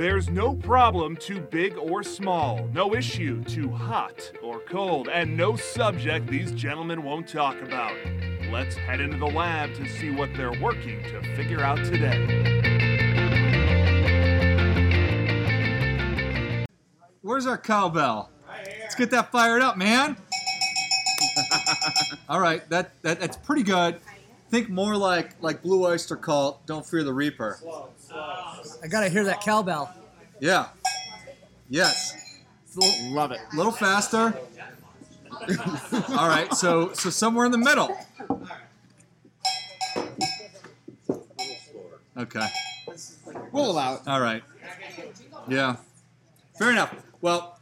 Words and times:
There's 0.00 0.30
no 0.30 0.54
problem 0.54 1.14
too 1.14 1.40
big 1.42 1.76
or 1.76 2.02
small, 2.02 2.66
no 2.72 2.94
issue 2.94 3.44
too 3.44 3.68
hot 3.68 4.32
or 4.42 4.60
cold, 4.60 5.10
and 5.10 5.36
no 5.36 5.56
subject 5.56 6.26
these 6.26 6.52
gentlemen 6.52 7.02
won't 7.02 7.28
talk 7.28 7.60
about. 7.60 7.92
Let's 8.50 8.74
head 8.76 9.02
into 9.02 9.18
the 9.18 9.26
lab 9.26 9.74
to 9.74 9.86
see 9.86 10.10
what 10.10 10.30
they're 10.34 10.58
working 10.58 11.02
to 11.02 11.20
figure 11.36 11.60
out 11.60 11.76
today. 11.84 12.16
Where's 17.20 17.46
our 17.46 17.58
cowbell? 17.58 18.30
Let's 18.80 18.94
get 18.94 19.10
that 19.10 19.30
fired 19.30 19.60
up, 19.60 19.76
man. 19.76 20.16
All 22.30 22.40
right, 22.40 22.66
that, 22.70 22.92
that 23.02 23.20
that's 23.20 23.36
pretty 23.36 23.64
good. 23.64 24.00
Think 24.48 24.70
more 24.70 24.96
like 24.96 25.34
like 25.42 25.60
Blue 25.60 25.84
Oyster 25.84 26.16
Cult. 26.16 26.64
Don't 26.64 26.86
fear 26.86 27.04
the 27.04 27.12
Reaper. 27.12 27.58
I 28.82 28.88
gotta 28.88 29.10
hear 29.10 29.24
that 29.24 29.42
cowbell. 29.42 29.94
Yeah. 30.40 30.68
Yes. 31.68 32.16
Love 33.10 33.32
it. 33.32 33.40
A 33.52 33.56
little 33.56 33.72
faster. 33.72 34.34
All 36.10 36.28
right, 36.28 36.52
so 36.54 36.92
so 36.92 37.10
somewhere 37.10 37.46
in 37.46 37.52
the 37.52 37.58
middle. 37.58 37.96
Okay. 42.16 42.46
We'll 43.52 43.70
allow 43.70 43.94
it. 43.94 44.00
All 44.06 44.20
right. 44.20 44.42
Yeah. 45.48 45.76
Fair 46.58 46.70
enough. 46.70 46.94
Well, 47.20 47.58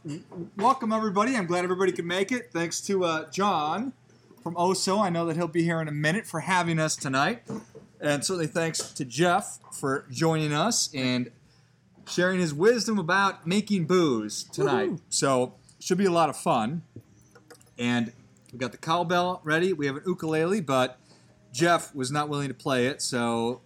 welcome 0.57 0.91
everybody. 0.91 1.35
I'm 1.35 1.45
glad 1.45 1.63
everybody 1.63 1.91
could 1.91 2.05
make 2.05 2.31
it. 2.31 2.49
Thanks 2.51 2.81
to 2.81 3.03
uh, 3.03 3.29
John 3.29 3.93
from 4.41 4.55
OSO. 4.55 4.99
I 4.99 5.09
know 5.09 5.25
that 5.25 5.35
he'll 5.35 5.47
be 5.47 5.63
here 5.63 5.81
in 5.81 5.87
a 5.87 5.93
minute 5.93 6.25
for 6.25 6.41
having 6.41 6.79
us 6.79 6.95
tonight. 6.95 7.43
And 8.01 8.23
certainly 8.23 8.47
thanks 8.47 8.91
to 8.93 9.05
Jeff 9.05 9.59
for 9.71 10.05
joining 10.09 10.53
us 10.53 10.89
and 10.93 11.31
sharing 12.09 12.39
his 12.39 12.53
wisdom 12.53 12.97
about 12.99 13.45
making 13.47 13.85
booze 13.85 14.43
tonight. 14.43 14.91
So, 15.09 15.53
should 15.79 15.97
be 15.97 16.05
a 16.05 16.11
lot 16.11 16.29
of 16.29 16.37
fun. 16.37 16.81
And 17.77 18.11
we 18.51 18.57
got 18.59 18.71
the 18.71 18.77
cowbell 18.77 19.41
ready. 19.43 19.71
We 19.73 19.85
have 19.85 19.97
an 19.97 20.03
ukulele, 20.05 20.61
but 20.61 20.97
Jeff 21.53 21.93
was 21.95 22.11
not 22.11 22.27
willing 22.29 22.47
to 22.49 22.53
play 22.53 22.87
it, 22.87 23.01
so 23.01 23.61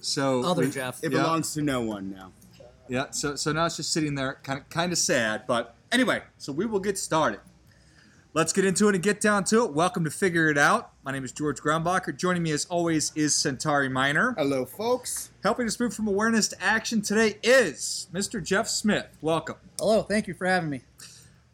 so 0.00 0.44
Other 0.44 0.62
we- 0.64 0.70
Jeff. 0.70 1.02
It 1.02 1.12
Yeah. 1.12 1.22
belongs 1.22 1.54
to 1.54 1.62
no 1.62 1.80
one 1.80 2.10
now. 2.10 2.32
yeah, 2.88 3.10
so 3.10 3.36
so 3.36 3.52
now 3.52 3.64
it's 3.66 3.76
just 3.76 3.90
sitting 3.92 4.14
there, 4.16 4.38
kind 4.42 4.58
of 4.60 4.68
kind 4.68 4.92
of 4.92 4.98
sad. 4.98 5.44
But 5.46 5.74
anyway, 5.90 6.22
so 6.36 6.52
we 6.52 6.66
will 6.66 6.80
get 6.80 6.98
started. 6.98 7.40
Let's 8.34 8.52
get 8.52 8.64
into 8.64 8.88
it 8.88 8.94
and 8.96 9.02
get 9.02 9.20
down 9.20 9.44
to 9.44 9.64
it. 9.64 9.72
Welcome 9.72 10.04
to 10.04 10.10
Figure 10.10 10.48
It 10.50 10.58
Out. 10.58 10.90
My 11.04 11.12
name 11.12 11.22
is 11.22 11.32
George 11.32 11.60
Grumbacher. 11.60 12.16
Joining 12.16 12.42
me 12.42 12.50
as 12.52 12.64
always 12.64 13.12
is 13.14 13.34
Centauri 13.34 13.90
Minor. 13.90 14.34
Hello, 14.38 14.64
folks. 14.64 15.30
Helping 15.42 15.66
us 15.66 15.78
move 15.78 15.92
from 15.92 16.08
awareness 16.08 16.48
to 16.48 16.62
action 16.62 17.02
today 17.02 17.38
is 17.42 18.08
Mr. 18.10 18.42
Jeff 18.42 18.68
Smith. 18.68 19.06
Welcome. 19.20 19.56
Hello, 19.78 20.02
thank 20.02 20.26
you 20.26 20.32
for 20.32 20.46
having 20.46 20.70
me. 20.70 20.80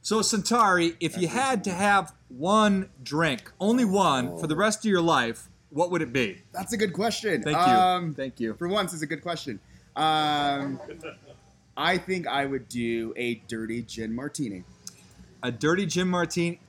So 0.02 0.22
Centauri, 0.22 0.94
if 1.00 1.18
you 1.18 1.26
had 1.26 1.64
to 1.64 1.72
have 1.72 2.14
one 2.28 2.90
drink, 3.02 3.50
only 3.58 3.84
one, 3.84 4.38
for 4.38 4.46
the 4.46 4.54
rest 4.54 4.84
of 4.84 4.90
your 4.90 5.02
life, 5.02 5.48
what 5.70 5.90
would 5.90 6.00
it 6.00 6.12
be? 6.12 6.42
That's 6.52 6.72
a 6.72 6.76
good 6.76 6.92
question. 6.92 7.42
Thank 7.42 7.56
you. 7.56 7.62
Um, 7.62 8.14
Thank 8.14 8.38
you. 8.38 8.54
For 8.54 8.68
once, 8.68 8.92
it's 8.92 9.02
a 9.02 9.06
good 9.06 9.22
question. 9.22 9.58
Um, 9.96 10.78
I 11.76 11.98
think 11.98 12.28
I 12.28 12.46
would 12.46 12.68
do 12.68 13.12
a 13.16 13.34
dirty 13.48 13.82
gin 13.82 14.14
martini. 14.14 14.62
a 15.42 15.50
dirty 15.50 15.86
gin 15.86 16.06
Martini. 16.06 16.60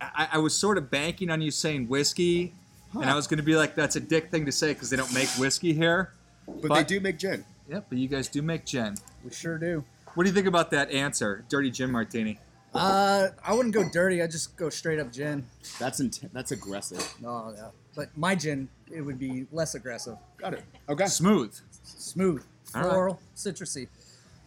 I, 0.00 0.10
I, 0.14 0.28
I 0.32 0.38
was 0.38 0.56
sort 0.56 0.78
of 0.78 0.90
banking 0.90 1.30
on 1.30 1.40
you 1.40 1.50
saying 1.50 1.88
whiskey, 1.88 2.54
and 2.94 3.04
I 3.04 3.14
was 3.14 3.26
going 3.26 3.38
to 3.38 3.42
be 3.44 3.56
like, 3.56 3.74
that's 3.74 3.96
a 3.96 4.00
dick 4.00 4.30
thing 4.30 4.46
to 4.46 4.52
say 4.52 4.72
because 4.72 4.90
they 4.90 4.96
don't 4.96 5.12
make 5.14 5.28
whiskey 5.30 5.72
here. 5.72 6.12
But, 6.46 6.62
But- 6.68 6.74
they 6.76 6.84
do 6.84 7.00
make 7.00 7.18
gin. 7.18 7.44
Yep, 7.68 7.86
but 7.88 7.98
you 7.98 8.08
guys 8.08 8.26
do 8.28 8.42
make 8.42 8.64
gin. 8.66 8.96
We 9.24 9.30
sure 9.30 9.56
do. 9.56 9.84
What 10.14 10.24
do 10.24 10.28
you 10.30 10.34
think 10.34 10.48
about 10.48 10.72
that 10.72 10.90
answer, 10.90 11.44
dirty 11.48 11.70
gin 11.70 11.92
Martini? 11.92 12.40
Uh, 12.74 13.28
I 13.44 13.54
wouldn't 13.54 13.74
go 13.74 13.88
dirty. 13.88 14.20
I'd 14.22 14.30
just 14.32 14.56
go 14.56 14.68
straight 14.70 14.98
up 14.98 15.12
gin. 15.12 15.46
That's 15.78 16.00
int- 16.00 16.32
that's 16.32 16.50
aggressive. 16.50 17.14
No, 17.20 17.52
yeah. 17.56 17.68
But 17.94 18.16
my 18.16 18.34
gin, 18.34 18.68
it 18.92 19.02
would 19.02 19.18
be 19.20 19.46
less 19.52 19.76
aggressive. 19.76 20.16
Got 20.38 20.54
it. 20.54 20.64
Okay. 20.88 21.06
Smooth. 21.06 21.56
Smooth, 21.84 22.44
All 22.74 22.82
right. 22.82 22.90
floral, 22.90 23.20
citrusy. 23.36 23.86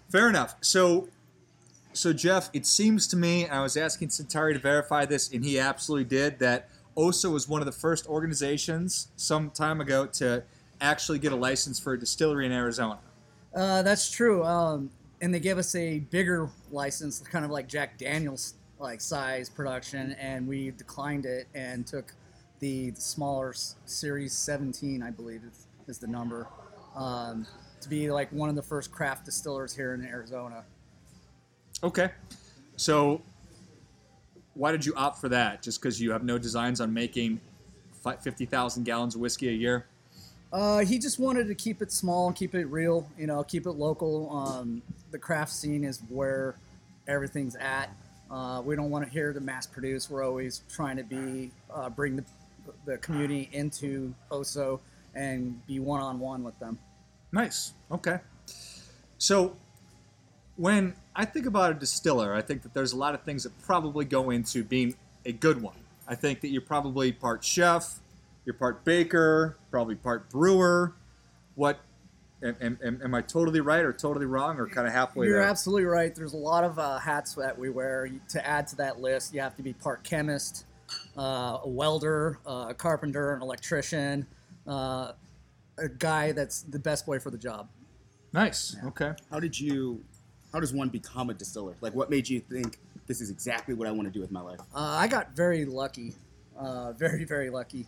Fair 0.10 0.28
enough. 0.30 0.56
So, 0.62 1.08
so 1.94 2.14
Jeff, 2.14 2.50
it 2.54 2.66
seems 2.66 3.08
to 3.08 3.18
me, 3.18 3.48
I 3.48 3.62
was 3.62 3.78
asking 3.78 4.10
Centauri 4.10 4.54
to 4.54 4.60
verify 4.60 5.06
this, 5.06 5.32
and 5.32 5.44
he 5.44 5.60
absolutely 5.60 6.06
did, 6.06 6.40
that 6.40 6.70
OSO 6.98 7.32
was 7.32 7.48
one 7.48 7.62
of 7.62 7.66
the 7.66 7.72
first 7.72 8.08
organizations 8.08 9.08
some 9.16 9.50
time 9.50 9.82
ago 9.82 10.06
to 10.06 10.44
actually 10.82 11.20
get 11.20 11.32
a 11.32 11.36
license 11.36 11.80
for 11.80 11.94
a 11.94 12.00
distillery 12.00 12.46
in 12.46 12.52
Arizona. 12.52 13.00
Uh, 13.56 13.82
that's 13.82 14.12
true. 14.12 14.44
Um, 14.44 14.90
and 15.22 15.34
they 15.34 15.40
gave 15.40 15.58
us 15.58 15.74
a 15.76 16.00
bigger 16.00 16.50
license, 16.72 17.20
kind 17.20 17.46
of 17.46 17.52
like 17.52 17.68
Jack 17.68 17.98
Daniels 17.98 18.56
like 18.80 19.00
size 19.00 19.50
production, 19.50 20.14
and 20.20 20.48
we 20.48 20.72
declined 20.72 21.26
it 21.26 21.48
and 21.56 21.88
took 21.88 22.14
the, 22.60 22.90
the 22.92 23.02
smaller 23.02 23.54
Series 23.86 24.34
17, 24.34 25.02
I 25.02 25.10
believe 25.10 25.42
is, 25.50 25.68
is 25.88 25.98
the 25.98 26.08
number, 26.08 26.48
um, 26.96 27.48
to 27.82 27.90
be 27.90 28.12
like 28.12 28.32
one 28.32 28.50
of 28.50 28.56
the 28.56 28.62
first 28.62 28.92
craft 28.92 29.26
distillers 29.26 29.74
here 29.74 29.94
in 29.94 30.04
Arizona. 30.06 30.64
Okay. 31.84 32.10
So, 32.78 33.22
why 34.54 34.72
did 34.72 34.86
you 34.86 34.94
opt 34.96 35.20
for 35.20 35.30
that? 35.30 35.62
Just 35.62 35.82
because 35.82 36.00
you 36.00 36.12
have 36.12 36.24
no 36.24 36.38
designs 36.38 36.80
on 36.80 36.94
making 36.94 37.42
50,000 38.22 38.84
gallons 38.84 39.16
of 39.16 39.22
whiskey 39.22 39.50
a 39.50 39.52
year? 39.52 39.86
Uh, 40.52 40.80
he 40.80 41.00
just 41.00 41.20
wanted 41.20 41.48
to 41.48 41.56
keep 41.56 41.82
it 41.82 41.92
small 41.92 42.28
and 42.28 42.36
keep 42.36 42.54
it 42.54 42.66
real, 42.66 43.10
you 43.18 43.28
know, 43.28 43.44
keep 43.44 43.66
it 43.66 43.72
local. 43.72 44.30
Um, 44.32 44.82
the 45.12 45.18
craft 45.18 45.52
scene 45.52 45.84
is 45.84 46.00
where 46.10 46.56
everything's 47.08 47.56
at. 47.56 47.90
Uh, 48.30 48.62
we 48.64 48.76
don't 48.76 48.90
want 48.90 49.06
to 49.06 49.12
hear 49.12 49.34
the 49.34 49.42
mass 49.42 49.66
produce. 49.66 50.10
We're 50.10 50.24
always 50.24 50.62
trying 50.70 50.98
to 50.98 51.04
be 51.04 51.52
uh, 51.74 51.90
bring 51.90 52.16
the, 52.16 52.24
the 52.86 52.98
community 53.00 53.50
into 53.52 54.14
OSO 54.32 54.80
and 55.16 55.66
be 55.68 55.80
one 55.80 56.02
on 56.02 56.20
one 56.20 56.44
with 56.44 56.58
them. 56.60 56.78
Nice. 57.32 57.74
Okay. 57.92 58.20
So, 59.18 59.56
when 60.56 60.94
I 61.16 61.26
think 61.26 61.46
about 61.46 61.72
a 61.72 61.74
distiller, 61.74 62.34
I 62.34 62.42
think 62.42 62.62
that 62.64 62.74
there's 62.74 62.94
a 62.94 62.98
lot 62.98 63.14
of 63.14 63.24
things 63.24 63.44
that 63.44 63.60
probably 63.64 64.06
go 64.06 64.30
into 64.30 64.64
being 64.64 64.96
a 65.26 65.32
good 65.32 65.62
one. 65.62 65.76
I 66.08 66.16
think 66.16 66.42
that 66.42 66.50
you're 66.50 66.62
probably 66.62 67.12
part 67.12 67.44
chef, 67.44 68.00
you're 68.46 68.54
part 68.54 68.84
baker, 68.84 69.58
probably 69.72 69.96
part 69.96 70.30
brewer. 70.30 70.94
What 71.56 71.80
am, 72.44 72.56
am, 72.62 72.80
am- 72.84 73.02
am 73.04 73.16
I 73.16 73.22
totally 73.22 73.62
right 73.62 73.86
or 73.86 73.94
totally 73.94 74.26
wrong 74.26 74.60
or 74.60 74.68
kind 74.68 74.86
of 74.86 74.94
halfway 74.94 75.28
You're 75.28 75.40
there? 75.40 75.48
absolutely 75.50 75.86
right. 75.86 76.14
There's 76.14 76.34
a 76.34 76.38
lot 76.38 76.64
of 76.64 76.78
uh, 76.78 77.00
hats 77.00 77.36
that 77.36 77.58
we 77.58 77.70
wear. 77.70 78.10
To 78.30 78.48
add 78.48 78.68
to 78.68 78.76
that 78.78 79.00
list, 79.00 79.34
you 79.34 79.40
have 79.42 79.56
to 79.56 79.64
be 79.64 79.74
part 79.74 80.04
chemist, 80.04 80.66
uh, 81.18 81.60
a 81.64 81.70
welder, 81.70 82.40
uh, 82.46 82.68
a 82.70 82.74
carpenter, 82.74 83.34
an 83.34 83.42
electrician, 83.42 84.28
uh, 84.68 85.14
a 85.78 85.88
guy 85.90 86.32
that's 86.34 86.64
the 86.64 86.80
best 86.80 87.06
boy 87.06 87.18
for 87.20 87.32
the 87.32 87.38
job. 87.38 87.70
nice. 88.34 88.76
Okay. 88.86 89.14
How 89.32 89.40
did 89.40 89.58
you? 89.60 90.04
How 90.54 90.60
does 90.60 90.74
one 90.74 90.90
become 90.90 91.32
a 91.32 91.34
distiller? 91.34 91.76
Like, 91.82 91.96
what 91.96 92.12
made 92.12 92.30
you 92.30 92.40
think 92.40 92.78
this 93.08 93.22
is 93.22 93.32
exactly 93.32 93.74
what 93.74 93.88
I 93.88 93.92
want 93.92 94.06
to 94.06 94.12
do 94.12 94.22
with 94.22 94.32
my 94.32 94.42
life? 94.42 94.60
Uh, 94.74 94.98
I 95.00 95.08
got 95.08 95.36
very 95.36 95.66
lucky, 95.66 96.14
uh, 96.58 96.92
very 96.98 97.26
very 97.26 97.50
lucky. 97.50 97.88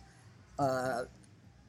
Uh, 0.58 1.04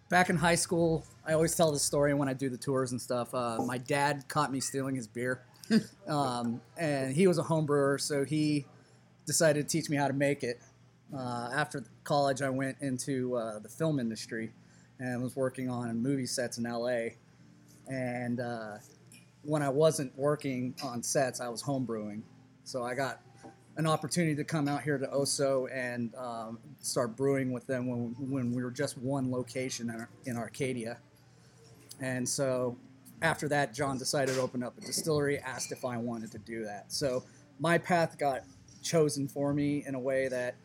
back 0.10 0.30
in 0.30 0.36
high 0.36 0.56
school, 0.56 1.06
I 1.26 1.34
always 1.34 1.56
tell 1.56 1.72
this 1.72 1.84
story 1.84 2.14
when 2.14 2.28
I 2.28 2.34
do 2.34 2.50
the 2.50 2.58
tours 2.58 2.92
and 2.92 3.02
stuff. 3.02 3.34
Uh, 3.34 3.60
my 3.66 3.78
dad 3.78 4.28
caught 4.28 4.52
me 4.52 4.60
stealing 4.60 4.96
his 4.96 5.08
beer, 5.08 5.44
um, 6.08 6.60
and 6.78 7.16
he 7.16 7.28
was 7.28 7.38
a 7.38 7.44
home 7.44 7.66
brewer, 7.66 8.00
so 8.00 8.26
he 8.26 8.66
decided 9.28 9.68
to 9.68 9.72
teach 9.72 9.90
me 9.90 9.98
how 9.98 10.08
to 10.08 10.14
make 10.14 10.44
it. 10.44 10.60
Uh, 11.16 11.50
after 11.54 11.84
college, 12.04 12.42
I 12.42 12.50
went 12.50 12.78
into 12.82 13.36
uh, 13.36 13.60
the 13.60 13.70
film 13.70 14.00
industry 14.00 14.52
and 15.00 15.22
was 15.22 15.36
working 15.36 15.70
on 15.70 16.02
movie 16.02 16.26
sets 16.26 16.58
in 16.58 16.64
LA. 16.64 17.10
And 17.88 18.40
uh, 18.40 18.78
when 19.48 19.64
I 19.64 19.70
wasn't 19.70 20.16
working 20.18 20.76
on 20.84 21.02
sets, 21.02 21.40
I 21.40 21.48
was 21.48 21.64
homebrewing. 21.64 22.22
So 22.66 22.84
I 22.84 22.94
got 22.94 23.22
an 23.78 23.88
opportunity 23.88 24.36
to 24.36 24.44
come 24.44 24.68
out 24.68 24.82
here 24.82 24.98
to 24.98 25.08
Oso 25.08 25.70
and 25.74 26.14
um, 26.16 26.60
start 26.82 27.16
brewing 27.16 27.54
with 27.54 27.66
them 27.66 27.88
when, 27.88 28.14
when 28.20 28.52
we 28.52 28.62
were 28.62 28.72
just 28.72 28.98
one 28.98 29.32
location 29.32 29.90
in, 29.90 30.32
in 30.32 30.38
Arcadia. 30.38 30.98
And 32.02 32.28
so 32.28 32.78
after 33.22 33.48
that, 33.48 33.74
John 33.74 33.98
decided 33.98 34.36
to 34.36 34.42
open 34.42 34.64
up 34.64 34.78
a 34.78 34.82
distillery, 34.82 35.40
asked 35.40 35.72
if 35.72 35.86
I 35.86 35.96
wanted 35.96 36.30
to 36.34 36.40
do 36.40 36.66
that. 36.66 36.92
So 36.92 37.24
my 37.58 37.78
path 37.78 38.18
got 38.18 38.44
chosen 38.84 39.30
for 39.30 39.54
me 39.54 39.86
in 39.88 39.96
a 39.96 40.00
way 40.00 40.28
that 40.28 40.56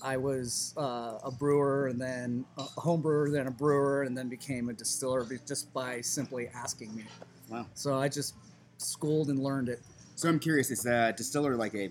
I 0.00 0.18
was 0.18 0.72
uh, 0.76 1.18
a 1.24 1.32
brewer 1.32 1.88
and 1.88 2.00
then 2.00 2.44
a 2.58 2.62
home 2.62 3.02
brewer, 3.02 3.28
then 3.28 3.48
a 3.48 3.50
brewer, 3.50 4.04
and 4.04 4.16
then 4.16 4.28
became 4.28 4.68
a 4.68 4.72
distiller 4.72 5.26
just 5.44 5.72
by 5.74 6.00
simply 6.00 6.46
asking 6.54 6.94
me. 6.94 7.06
Wow. 7.48 7.66
So 7.74 7.94
I 7.94 8.08
just 8.08 8.34
schooled 8.78 9.28
and 9.28 9.38
learned 9.38 9.68
it. 9.68 9.80
So 10.16 10.28
I'm 10.28 10.38
curious. 10.38 10.70
Is 10.70 10.86
a 10.86 11.12
distiller 11.16 11.56
like 11.56 11.74
a? 11.74 11.90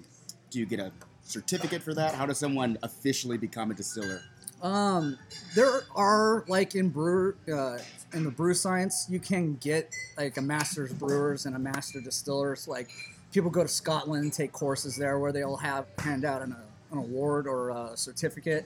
Do 0.49 0.59
you 0.59 0.65
get 0.65 0.79
a 0.79 0.91
certificate 1.23 1.81
for 1.81 1.93
that? 1.93 2.13
How 2.13 2.25
does 2.25 2.37
someone 2.37 2.77
officially 2.83 3.37
become 3.37 3.71
a 3.71 3.73
distiller? 3.73 4.21
Um, 4.61 5.17
there 5.55 5.81
are 5.93 6.45
like 6.47 6.75
in 6.75 6.89
brewer 6.89 7.35
uh, 7.53 7.79
in 8.13 8.23
the 8.23 8.31
brew 8.31 8.53
science, 8.53 9.07
you 9.09 9.19
can 9.19 9.55
get 9.55 9.93
like 10.17 10.37
a 10.37 10.41
master's 10.41 10.93
brewers 10.93 11.45
and 11.45 11.55
a 11.55 11.59
master 11.59 11.99
distillers. 11.99 12.67
Like 12.67 12.89
people 13.31 13.49
go 13.49 13.63
to 13.63 13.67
Scotland 13.67 14.23
and 14.23 14.33
take 14.33 14.51
courses 14.51 14.95
there 14.95 15.19
where 15.19 15.31
they'll 15.31 15.57
have 15.57 15.87
hand 15.97 16.23
out 16.23 16.41
an, 16.41 16.55
an 16.91 16.97
award 16.97 17.47
or 17.47 17.69
a 17.71 17.97
certificate. 17.97 18.65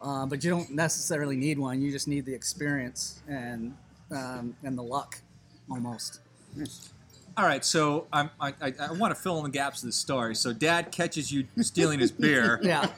Uh, 0.00 0.26
but 0.26 0.44
you 0.44 0.50
don't 0.50 0.70
necessarily 0.70 1.36
need 1.36 1.58
one. 1.58 1.80
You 1.80 1.90
just 1.90 2.08
need 2.08 2.24
the 2.24 2.34
experience 2.34 3.20
and 3.28 3.76
um, 4.10 4.54
and 4.62 4.76
the 4.76 4.82
luck, 4.82 5.18
almost. 5.72 6.20
All 7.36 7.46
right, 7.46 7.64
so 7.64 8.06
I'm, 8.12 8.28
I, 8.38 8.52
I, 8.60 8.72
I 8.78 8.92
want 8.92 9.14
to 9.16 9.20
fill 9.20 9.38
in 9.38 9.44
the 9.44 9.50
gaps 9.50 9.82
of 9.82 9.86
the 9.86 9.92
story. 9.92 10.34
So 10.34 10.52
Dad 10.52 10.92
catches 10.92 11.32
you 11.32 11.46
stealing 11.62 11.98
his 11.98 12.12
beer, 12.12 12.60
Yeah, 12.62 12.88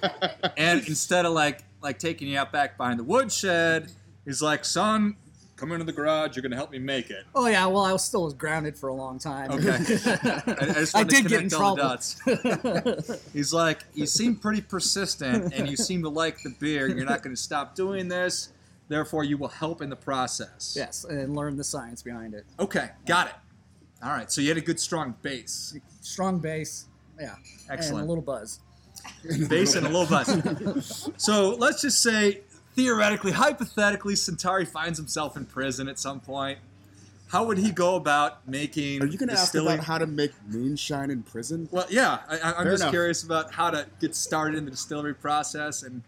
and 0.56 0.86
instead 0.88 1.24
of 1.24 1.32
like 1.32 1.62
like 1.82 1.98
taking 1.98 2.26
you 2.28 2.38
out 2.38 2.50
back 2.50 2.76
behind 2.76 2.98
the 2.98 3.04
woodshed, 3.04 3.92
he's 4.24 4.42
like, 4.42 4.64
"Son, 4.64 5.14
come 5.54 5.70
into 5.70 5.84
the 5.84 5.92
garage. 5.92 6.34
You're 6.34 6.42
gonna 6.42 6.56
help 6.56 6.72
me 6.72 6.80
make 6.80 7.10
it." 7.10 7.24
Oh 7.32 7.46
yeah, 7.46 7.64
well 7.66 7.84
I 7.84 7.92
was 7.92 8.02
still 8.04 8.24
was 8.24 8.34
grounded 8.34 8.76
for 8.76 8.88
a 8.88 8.94
long 8.94 9.20
time. 9.20 9.52
Okay. 9.52 9.68
I, 9.70 9.76
I 9.76 10.64
just 10.72 10.96
I 10.96 10.98
wanted 11.02 11.10
to 11.10 11.22
did 11.22 11.28
get 11.28 11.42
in 11.42 11.48
trouble. 11.48 11.76
the 11.76 11.82
dots. 11.82 13.22
He's 13.32 13.52
like, 13.52 13.84
you 13.94 14.06
seem 14.06 14.34
pretty 14.34 14.62
persistent, 14.62 15.54
and 15.54 15.68
you 15.68 15.76
seem 15.76 16.02
to 16.02 16.08
like 16.08 16.42
the 16.42 16.50
beer. 16.58 16.88
You're 16.88 17.06
not 17.06 17.22
going 17.22 17.36
to 17.36 17.40
stop 17.40 17.76
doing 17.76 18.08
this. 18.08 18.48
Therefore, 18.88 19.24
you 19.24 19.38
will 19.38 19.48
help 19.48 19.80
in 19.80 19.88
the 19.88 19.96
process. 19.96 20.74
yes, 20.76 21.04
and 21.04 21.34
learn 21.34 21.56
the 21.56 21.64
science 21.64 22.02
behind 22.02 22.34
it. 22.34 22.44
Okay, 22.60 22.90
got 23.06 23.28
it. 23.28 23.34
All 24.02 24.10
right, 24.10 24.30
so 24.30 24.40
you 24.42 24.48
had 24.48 24.58
a 24.58 24.60
good 24.62 24.78
strong 24.78 25.14
base, 25.22 25.74
Strong 26.02 26.40
base, 26.40 26.86
yeah, 27.18 27.36
Excellent. 27.70 28.00
and 28.00 28.06
a 28.06 28.08
little 28.08 28.22
buzz. 28.22 28.60
base 29.48 29.74
and 29.74 29.86
a 29.86 29.88
little 29.88 30.06
buzz. 30.06 31.08
so 31.16 31.50
let's 31.54 31.80
just 31.80 32.02
say, 32.02 32.42
theoretically, 32.74 33.32
hypothetically, 33.32 34.16
Centauri 34.16 34.66
finds 34.66 34.98
himself 34.98 35.36
in 35.36 35.46
prison 35.46 35.88
at 35.88 35.98
some 35.98 36.20
point. 36.20 36.58
How 37.28 37.44
would 37.46 37.56
he 37.58 37.70
go 37.72 37.96
about 37.96 38.46
making? 38.46 39.02
Are 39.02 39.06
you 39.06 39.16
going 39.16 39.28
to 39.30 39.34
ask 39.34 39.52
distilling- 39.52 39.74
about 39.76 39.86
how 39.86 39.96
to 39.98 40.06
make 40.06 40.32
moonshine 40.46 41.10
in 41.10 41.22
prison? 41.22 41.68
Well, 41.72 41.86
yeah, 41.88 42.18
I, 42.28 42.36
I- 42.38 42.48
I'm 42.50 42.54
Fair 42.64 42.64
just 42.72 42.82
enough. 42.82 42.92
curious 42.92 43.22
about 43.22 43.54
how 43.54 43.70
to 43.70 43.86
get 44.00 44.14
started 44.14 44.58
in 44.58 44.66
the 44.66 44.70
distillery 44.70 45.14
process, 45.14 45.82
and 45.82 46.02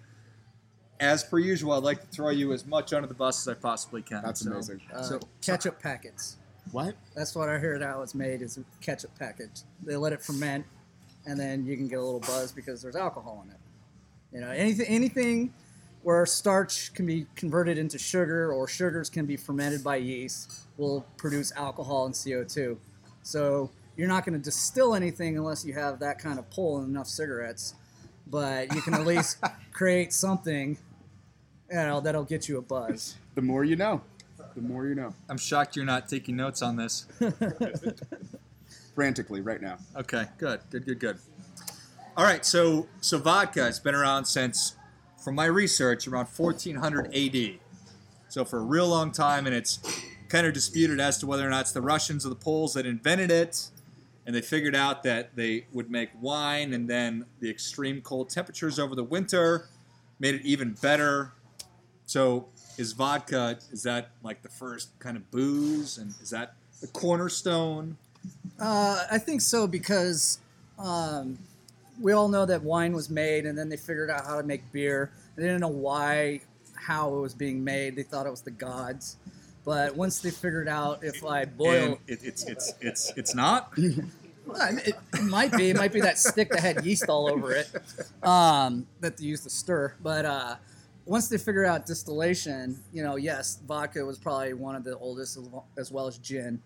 as 1.00 1.22
per 1.24 1.38
usual, 1.38 1.72
I'd 1.72 1.82
like 1.82 2.00
to 2.00 2.06
throw 2.06 2.30
you 2.30 2.52
as 2.52 2.66
much 2.66 2.92
under 2.92 3.06
the 3.08 3.14
bus 3.14 3.46
as 3.46 3.56
I 3.56 3.58
possibly 3.58 4.02
can. 4.02 4.22
That's 4.24 4.40
So- 4.40 4.50
amazing. 4.52 4.80
Uh, 4.92 5.02
So- 5.02 5.20
ketchup 5.40 5.80
packets. 5.80 6.36
What? 6.72 6.96
That's 7.14 7.34
what 7.34 7.48
I 7.48 7.58
heard 7.58 7.82
how 7.82 8.02
it's 8.02 8.14
made 8.14 8.42
is 8.42 8.56
a 8.58 8.64
ketchup 8.80 9.16
package. 9.18 9.62
They 9.84 9.96
let 9.96 10.12
it 10.12 10.20
ferment, 10.22 10.66
and 11.24 11.38
then 11.38 11.64
you 11.64 11.76
can 11.76 11.86
get 11.88 11.98
a 11.98 12.02
little 12.02 12.20
buzz 12.20 12.50
because 12.52 12.82
there's 12.82 12.96
alcohol 12.96 13.42
in 13.44 13.50
it. 13.52 13.58
You 14.32 14.40
know, 14.40 14.50
anything 14.50 14.86
anything 14.86 15.54
where 16.02 16.24
starch 16.26 16.92
can 16.94 17.06
be 17.06 17.26
converted 17.36 17.78
into 17.78 17.98
sugar 17.98 18.52
or 18.52 18.66
sugars 18.68 19.08
can 19.10 19.26
be 19.26 19.36
fermented 19.36 19.82
by 19.82 19.96
yeast 19.96 20.52
will 20.76 21.04
produce 21.16 21.52
alcohol 21.52 22.06
and 22.06 22.14
CO2. 22.14 22.78
So 23.22 23.70
you're 23.96 24.08
not 24.08 24.24
going 24.24 24.38
to 24.38 24.44
distill 24.44 24.94
anything 24.94 25.36
unless 25.36 25.64
you 25.64 25.72
have 25.74 25.98
that 26.00 26.18
kind 26.18 26.38
of 26.38 26.48
pull 26.50 26.78
and 26.78 26.88
enough 26.88 27.08
cigarettes. 27.08 27.74
But 28.28 28.74
you 28.74 28.82
can 28.82 28.94
at 28.94 29.06
least 29.06 29.38
create 29.72 30.12
something, 30.12 30.78
you 31.70 31.76
know, 31.76 32.00
that'll 32.00 32.24
get 32.24 32.48
you 32.48 32.58
a 32.58 32.62
buzz. 32.62 33.16
The 33.36 33.42
more 33.42 33.64
you 33.64 33.76
know. 33.76 34.00
The 34.54 34.62
more 34.62 34.86
you 34.86 34.94
know. 34.94 35.12
I'm 35.28 35.36
shocked 35.36 35.76
you're 35.76 35.84
not 35.84 36.08
taking 36.08 36.36
notes 36.36 36.62
on 36.62 36.76
this. 36.76 37.06
Frantically 38.94 39.42
right 39.42 39.60
now. 39.60 39.76
Okay, 39.94 40.24
good, 40.38 40.60
good, 40.70 40.86
good, 40.86 40.98
good. 40.98 41.18
All 42.16 42.24
right, 42.24 42.46
so 42.46 42.86
so 43.02 43.18
vodka 43.18 43.62
has 43.62 43.78
been 43.78 43.94
around 43.94 44.24
since, 44.24 44.74
from 45.22 45.34
my 45.34 45.44
research, 45.44 46.08
around 46.08 46.28
1400 46.34 47.14
AD. 47.14 47.58
So 48.28 48.46
for 48.46 48.58
a 48.58 48.62
real 48.62 48.88
long 48.88 49.12
time, 49.12 49.44
and 49.46 49.54
it's 49.54 49.80
kind 50.30 50.46
of 50.46 50.54
disputed 50.54 50.98
as 50.98 51.18
to 51.18 51.26
whether 51.26 51.46
or 51.46 51.50
not 51.50 51.62
it's 51.62 51.72
the 51.72 51.82
Russians 51.82 52.24
or 52.24 52.30
the 52.30 52.36
Poles 52.36 52.72
that 52.72 52.86
invented 52.86 53.30
it, 53.30 53.68
and 54.24 54.34
they 54.34 54.40
figured 54.40 54.74
out 54.74 55.02
that 55.02 55.36
they 55.36 55.66
would 55.72 55.90
make 55.90 56.08
wine, 56.20 56.72
and 56.72 56.88
then 56.88 57.26
the 57.40 57.50
extreme 57.50 58.00
cold 58.00 58.30
temperatures 58.30 58.78
over 58.78 58.94
the 58.94 59.04
winter 59.04 59.68
made 60.18 60.34
it 60.34 60.42
even 60.44 60.72
better. 60.80 61.32
So 62.06 62.46
is 62.78 62.92
vodka 62.92 63.58
is 63.72 63.82
that 63.82 64.10
like 64.22 64.42
the 64.42 64.48
first 64.48 64.98
kind 64.98 65.16
of 65.16 65.30
booze, 65.30 65.98
and 65.98 66.14
is 66.22 66.30
that 66.30 66.54
the 66.80 66.86
cornerstone? 66.88 67.96
Uh, 68.58 69.04
I 69.10 69.18
think 69.18 69.40
so 69.40 69.66
because 69.66 70.38
um, 70.78 71.38
we 72.00 72.12
all 72.12 72.28
know 72.28 72.46
that 72.46 72.62
wine 72.62 72.92
was 72.92 73.10
made, 73.10 73.46
and 73.46 73.56
then 73.58 73.68
they 73.68 73.76
figured 73.76 74.10
out 74.10 74.24
how 74.24 74.36
to 74.36 74.46
make 74.46 74.70
beer. 74.72 75.10
They 75.34 75.42
didn't 75.42 75.60
know 75.60 75.68
why, 75.68 76.40
how 76.74 77.14
it 77.14 77.20
was 77.20 77.34
being 77.34 77.62
made. 77.62 77.96
They 77.96 78.02
thought 78.02 78.26
it 78.26 78.30
was 78.30 78.42
the 78.42 78.50
gods, 78.50 79.16
but 79.64 79.96
once 79.96 80.20
they 80.20 80.30
figured 80.30 80.68
out 80.68 81.02
if 81.02 81.24
I 81.24 81.44
boil, 81.44 81.98
it, 82.06 82.20
it's 82.22 82.44
it's 82.44 82.74
it's 82.80 83.12
it's 83.16 83.34
not. 83.34 83.72
Well, 84.46 84.78
it, 84.78 84.94
it 85.12 85.22
might 85.24 85.50
be, 85.50 85.70
it 85.70 85.76
might 85.76 85.92
be 85.92 86.00
that 86.02 86.18
stick 86.18 86.50
that 86.50 86.60
had 86.60 86.86
yeast 86.86 87.08
all 87.08 87.28
over 87.28 87.50
it 87.50 87.68
um, 88.22 88.86
that 89.00 89.16
they 89.16 89.24
used 89.24 89.42
to 89.42 89.50
stir. 89.50 89.94
But 90.00 90.24
uh, 90.24 90.54
once 91.06 91.28
they 91.28 91.38
figure 91.38 91.64
out 91.64 91.86
distillation, 91.86 92.78
you 92.92 93.02
know, 93.02 93.16
yes, 93.16 93.60
vodka 93.66 94.04
was 94.04 94.18
probably 94.18 94.52
one 94.54 94.74
of 94.74 94.84
the 94.84 94.96
oldest, 94.98 95.38
as 95.78 95.90
well- 95.92 96.08
as 96.08 96.18
gin. 96.18 96.60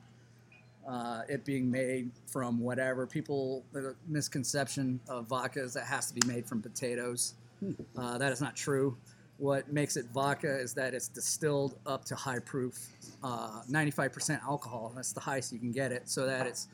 Uh, 0.88 1.22
it 1.28 1.44
being 1.44 1.70
made 1.70 2.10
from 2.26 2.58
whatever 2.58 3.06
people 3.06 3.62
the 3.72 3.94
misconception 4.08 4.98
of 5.08 5.26
vodka 5.26 5.62
is 5.62 5.74
that 5.74 5.82
it 5.82 5.86
has 5.86 6.10
to 6.10 6.14
be 6.14 6.26
made 6.26 6.46
from 6.46 6.60
potatoes. 6.62 7.34
Uh, 7.96 8.16
that 8.16 8.32
is 8.32 8.40
not 8.40 8.56
true. 8.56 8.96
What 9.36 9.70
makes 9.70 9.96
it 9.96 10.06
vodka 10.12 10.48
is 10.58 10.72
that 10.74 10.94
it's 10.94 11.06
distilled 11.06 11.78
up 11.86 12.04
to 12.06 12.14
high 12.14 12.38
proof, 12.40 12.88
uh, 13.22 13.62
95% 13.70 14.42
alcohol. 14.42 14.90
That's 14.96 15.12
the 15.12 15.20
highest 15.20 15.52
you 15.52 15.58
can 15.58 15.70
get 15.70 15.92
it, 15.92 16.08
so 16.08 16.24
that 16.26 16.46
it's 16.46 16.68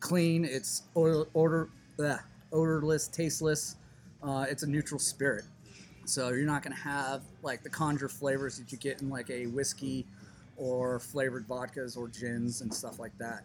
clean. 0.00 0.44
It's 0.46 0.82
odor, 0.96 1.26
odor 1.34 1.68
bleh, 1.98 2.20
odorless, 2.52 3.08
tasteless. 3.08 3.76
Uh, 4.22 4.46
it's 4.48 4.62
a 4.62 4.66
neutral 4.66 4.98
spirit, 4.98 5.44
so 6.10 6.30
you're 6.30 6.44
not 6.44 6.62
going 6.62 6.74
to 6.74 6.82
have 6.82 7.22
like 7.42 7.62
the 7.62 7.70
congener 7.70 8.10
flavors 8.10 8.58
that 8.58 8.72
you 8.72 8.78
get 8.78 9.00
in 9.00 9.08
like 9.08 9.30
a 9.30 9.46
whiskey 9.46 10.06
or 10.56 10.98
flavored 10.98 11.46
vodkas 11.46 11.96
or 11.96 12.08
gins 12.08 12.60
and 12.60 12.72
stuff 12.72 12.98
like 12.98 13.16
that. 13.18 13.44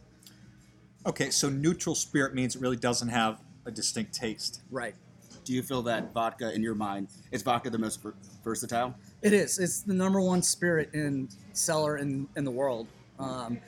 Okay, 1.05 1.29
so 1.29 1.49
neutral 1.49 1.93
spirit 1.93 2.33
means 2.33 2.55
it 2.55 2.61
really 2.61 2.75
doesn't 2.75 3.09
have 3.09 3.39
a 3.65 3.71
distinct 3.71 4.13
taste. 4.13 4.61
Right. 4.71 4.95
Do 5.43 5.53
you 5.53 5.61
feel 5.61 5.83
that 5.83 6.11
vodka, 6.11 6.51
in 6.53 6.63
your 6.63 6.73
mind, 6.73 7.09
is 7.31 7.43
vodka 7.43 7.69
the 7.69 7.77
most 7.77 7.99
versatile? 8.43 8.95
It 9.21 9.31
is. 9.31 9.59
It's 9.59 9.81
the 9.81 9.93
number 9.93 10.19
one 10.19 10.41
spirit 10.41 10.89
in 10.93 11.29
cellar 11.53 11.97
in, 11.97 12.27
in 12.35 12.43
the 12.43 12.51
world. 12.51 12.87
Um, 13.19 13.59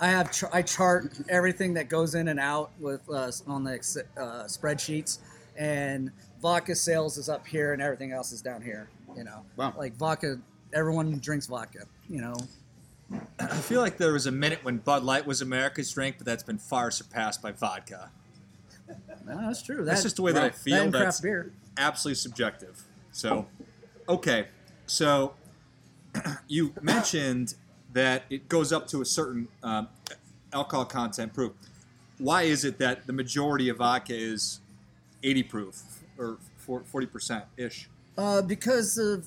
I 0.00 0.08
have 0.08 0.32
ch- 0.32 0.52
I 0.52 0.62
chart 0.62 1.12
everything 1.28 1.74
that 1.74 1.88
goes 1.88 2.16
in 2.16 2.28
and 2.28 2.40
out 2.40 2.72
with 2.80 3.08
uh, 3.08 3.30
on 3.46 3.62
the 3.62 3.74
uh, 4.16 4.44
spreadsheets, 4.44 5.18
and 5.56 6.10
vodka 6.40 6.74
sales 6.74 7.16
is 7.18 7.28
up 7.28 7.46
here, 7.46 7.72
and 7.72 7.82
everything 7.82 8.12
else 8.12 8.32
is 8.32 8.42
down 8.42 8.62
here. 8.62 8.88
You 9.16 9.24
know, 9.24 9.44
Wow. 9.56 9.74
like 9.76 9.94
vodka. 9.96 10.38
Everyone 10.72 11.18
drinks 11.20 11.46
vodka. 11.46 11.86
You 12.08 12.20
know, 12.20 12.34
I 13.38 13.56
feel 13.58 13.80
like 13.80 13.96
there 13.98 14.12
was 14.12 14.26
a 14.26 14.32
minute 14.32 14.60
when 14.62 14.78
Bud 14.78 15.04
Light 15.04 15.26
was 15.26 15.40
America's 15.40 15.90
drink, 15.92 16.16
but 16.18 16.26
that's 16.26 16.42
been 16.42 16.58
far 16.58 16.90
surpassed 16.90 17.40
by 17.40 17.52
vodka. 17.52 18.10
No, 19.24 19.36
that's 19.46 19.62
true. 19.62 19.84
That's 19.84 20.00
That- 20.00 20.06
just 20.06 20.16
the 20.16 20.22
way 20.22 20.32
that 20.32 20.42
I 20.42 20.50
feel. 20.50 20.82
and 20.82 20.92
That's 20.92 21.20
craft 21.20 21.22
beer. 21.22 21.52
absolutely 21.76 22.16
subjective. 22.16 22.84
So, 23.12 23.46
okay, 24.08 24.48
so 24.86 25.34
you 26.48 26.72
mentioned 26.82 27.54
that 27.92 28.24
it 28.30 28.48
goes 28.48 28.72
up 28.72 28.86
to 28.88 29.00
a 29.00 29.04
certain 29.04 29.48
um, 29.62 29.88
alcohol 30.52 30.84
content 30.84 31.32
proof. 31.34 31.52
Why 32.18 32.42
is 32.42 32.64
it 32.64 32.78
that 32.78 33.06
the 33.06 33.12
majority 33.12 33.68
of 33.68 33.78
vodka 33.78 34.14
is 34.14 34.60
80 35.22 35.42
proof 35.44 35.82
or 36.18 36.38
40 36.58 37.06
percent 37.06 37.44
ish? 37.56 37.88
Uh, 38.18 38.42
because 38.42 38.98
of 38.98 39.26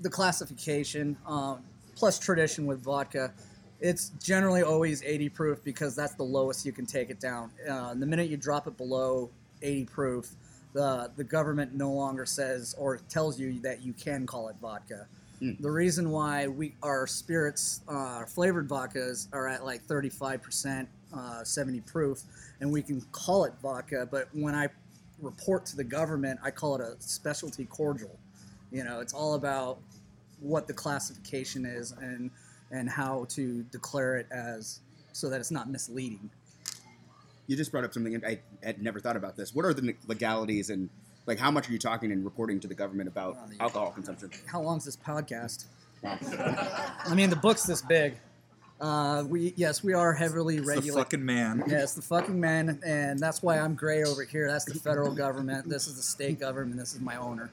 the 0.00 0.10
classification, 0.10 1.16
um, 1.26 1.62
plus 1.94 2.18
tradition 2.18 2.66
with 2.66 2.82
vodka, 2.82 3.32
it's 3.80 4.10
generally 4.22 4.62
always 4.62 5.02
80 5.02 5.28
proof 5.30 5.64
because 5.64 5.94
that's 5.94 6.14
the 6.14 6.22
lowest 6.22 6.64
you 6.64 6.72
can 6.72 6.86
take 6.86 7.10
it 7.10 7.20
down. 7.20 7.50
Uh, 7.68 7.94
the 7.94 8.06
minute 8.06 8.28
you 8.28 8.36
drop 8.36 8.66
it 8.66 8.76
below 8.76 9.30
80 9.62 9.84
proof, 9.86 10.30
the 10.72 11.10
the 11.16 11.24
government 11.24 11.74
no 11.74 11.92
longer 11.92 12.24
says 12.24 12.74
or 12.78 12.98
tells 13.08 13.38
you 13.38 13.60
that 13.60 13.82
you 13.82 13.92
can 13.92 14.26
call 14.26 14.48
it 14.48 14.56
vodka. 14.60 15.06
The 15.40 15.70
reason 15.70 16.10
why 16.10 16.48
we 16.48 16.74
our 16.82 17.06
spirits, 17.06 17.80
uh, 17.88 17.92
our 17.92 18.26
flavored 18.26 18.68
vodkas 18.68 19.26
are 19.32 19.48
at 19.48 19.64
like 19.64 19.82
35%, 19.86 20.86
uh, 21.16 21.42
70 21.42 21.80
proof, 21.80 22.20
and 22.60 22.70
we 22.70 22.82
can 22.82 23.00
call 23.12 23.46
it 23.46 23.54
vodka. 23.62 24.06
But 24.10 24.28
when 24.34 24.54
I 24.54 24.68
report 25.20 25.66
to 25.66 25.76
the 25.76 25.84
government, 25.84 26.40
I 26.42 26.50
call 26.50 26.74
it 26.76 26.80
a 26.80 26.96
specialty 27.00 27.64
cordial. 27.64 28.18
You 28.70 28.84
know, 28.84 29.00
it's 29.00 29.12
all 29.12 29.34
about 29.34 29.78
what 30.40 30.66
the 30.66 30.72
classification 30.72 31.64
is 31.66 31.92
and 31.92 32.30
and 32.70 32.88
how 32.88 33.26
to 33.30 33.62
declare 33.64 34.16
it 34.16 34.26
as 34.30 34.80
so 35.12 35.28
that 35.28 35.40
it's 35.40 35.50
not 35.50 35.68
misleading. 35.68 36.30
You 37.48 37.56
just 37.56 37.72
brought 37.72 37.82
up 37.84 37.92
something 37.92 38.22
I 38.24 38.38
had 38.62 38.80
never 38.80 39.00
thought 39.00 39.16
about 39.16 39.36
this. 39.36 39.52
What 39.54 39.64
are 39.64 39.74
the 39.74 39.94
legalities 40.06 40.70
and 40.70 40.88
like 41.26 41.38
how 41.38 41.50
much 41.50 41.68
are 41.68 41.72
you 41.72 41.78
talking 41.78 42.12
and 42.12 42.24
reporting 42.24 42.60
to 42.60 42.68
the 42.68 42.74
government 42.74 43.08
about 43.08 43.36
Oh, 43.38 43.52
alcohol 43.58 43.90
consumption? 43.90 44.30
How 44.46 44.60
long's 44.62 44.84
this 44.84 44.96
podcast? 44.96 45.64
I 46.04 47.14
mean, 47.14 47.28
the 47.28 47.36
book's 47.36 47.64
this 47.64 47.82
big. 47.82 48.14
Uh, 48.80 49.24
we 49.28 49.52
yes, 49.56 49.84
we 49.84 49.92
are 49.92 50.12
heavily 50.14 50.56
It's 50.56 50.66
the 50.66 50.72
regulated. 50.72 50.94
fucking 51.04 51.24
man. 51.24 51.62
Yes, 51.66 51.94
the 51.94 52.02
fucking 52.02 52.40
man, 52.40 52.80
and 52.84 53.18
that's 53.18 53.42
why 53.42 53.58
I'm 53.58 53.74
gray 53.74 54.04
over 54.04 54.24
here. 54.24 54.50
That's 54.50 54.64
the 54.64 54.78
federal 54.78 55.14
government. 55.14 55.68
This 55.68 55.86
is 55.86 55.96
the 55.96 56.02
state 56.02 56.40
government. 56.40 56.78
This 56.78 56.94
is 56.94 57.00
my 57.00 57.16
owner. 57.16 57.50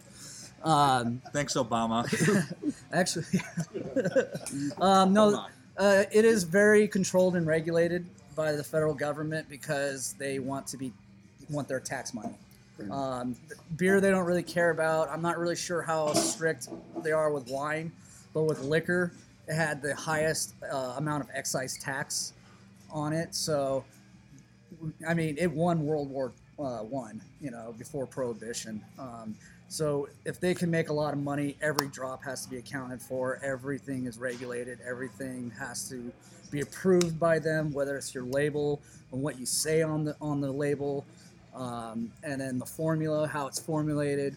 Um, 0.64 1.22
Thanks, 1.34 1.56
Obama. 1.56 2.06
actually, 2.94 3.26
um, 4.82 5.14
no, 5.14 5.46
uh, 5.78 6.04
it 6.12 6.24
is 6.24 6.46
very 6.46 6.88
controlled 6.88 7.36
and 7.36 7.46
regulated 7.46 8.06
by 8.36 8.54
the 8.54 8.64
federal 8.64 8.94
government 8.94 9.50
because 9.50 10.14
they 10.14 10.40
want 10.40 10.68
to 10.68 10.78
be 10.78 10.94
want 11.50 11.68
their 11.68 11.82
tax 11.82 12.14
money. 12.14 12.36
Um, 12.92 13.36
beer 13.76 14.00
they 14.00 14.12
don't 14.12 14.26
really 14.26 14.44
care 14.44 14.70
about. 14.70 15.10
I'm 15.10 15.22
not 15.22 15.38
really 15.38 15.56
sure 15.56 15.82
how 15.82 16.14
strict 16.14 16.70
they 17.04 17.12
are 17.12 17.32
with 17.32 17.50
wine, 17.50 17.92
but 18.34 18.44
with 18.44 18.62
liquor, 18.62 19.12
it 19.48 19.54
had 19.54 19.82
the 19.82 19.96
highest 19.96 20.56
uh, 20.72 20.96
amount 20.98 21.24
of 21.24 21.30
excise 21.34 21.78
tax 21.78 22.34
on 22.92 23.14
it. 23.14 23.34
So, 23.34 23.84
I 25.08 25.14
mean, 25.14 25.36
it 25.38 25.52
won 25.52 25.86
World 25.86 26.10
War 26.10 26.34
uh, 26.60 26.80
One, 26.80 27.22
you 27.42 27.52
know, 27.52 27.74
before 27.78 28.06
Prohibition. 28.06 28.84
Um, 29.00 29.36
so, 29.70 30.08
if 30.26 30.40
they 30.40 30.54
can 30.54 30.72
make 30.72 30.90
a 30.90 30.94
lot 30.94 31.14
of 31.14 31.20
money, 31.20 31.58
every 31.62 31.88
drop 31.88 32.24
has 32.24 32.44
to 32.44 32.50
be 32.50 32.58
accounted 32.58 33.02
for. 33.02 33.40
Everything 33.44 34.06
is 34.06 34.18
regulated. 34.18 34.80
Everything 34.88 35.52
has 35.58 35.90
to 35.90 36.12
be 36.52 36.62
approved 36.62 37.20
by 37.20 37.40
them, 37.40 37.72
whether 37.74 37.98
it's 37.98 38.14
your 38.14 38.24
label 38.24 38.82
and 39.12 39.22
what 39.22 39.40
you 39.40 39.46
say 39.46 39.82
on 39.82 40.06
the 40.06 40.16
on 40.22 40.42
the 40.42 40.52
label, 40.52 41.06
um, 41.54 42.12
and 42.24 42.40
then 42.40 42.58
the 42.60 42.66
formula, 42.66 43.28
how 43.28 43.48
it's 43.48 43.60
formulated. 43.60 44.36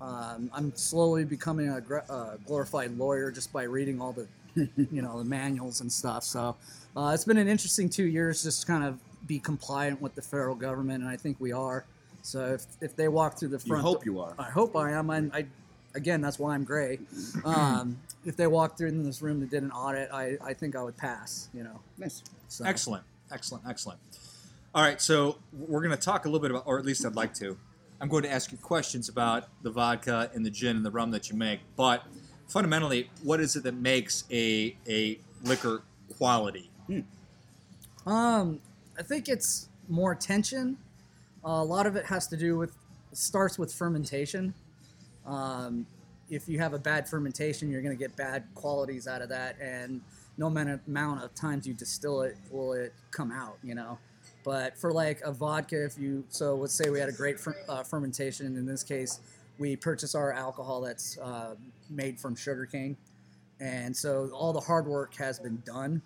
Um, 0.00 0.50
I'm 0.54 0.72
slowly 0.76 1.24
becoming 1.24 1.68
a 1.68 2.12
uh, 2.12 2.36
glorified 2.46 2.96
lawyer 2.96 3.32
just 3.32 3.52
by 3.52 3.64
reading 3.64 4.00
all 4.00 4.12
the, 4.12 4.28
you 4.56 5.02
know, 5.02 5.18
the 5.18 5.24
manuals 5.24 5.80
and 5.80 5.92
stuff. 5.92 6.24
So 6.24 6.56
uh, 6.96 7.12
it's 7.14 7.24
been 7.24 7.38
an 7.38 7.48
interesting 7.48 7.88
two 7.88 8.06
years 8.06 8.42
just 8.42 8.62
to 8.62 8.66
kind 8.66 8.84
of 8.84 8.98
be 9.26 9.38
compliant 9.38 10.00
with 10.00 10.14
the 10.14 10.22
federal 10.22 10.54
government, 10.54 11.02
and 11.02 11.10
I 11.10 11.16
think 11.16 11.36
we 11.40 11.52
are. 11.52 11.84
So 12.22 12.54
if, 12.54 12.66
if 12.80 12.96
they 12.96 13.08
walk 13.08 13.38
through 13.38 13.48
the 13.48 13.58
front, 13.58 13.82
You 13.82 13.88
hope 13.88 14.06
you 14.06 14.20
are. 14.20 14.34
I 14.38 14.50
hope 14.50 14.76
I 14.76 14.92
am. 14.92 15.10
I, 15.10 15.18
I 15.32 15.46
again, 15.94 16.20
that's 16.20 16.38
why 16.38 16.54
I'm 16.54 16.64
gray. 16.64 16.98
Um, 17.44 17.98
if 18.24 18.36
they 18.36 18.46
walked 18.46 18.78
through 18.78 18.88
in 18.88 19.04
this 19.04 19.22
room 19.22 19.40
that 19.40 19.50
did 19.50 19.62
an 19.62 19.70
audit, 19.70 20.10
I, 20.12 20.36
I 20.44 20.54
think 20.54 20.76
I 20.76 20.82
would 20.82 20.96
pass. 20.96 21.48
You 21.54 21.64
know. 21.64 21.80
Nice. 21.96 22.22
So. 22.48 22.64
Excellent, 22.64 23.04
excellent, 23.32 23.64
excellent. 23.68 24.00
All 24.74 24.82
right, 24.82 25.00
so 25.00 25.38
we're 25.52 25.82
going 25.82 25.96
to 25.96 26.02
talk 26.02 26.24
a 26.24 26.28
little 26.28 26.40
bit 26.40 26.50
about, 26.50 26.64
or 26.66 26.78
at 26.78 26.84
least 26.84 27.04
I'd 27.04 27.16
like 27.16 27.34
to. 27.34 27.56
I'm 28.00 28.08
going 28.08 28.22
to 28.22 28.30
ask 28.30 28.52
you 28.52 28.58
questions 28.58 29.08
about 29.08 29.48
the 29.62 29.70
vodka 29.70 30.30
and 30.34 30.44
the 30.44 30.50
gin 30.50 30.76
and 30.76 30.84
the 30.84 30.90
rum 30.90 31.10
that 31.12 31.30
you 31.30 31.36
make, 31.36 31.60
but 31.74 32.04
fundamentally, 32.48 33.10
what 33.22 33.40
is 33.40 33.56
it 33.56 33.62
that 33.64 33.74
makes 33.74 34.24
a 34.30 34.76
a 34.88 35.18
liquor 35.44 35.82
quality? 36.16 36.70
Um, 38.06 38.60
I 38.98 39.02
think 39.02 39.28
it's 39.28 39.68
more 39.88 40.12
attention. 40.12 40.78
a 41.44 41.62
lot 41.62 41.86
of 41.86 41.94
it 41.96 42.04
has 42.06 42.26
to 42.28 42.36
do 42.36 42.56
with 42.56 42.72
starts 43.12 43.58
with 43.58 43.72
fermentation. 43.72 44.54
Um, 45.26 45.86
if 46.30 46.48
you 46.48 46.58
have 46.58 46.74
a 46.74 46.78
bad 46.78 47.08
fermentation, 47.08 47.70
you're 47.70 47.82
going 47.82 47.96
to 47.96 47.98
get 47.98 48.16
bad 48.16 48.44
qualities 48.54 49.06
out 49.06 49.22
of 49.22 49.28
that, 49.30 49.56
and 49.60 50.00
no 50.36 50.46
amount 50.46 51.22
of 51.22 51.34
times 51.34 51.66
you 51.66 51.74
distill 51.74 52.22
it, 52.22 52.36
will 52.50 52.72
it 52.72 52.92
come 53.10 53.30
out. 53.30 53.58
You 53.62 53.74
know. 53.74 53.98
But 54.44 54.78
for 54.78 54.92
like 54.92 55.20
a 55.22 55.32
vodka, 55.32 55.84
if 55.84 55.98
you 55.98 56.24
so 56.28 56.54
let's 56.54 56.74
say 56.74 56.90
we 56.90 56.98
had 56.98 57.08
a 57.08 57.12
great 57.12 57.38
fer- 57.38 57.56
uh, 57.68 57.82
fermentation, 57.82 58.56
in 58.56 58.64
this 58.64 58.82
case, 58.82 59.20
we 59.58 59.76
purchase 59.76 60.14
our 60.14 60.32
alcohol 60.32 60.80
that's 60.80 61.18
uh, 61.18 61.54
made 61.90 62.18
from 62.18 62.34
sugarcane, 62.36 62.96
and 63.60 63.96
so 63.96 64.30
all 64.32 64.52
the 64.52 64.60
hard 64.60 64.86
work 64.86 65.14
has 65.16 65.38
been 65.38 65.62
done 65.64 66.00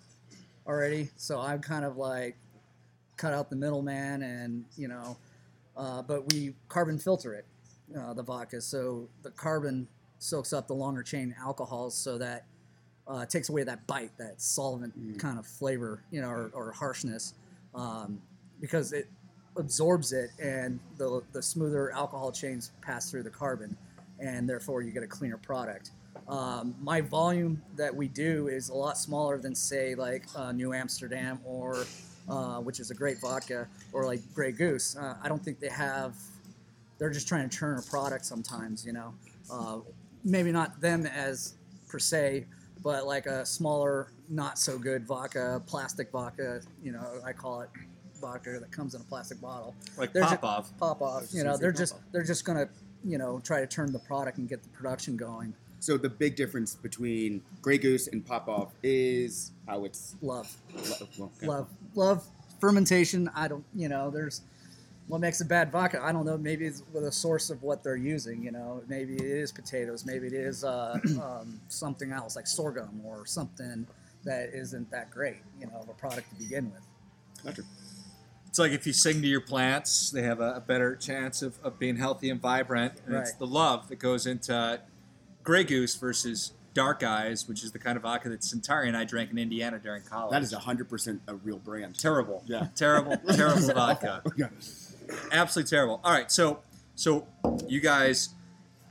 already. 0.65 1.09
So 1.15 1.39
I'm 1.39 1.59
kind 1.59 1.85
of 1.85 1.97
like 1.97 2.35
cut 3.17 3.33
out 3.33 3.49
the 3.49 3.55
middleman, 3.55 4.23
and 4.23 4.65
you 4.77 4.87
know, 4.87 5.17
uh, 5.77 6.01
but 6.01 6.33
we 6.33 6.53
carbon 6.67 6.97
filter 6.97 7.33
it, 7.33 7.45
uh, 7.97 8.13
the 8.13 8.23
vodka, 8.23 8.61
so 8.61 9.07
the 9.21 9.31
carbon 9.31 9.87
soaks 10.19 10.53
up 10.53 10.67
the 10.67 10.73
longer 10.73 11.03
chain 11.03 11.35
alcohols, 11.39 11.95
so 11.95 12.17
that 12.17 12.45
uh, 13.07 13.25
takes 13.25 13.49
away 13.49 13.63
that 13.63 13.85
bite, 13.87 14.17
that 14.17 14.41
solvent 14.41 14.93
kind 15.19 15.37
of 15.37 15.45
flavor, 15.45 16.01
you 16.11 16.21
know, 16.21 16.29
or, 16.29 16.51
or 16.53 16.71
harshness, 16.71 17.33
um, 17.75 18.21
because 18.61 18.93
it 18.93 19.09
absorbs 19.57 20.13
it, 20.13 20.31
and 20.41 20.79
the 20.97 21.21
the 21.31 21.41
smoother 21.41 21.91
alcohol 21.91 22.31
chains 22.31 22.71
pass 22.81 23.09
through 23.09 23.23
the 23.23 23.29
carbon, 23.29 23.75
and 24.19 24.49
therefore 24.49 24.81
you 24.81 24.91
get 24.91 25.03
a 25.03 25.07
cleaner 25.07 25.37
product. 25.37 25.91
Um, 26.27 26.75
my 26.81 27.01
volume 27.01 27.61
that 27.75 27.93
we 27.93 28.07
do 28.07 28.47
is 28.47 28.69
a 28.69 28.73
lot 28.73 28.97
smaller 28.97 29.37
than 29.37 29.55
say 29.55 29.95
like 29.95 30.23
uh, 30.35 30.51
New 30.51 30.73
Amsterdam 30.73 31.39
or 31.43 31.85
uh, 32.29 32.59
which 32.59 32.79
is 32.79 32.91
a 32.91 32.93
great 32.93 33.19
vodka 33.19 33.67
or 33.91 34.05
like 34.05 34.21
Grey 34.33 34.51
Goose. 34.51 34.95
Uh, 34.95 35.15
I 35.21 35.27
don't 35.27 35.43
think 35.43 35.59
they 35.59 35.69
have. 35.69 36.15
They're 36.97 37.09
just 37.09 37.27
trying 37.27 37.49
to 37.49 37.57
churn 37.57 37.77
a 37.77 37.81
product 37.81 38.25
sometimes, 38.25 38.85
you 38.85 38.93
know. 38.93 39.13
Uh, 39.51 39.79
maybe 40.23 40.51
not 40.51 40.79
them 40.79 41.05
as 41.05 41.55
per 41.89 41.99
se, 41.99 42.45
but 42.81 43.05
like 43.05 43.25
a 43.25 43.45
smaller, 43.45 44.07
not 44.29 44.57
so 44.57 44.77
good 44.77 45.05
vodka, 45.05 45.61
plastic 45.67 46.11
vodka. 46.11 46.61
You 46.81 46.93
know, 46.93 47.05
I 47.25 47.33
call 47.33 47.61
it 47.61 47.69
vodka 48.23 48.57
that 48.59 48.71
comes 48.71 48.95
in 48.95 49.01
a 49.01 49.03
plastic 49.03 49.39
bottle. 49.41 49.75
Like 49.97 50.13
They're 50.13 50.23
ju- 50.23 50.29
pop 50.37 50.43
off. 50.43 50.77
Pop 50.79 51.01
off. 51.01 51.21
just 51.23 51.35
You 51.35 51.43
know, 51.43 51.57
they're 51.57 51.71
just 51.83 51.93
off. 51.95 51.99
they're 52.11 52.23
just 52.23 52.45
gonna 52.45 52.67
you 53.03 53.17
know 53.17 53.39
try 53.43 53.59
to 53.59 53.67
turn 53.67 53.91
the 53.91 53.99
product 53.99 54.37
and 54.37 54.47
get 54.47 54.63
the 54.63 54.69
production 54.69 55.17
going. 55.17 55.53
So 55.79 55.97
the 55.97 56.09
big 56.09 56.37
difference 56.37 56.75
between 56.75 57.41
Grey 57.61 57.77
Goose 57.77 58.07
and 58.07 58.25
Pop 58.25 58.47
Off 58.47 58.71
is 58.81 59.51
how 59.67 59.83
it's 59.83 60.15
Love. 60.21 60.55
well, 60.73 61.31
okay. 61.37 61.47
love 61.47 61.67
love 61.95 62.25
fermentation 62.61 63.29
i 63.35 63.45
don't 63.45 63.65
you 63.75 63.89
know 63.89 64.09
there's 64.09 64.39
what 65.07 65.19
makes 65.19 65.41
a 65.41 65.45
bad 65.45 65.69
vodka 65.69 65.99
i 66.01 66.13
don't 66.13 66.25
know 66.25 66.37
maybe 66.37 66.65
it's 66.65 66.81
with 66.93 67.03
a 67.03 67.11
source 67.11 67.49
of 67.49 67.61
what 67.61 67.83
they're 67.83 67.97
using 67.97 68.41
you 68.41 68.51
know 68.51 68.81
maybe 68.87 69.15
it 69.15 69.25
is 69.43 69.51
potatoes 69.51 70.05
maybe 70.05 70.27
it 70.27 70.33
is 70.33 70.63
uh, 70.63 70.97
um, 71.21 71.59
something 71.67 72.13
else 72.13 72.37
like 72.37 72.47
sorghum 72.47 73.01
or 73.05 73.25
something 73.25 73.85
that 74.23 74.49
isn't 74.53 74.89
that 74.91 75.11
great 75.11 75.41
you 75.59 75.67
know 75.67 75.75
of 75.81 75.89
a 75.89 75.93
product 75.93 76.29
to 76.29 76.35
begin 76.37 76.71
with 76.71 76.85
Gotcha. 77.43 77.63
It's 78.53 78.59
like 78.59 78.71
if 78.71 78.85
you 78.85 78.93
sing 78.93 79.19
to 79.23 79.27
your 79.27 79.41
plants, 79.41 80.11
they 80.11 80.21
have 80.21 80.39
a, 80.39 80.53
a 80.57 80.59
better 80.59 80.95
chance 80.95 81.41
of, 81.41 81.57
of 81.63 81.79
being 81.79 81.95
healthy 81.95 82.29
and 82.29 82.39
vibrant. 82.39 82.93
And 83.07 83.15
it's 83.15 83.33
the 83.33 83.47
love 83.47 83.87
that 83.87 83.95
goes 83.95 84.27
into 84.27 84.79
Grey 85.41 85.63
Goose 85.63 85.95
versus 85.95 86.53
Dark 86.75 87.01
Eyes, 87.01 87.49
which 87.49 87.63
is 87.63 87.71
the 87.71 87.79
kind 87.79 87.97
of 87.97 88.03
vodka 88.03 88.29
that 88.29 88.43
Centauri 88.43 88.87
and 88.87 88.95
I 88.95 89.05
drank 89.05 89.31
in 89.31 89.39
Indiana 89.39 89.79
during 89.79 90.03
college. 90.03 90.33
That 90.33 90.43
is 90.43 90.53
hundred 90.53 90.87
percent 90.87 91.23
a 91.27 91.33
real 91.33 91.57
brand. 91.57 91.97
terrible. 91.97 92.43
Yeah. 92.45 92.67
Terrible, 92.75 93.17
terrible 93.33 93.73
vodka. 93.73 94.21
Absolutely 95.31 95.67
terrible. 95.71 95.99
All 96.03 96.11
right, 96.13 96.31
so 96.31 96.59
so 96.93 97.25
you 97.67 97.81
guys 97.81 98.35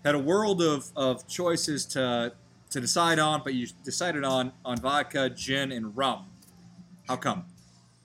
had 0.05 0.17
a 0.17 0.19
world 0.19 0.61
of, 0.61 0.91
of 0.97 1.29
choices 1.29 1.87
to 1.87 2.33
to 2.71 2.81
decide 2.81 3.21
on, 3.21 3.43
but 3.45 3.55
you 3.55 3.69
decided 3.85 4.25
on 4.25 4.55
on 4.65 4.79
vodka, 4.79 5.31
gin, 5.31 5.71
and 5.71 5.97
rum. 5.97 6.25
How 7.07 7.15
come? 7.15 7.45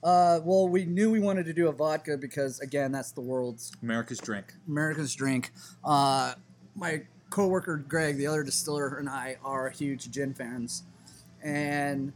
Uh, 0.07 0.39
well 0.45 0.69
we 0.69 0.85
knew 0.85 1.11
we 1.11 1.19
wanted 1.19 1.45
to 1.45 1.51
do 1.51 1.67
a 1.67 1.71
vodka 1.71 2.17
because 2.17 2.61
again 2.61 2.93
that's 2.93 3.11
the 3.11 3.19
world's 3.19 3.73
America's 3.83 4.19
drink. 4.19 4.53
America's 4.65 5.13
drink. 5.13 5.51
Uh, 5.83 6.33
my 6.75 7.01
coworker 7.29 7.75
Greg, 7.75 8.15
the 8.15 8.25
other 8.25 8.41
distiller, 8.41 8.99
and 8.99 9.09
I 9.09 9.35
are 9.43 9.69
huge 9.69 10.09
gin 10.09 10.33
fans, 10.33 10.83
and 11.43 12.13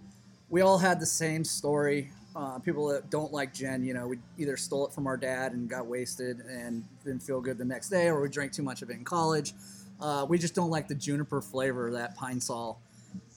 we 0.49 0.61
all 0.61 0.77
had 0.77 1.01
the 1.01 1.05
same 1.05 1.43
story. 1.43 2.11
Uh, 2.33 2.59
people 2.59 2.87
that 2.87 3.09
don't 3.09 3.33
like 3.33 3.53
gin, 3.53 3.83
you 3.83 3.93
know, 3.93 4.07
we 4.07 4.17
either 4.37 4.55
stole 4.55 4.87
it 4.87 4.93
from 4.93 5.05
our 5.05 5.17
dad 5.17 5.51
and 5.51 5.69
got 5.69 5.85
wasted 5.85 6.39
and 6.49 6.85
didn't 7.03 7.21
feel 7.21 7.41
good 7.41 7.57
the 7.57 7.65
next 7.65 7.89
day, 7.89 8.07
or 8.07 8.21
we 8.21 8.29
drank 8.29 8.53
too 8.53 8.63
much 8.63 8.81
of 8.81 8.89
it 8.89 8.93
in 8.93 9.03
college. 9.03 9.53
Uh, 9.99 10.25
we 10.29 10.37
just 10.37 10.55
don't 10.55 10.69
like 10.69 10.87
the 10.87 10.95
juniper 10.95 11.41
flavor 11.41 11.87
of 11.87 11.93
that 11.93 12.15
pine 12.15 12.39
sol. 12.39 12.79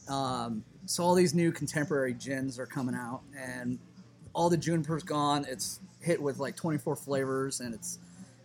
Um, 0.08 0.62
so 0.86 1.02
all 1.02 1.16
these 1.16 1.34
new 1.34 1.50
contemporary 1.50 2.14
gins 2.14 2.56
are 2.60 2.66
coming 2.66 2.94
out, 2.94 3.22
and 3.36 3.80
all 4.34 4.50
the 4.50 4.56
juniper's 4.56 5.02
gone. 5.02 5.46
It's 5.48 5.80
hit 6.00 6.20
with 6.20 6.38
like 6.38 6.56
24 6.56 6.96
flavors, 6.96 7.60
and 7.60 7.74
it's 7.74 7.98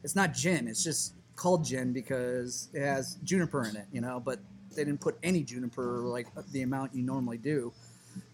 it's 0.03 0.15
not 0.15 0.33
gin. 0.33 0.67
It's 0.67 0.83
just 0.83 1.13
called 1.35 1.65
gin 1.65 1.91
because 1.93 2.69
it 2.73 2.81
has 2.81 3.15
juniper 3.23 3.65
in 3.65 3.75
it, 3.75 3.85
you 3.91 4.01
know. 4.01 4.19
But 4.23 4.39
they 4.75 4.83
didn't 4.85 5.01
put 5.01 5.17
any 5.23 5.43
juniper 5.43 6.01
like 6.01 6.27
the 6.51 6.61
amount 6.61 6.93
you 6.95 7.03
normally 7.03 7.37
do. 7.37 7.73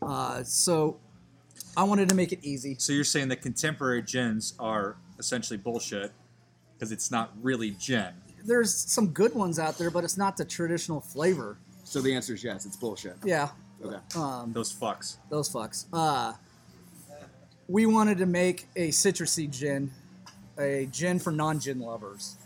Uh, 0.01 0.43
so 0.43 0.97
I 1.77 1.83
wanted 1.83 2.09
to 2.09 2.15
make 2.15 2.31
it 2.31 2.39
easy. 2.43 2.75
So 2.77 2.93
you're 2.93 3.03
saying 3.03 3.29
that 3.29 3.41
contemporary 3.41 4.01
gins 4.01 4.53
are 4.59 4.97
essentially 5.17 5.57
bullshit 5.57 6.11
because 6.77 6.91
it's 6.91 7.09
not 7.09 7.31
really 7.41 7.71
gin. 7.71 8.09
There's 8.43 8.73
some 8.75 9.07
good 9.07 9.33
ones 9.33 9.57
out 9.57 9.77
there, 9.77 9.89
but 9.89 10.03
it's 10.03 10.17
not 10.17 10.37
the 10.37 10.45
traditional 10.45 10.99
flavor. 11.01 11.57
So 11.83 12.01
the 12.01 12.13
answer 12.13 12.33
is 12.33 12.43
yes. 12.43 12.65
It's 12.65 12.75
bullshit. 12.75 13.15
Yeah, 13.23 13.49
Okay. 13.83 13.97
um, 14.15 14.51
Those 14.53 14.71
fucks. 14.73 15.17
those 15.29 15.49
fucks. 15.49 15.85
Uh, 15.93 16.33
we 17.67 17.85
wanted 17.85 18.17
to 18.19 18.25
make 18.25 18.67
a 18.75 18.89
citrusy 18.89 19.49
gin, 19.49 19.91
a 20.57 20.87
gin 20.91 21.19
for 21.19 21.31
non-gin 21.31 21.79
lovers. 21.79 22.37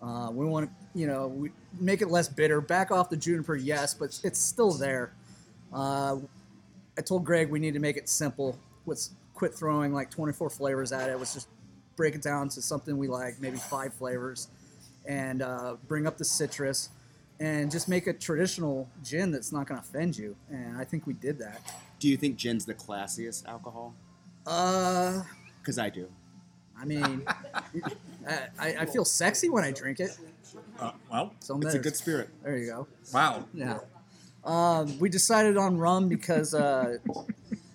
Uh, 0.00 0.30
we 0.32 0.46
want 0.46 0.68
to, 0.68 0.98
you 0.98 1.06
know, 1.06 1.28
we 1.28 1.50
make 1.78 2.02
it 2.02 2.08
less 2.08 2.28
bitter. 2.28 2.60
Back 2.60 2.90
off 2.90 3.10
the 3.10 3.16
juniper, 3.16 3.56
yes, 3.56 3.94
but 3.94 4.18
it's 4.24 4.38
still 4.38 4.72
there. 4.72 5.12
Uh, 5.72 6.16
I 6.96 7.02
told 7.02 7.24
Greg 7.24 7.50
we 7.50 7.58
need 7.58 7.74
to 7.74 7.80
make 7.80 7.96
it 7.96 8.08
simple. 8.08 8.58
Let's 8.86 9.10
quit 9.34 9.54
throwing 9.54 9.92
like 9.92 10.10
24 10.10 10.50
flavors 10.50 10.92
at 10.92 11.10
it. 11.10 11.18
Let's 11.18 11.34
just 11.34 11.48
break 11.96 12.14
it 12.14 12.22
down 12.22 12.48
to 12.50 12.62
something 12.62 12.96
we 12.96 13.08
like, 13.08 13.40
maybe 13.40 13.58
five 13.58 13.92
flavors, 13.92 14.48
and 15.06 15.42
uh, 15.42 15.76
bring 15.86 16.06
up 16.06 16.16
the 16.16 16.24
citrus, 16.24 16.88
and 17.38 17.70
just 17.70 17.88
make 17.88 18.06
a 18.06 18.12
traditional 18.12 18.88
gin 19.04 19.30
that's 19.32 19.52
not 19.52 19.66
going 19.66 19.80
to 19.80 19.86
offend 19.86 20.16
you. 20.16 20.36
And 20.48 20.78
I 20.78 20.84
think 20.84 21.06
we 21.06 21.12
did 21.12 21.38
that. 21.40 21.60
Do 21.98 22.08
you 22.08 22.16
think 22.16 22.36
gin's 22.36 22.64
the 22.64 22.74
classiest 22.74 23.46
alcohol? 23.46 23.94
Uh, 24.50 25.22
Because 25.60 25.78
I 25.78 25.88
do. 25.88 26.08
I 26.78 26.84
mean, 26.84 27.22
I, 28.58 28.74
I 28.80 28.86
feel 28.86 29.04
sexy 29.04 29.48
when 29.48 29.62
I 29.64 29.70
drink 29.70 30.00
it. 30.00 30.18
Uh, 30.78 30.92
well, 31.10 31.34
So 31.40 31.58
It's 31.60 31.74
a 31.74 31.78
good 31.78 31.96
spirit. 31.96 32.28
There 32.42 32.56
you 32.56 32.66
go. 32.66 32.86
wow. 33.14 33.44
Yeah. 33.54 33.78
Um, 34.44 34.98
we 34.98 35.08
decided 35.08 35.56
on 35.56 35.76
rum 35.78 36.08
because 36.08 36.54
uh, 36.54 36.96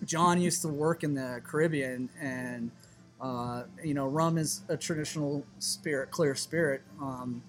John 0.04 0.40
used 0.40 0.62
to 0.62 0.68
work 0.68 1.04
in 1.04 1.14
the 1.14 1.40
Caribbean, 1.44 2.08
and 2.20 2.72
uh, 3.20 3.62
you 3.82 3.94
know, 3.94 4.08
rum 4.08 4.36
is 4.36 4.62
a 4.68 4.76
traditional 4.76 5.46
spirit, 5.60 6.10
clear 6.10 6.34
spirit, 6.34 6.82
um, 7.00 7.40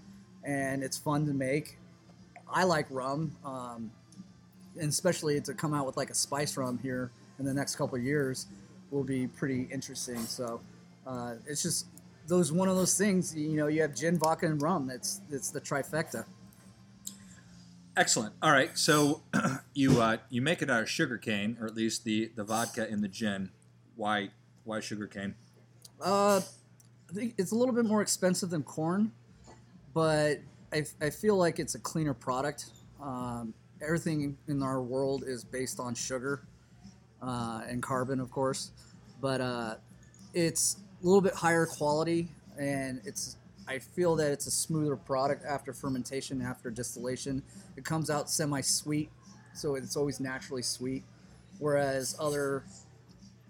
and 0.44 0.84
it's 0.84 0.98
fun 0.98 1.26
to 1.26 1.34
make. 1.34 1.80
I 2.48 2.64
like 2.64 2.86
rum, 2.92 3.36
um, 3.44 3.92
and 4.80 4.90
especially 4.90 5.42
to 5.42 5.54
come 5.56 5.74
out 5.74 5.88
with 5.88 5.98
like 5.98 6.12
a 6.12 6.16
spice 6.16 6.56
rum 6.56 6.78
here 6.84 7.10
in 7.40 7.46
the 7.46 7.54
next 7.54 7.76
couple 7.76 7.98
of 7.98 8.04
years 8.04 8.46
will 8.92 9.04
be 9.04 9.28
pretty 9.28 9.68
interesting. 9.72 10.20
So 10.26 10.62
uh, 11.06 11.36
it's 11.46 11.64
just 11.64 11.88
those 12.28 12.52
one 12.52 12.70
of 12.70 12.76
those 12.76 12.98
things. 12.98 13.36
You 13.36 13.58
know, 13.58 13.68
you 13.68 13.82
have 13.82 13.96
gin, 13.96 14.18
vodka, 14.18 14.46
and 14.46 14.62
rum. 14.62 14.88
That's 14.88 15.22
it's 15.32 15.50
the 15.50 15.62
trifecta. 15.62 16.26
Excellent. 17.96 18.36
All 18.44 18.52
right, 18.52 18.78
so 18.78 19.22
you 19.74 20.02
uh, 20.02 20.18
you 20.30 20.42
make 20.42 20.62
it 20.62 20.70
out 20.70 20.84
of 20.84 20.90
sugar 20.90 21.18
cane, 21.18 21.58
or 21.60 21.66
at 21.68 21.76
least 21.76 22.04
the 22.04 22.32
the 22.36 22.44
vodka 22.44 22.88
and 22.90 23.04
the 23.04 23.08
gin. 23.08 23.50
Why 23.96 24.30
why 24.64 24.80
sugar 24.80 25.08
cane? 25.08 25.36
Uh, 26.00 26.42
I 27.10 27.14
think 27.14 27.34
it's 27.38 27.52
a 27.52 27.56
little 27.56 27.74
bit 27.74 27.86
more 27.86 28.02
expensive 28.02 28.50
than 28.50 28.62
corn, 28.64 29.12
but 29.94 30.40
I, 30.72 30.86
I 31.02 31.10
feel 31.10 31.38
like 31.38 31.58
it's 31.58 31.74
a 31.74 31.80
cleaner 31.80 32.14
product. 32.14 32.66
Um, 33.02 33.54
everything 33.82 34.38
in 34.48 34.62
our 34.62 34.82
world 34.82 35.24
is 35.26 35.44
based 35.44 35.80
on 35.80 35.96
sugar 35.96 36.44
uh, 37.22 37.62
and 37.68 37.82
carbon, 37.82 38.20
of 38.20 38.32
course, 38.32 38.72
but 39.22 39.42
uh, 39.42 39.76
it's 40.34 40.78
a 41.02 41.06
little 41.06 41.22
bit 41.22 41.34
higher 41.34 41.66
quality, 41.66 42.30
and 42.60 43.02
it's 43.06 43.38
I 43.68 43.80
feel 43.80 44.16
that 44.16 44.32
it's 44.32 44.48
a 44.48 44.52
smoother 44.52 44.96
product 44.96 45.44
after 45.46 45.74
fermentation, 45.74 46.42
after 46.42 46.70
distillation. 46.70 47.44
It 47.76 47.84
comes 47.84 48.10
out 48.10 48.30
semi-sweet, 48.30 49.10
so 49.54 49.76
it's 49.76 49.98
always 49.98 50.20
naturally 50.20 50.62
sweet, 50.62 51.04
whereas 51.60 52.16
other 52.20 52.64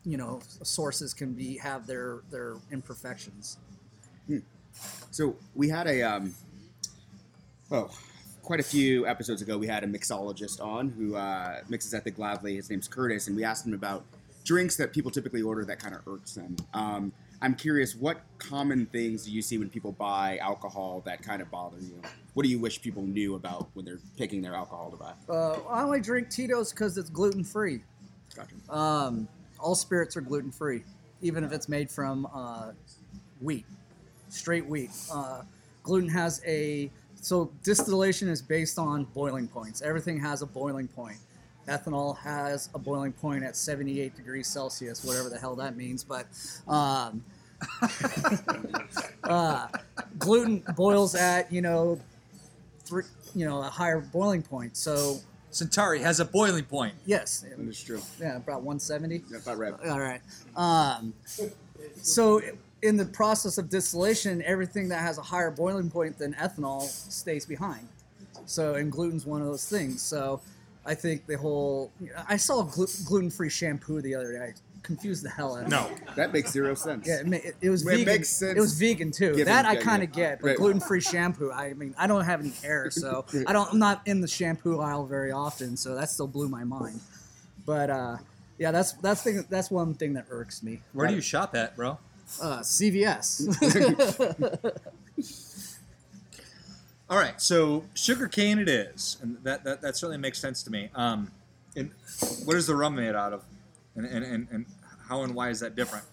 you 0.05 0.17
know 0.17 0.39
sources 0.63 1.13
can 1.13 1.33
be 1.33 1.57
have 1.57 1.85
their 1.87 2.21
their 2.31 2.55
imperfections. 2.71 3.57
So 5.11 5.35
we 5.55 5.69
had 5.69 5.87
a, 5.87 6.03
um, 6.03 6.35
well, 7.69 7.91
quite 8.47 8.61
a 8.61 8.63
few 8.63 9.05
episodes 9.05 9.41
ago, 9.41 9.57
we 9.57 9.67
had 9.67 9.83
a 9.83 9.87
mixologist 9.87 10.63
on 10.63 10.87
who 10.87 11.17
uh, 11.17 11.59
mixes 11.67 11.93
at 11.93 12.05
the 12.05 12.11
Gladly. 12.11 12.55
His 12.55 12.69
name's 12.69 12.87
Curtis, 12.87 13.27
and 13.27 13.35
we 13.35 13.43
asked 13.43 13.67
him 13.67 13.73
about 13.73 14.05
drinks 14.45 14.77
that 14.77 14.93
people 14.93 15.11
typically 15.11 15.41
order 15.41 15.65
that 15.65 15.79
kind 15.79 15.93
of 15.93 16.07
irks 16.07 16.35
them. 16.35 16.55
Um, 16.73 17.11
I'm 17.41 17.55
curious, 17.55 17.93
what 17.93 18.21
common 18.37 18.85
things 18.85 19.25
do 19.25 19.31
you 19.31 19.41
see 19.41 19.57
when 19.57 19.69
people 19.69 19.91
buy 19.91 20.37
alcohol 20.37 21.01
that 21.05 21.21
kind 21.21 21.41
of 21.41 21.51
bother 21.51 21.77
you? 21.81 22.01
What 22.35 22.43
do 22.43 22.49
you 22.49 22.57
wish 22.57 22.81
people 22.81 23.03
knew 23.03 23.35
about 23.35 23.67
when 23.73 23.83
they're 23.83 23.99
picking 24.15 24.41
their 24.41 24.55
alcohol 24.55 24.91
to 24.91 24.95
buy? 24.95 25.11
Uh, 25.27 25.59
I 25.69 25.83
only 25.83 25.99
drink 25.99 26.29
Tito's 26.29 26.71
because 26.71 26.97
it's 26.97 27.09
gluten 27.09 27.43
free. 27.43 27.81
Gotcha. 28.33 28.55
Um, 28.69 29.27
all 29.59 29.75
spirits 29.75 30.15
are 30.15 30.21
gluten 30.21 30.53
free, 30.53 30.83
even 31.21 31.43
if 31.43 31.51
it's 31.51 31.67
made 31.67 31.91
from 31.91 32.25
uh, 32.33 32.71
wheat, 33.41 33.65
straight 34.29 34.65
wheat. 34.65 34.91
Uh, 35.11 35.41
gluten 35.83 36.07
has 36.07 36.41
a 36.47 36.89
so 37.21 37.51
distillation 37.63 38.27
is 38.27 38.41
based 38.41 38.77
on 38.79 39.05
boiling 39.05 39.47
points. 39.47 39.81
Everything 39.81 40.19
has 40.19 40.41
a 40.41 40.45
boiling 40.45 40.87
point. 40.87 41.17
Ethanol 41.67 42.17
has 42.19 42.69
a 42.73 42.79
boiling 42.79 43.11
point 43.11 43.43
at 43.43 43.55
78 43.55 44.15
degrees 44.15 44.47
Celsius, 44.47 45.03
whatever 45.03 45.29
the 45.29 45.37
hell 45.37 45.55
that 45.55 45.75
means. 45.75 46.03
But 46.03 46.27
um, 46.67 47.23
uh, 49.23 49.67
gluten 50.17 50.63
boils 50.75 51.15
at 51.15 51.51
you 51.51 51.61
know, 51.61 51.99
three, 52.85 53.03
you 53.35 53.45
know, 53.45 53.59
a 53.61 53.63
higher 53.69 53.99
boiling 53.99 54.41
point. 54.41 54.77
So 54.77 55.17
Centauri 55.51 55.99
has 56.01 56.19
a 56.19 56.25
boiling 56.25 56.63
point. 56.65 56.93
yes, 57.05 57.41
That 57.41 57.59
is 57.67 57.83
true. 57.83 58.01
yeah, 58.19 58.37
about 58.37 58.61
170. 58.61 59.23
That's 59.29 59.43
about 59.43 59.57
right. 59.57 59.73
All 59.89 59.99
right. 59.99 60.21
Um, 60.55 61.13
so 62.01 62.41
in 62.81 62.95
the 62.97 63.05
process 63.05 63.57
of 63.57 63.69
distillation, 63.69 64.41
everything 64.43 64.89
that 64.89 64.99
has 65.01 65.17
a 65.17 65.21
higher 65.21 65.51
boiling 65.51 65.89
point 65.89 66.17
than 66.17 66.33
ethanol 66.35 66.81
stays 66.83 67.45
behind. 67.45 67.87
So 68.45 68.75
and 68.75 68.91
gluten's 68.91 69.25
one 69.25 69.41
of 69.41 69.47
those 69.47 69.67
things. 69.67 70.01
So 70.01 70.41
I 70.85 70.93
think 70.95 71.25
the 71.25 71.37
whole 71.37 71.91
I 72.29 72.37
saw 72.37 72.61
glu- 72.63 72.87
gluten-free 73.05 73.49
shampoo 73.49 74.01
the 74.01 74.15
other 74.15 74.31
day. 74.33 74.39
I 74.39 74.53
confused 74.83 75.23
the 75.25 75.29
hell 75.29 75.55
out 75.55 75.63
of 75.63 75.69
me. 75.69 75.75
No. 75.75 75.89
That 76.15 76.31
makes 76.31 76.51
zero 76.51 76.73
sense. 76.75 77.05
Yeah, 77.05 77.19
it, 77.19 77.27
ma- 77.27 77.35
it, 77.37 77.55
it 77.59 77.69
was 77.69 77.81
It 77.81 77.89
vegan. 77.89 78.05
makes 78.05 78.29
sense 78.29 78.55
It 78.57 78.61
was 78.61 78.79
vegan 78.79 79.11
too. 79.11 79.31
given- 79.31 79.45
that 79.47 79.65
I 79.65 79.73
yeah, 79.73 79.81
kind 79.81 80.01
of 80.03 80.09
yeah. 80.11 80.15
get, 80.15 80.39
but 80.41 80.47
Right. 80.49 80.57
gluten-free 80.57 81.01
shampoo. 81.01 81.51
I 81.51 81.73
mean, 81.73 81.93
I 81.97 82.07
don't 82.07 82.23
have 82.23 82.39
any 82.39 82.51
hair, 82.51 82.89
so 82.89 83.25
I 83.47 83.51
don't. 83.53 83.69
I'm 83.73 83.79
not 83.79 84.01
in 84.05 84.21
the 84.21 84.27
shampoo 84.29 84.79
aisle 84.79 85.05
very 85.05 85.31
often, 85.31 85.75
so 85.75 85.93
that 85.95 86.09
still 86.09 86.27
blew 86.27 86.47
my 86.47 86.63
mind. 86.63 87.01
But 87.65 87.89
uh, 87.89 88.17
yeah, 88.59 88.71
that's 88.71 88.93
that's 88.93 89.23
thing, 89.23 89.43
that's 89.49 89.69
one 89.69 89.93
thing 89.93 90.13
that 90.13 90.27
irks 90.29 90.63
me. 90.63 90.79
Where 90.93 91.07
do 91.07 91.15
you 91.15 91.21
shop 91.21 91.53
at, 91.53 91.75
bro? 91.75 91.97
Uh, 92.41 92.59
CVS. 92.59 93.47
All 97.09 97.17
right, 97.17 97.41
so 97.41 97.85
sugar 97.93 98.27
cane 98.27 98.59
it 98.59 98.67
is, 98.67 99.17
and 99.21 99.37
that, 99.43 99.63
that, 99.63 99.81
that 99.81 99.95
certainly 99.95 100.17
makes 100.17 100.39
sense 100.39 100.61
to 100.63 100.71
me. 100.71 100.89
Um, 100.93 101.31
and 101.75 101.91
what 102.43 102.57
is 102.57 102.67
the 102.67 102.75
rum 102.75 102.95
made 102.95 103.15
out 103.15 103.31
of, 103.31 103.43
and, 103.95 104.05
and, 104.05 104.25
and, 104.25 104.47
and 104.51 104.65
how 105.07 105.23
and 105.23 105.33
why 105.33 105.49
is 105.49 105.61
that 105.61 105.75
different? 105.75 106.03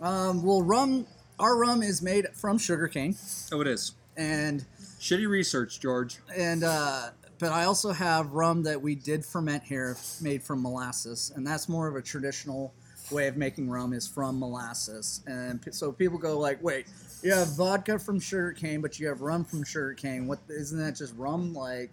um, 0.00 0.42
well, 0.42 0.62
rum. 0.62 1.06
Our 1.38 1.56
rum 1.56 1.82
is 1.82 2.02
made 2.02 2.26
from 2.34 2.58
sugar 2.58 2.88
cane. 2.88 3.14
Oh, 3.52 3.60
it 3.60 3.68
is. 3.68 3.92
and 4.16 4.64
Shitty 4.98 5.28
research, 5.28 5.78
George. 5.80 6.16
and 6.36 6.64
uh, 6.64 7.10
but 7.38 7.52
I 7.52 7.64
also 7.64 7.92
have 7.92 8.32
rum 8.32 8.64
that 8.64 8.80
we 8.82 8.94
did 8.96 9.24
ferment 9.24 9.62
here, 9.62 9.96
made 10.20 10.42
from 10.42 10.62
molasses, 10.62 11.30
and 11.36 11.46
that's 11.46 11.68
more 11.68 11.86
of 11.88 11.94
a 11.94 12.02
traditional 12.02 12.72
way 13.10 13.28
of 13.28 13.36
making 13.36 13.68
rum 13.68 13.92
is 13.92 14.06
from 14.06 14.38
molasses. 14.38 15.22
And 15.26 15.60
so 15.70 15.92
people 15.92 16.18
go 16.18 16.38
like, 16.38 16.62
"Wait, 16.62 16.86
you 17.22 17.32
have 17.32 17.48
vodka 17.48 17.98
from 17.98 18.20
sugarcane, 18.20 18.80
but 18.80 18.98
you 18.98 19.08
have 19.08 19.20
rum 19.20 19.44
from 19.44 19.64
sugarcane. 19.64 20.26
What 20.26 20.40
isn't 20.48 20.78
that 20.78 20.96
just 20.96 21.14
rum?" 21.16 21.54
Like, 21.54 21.90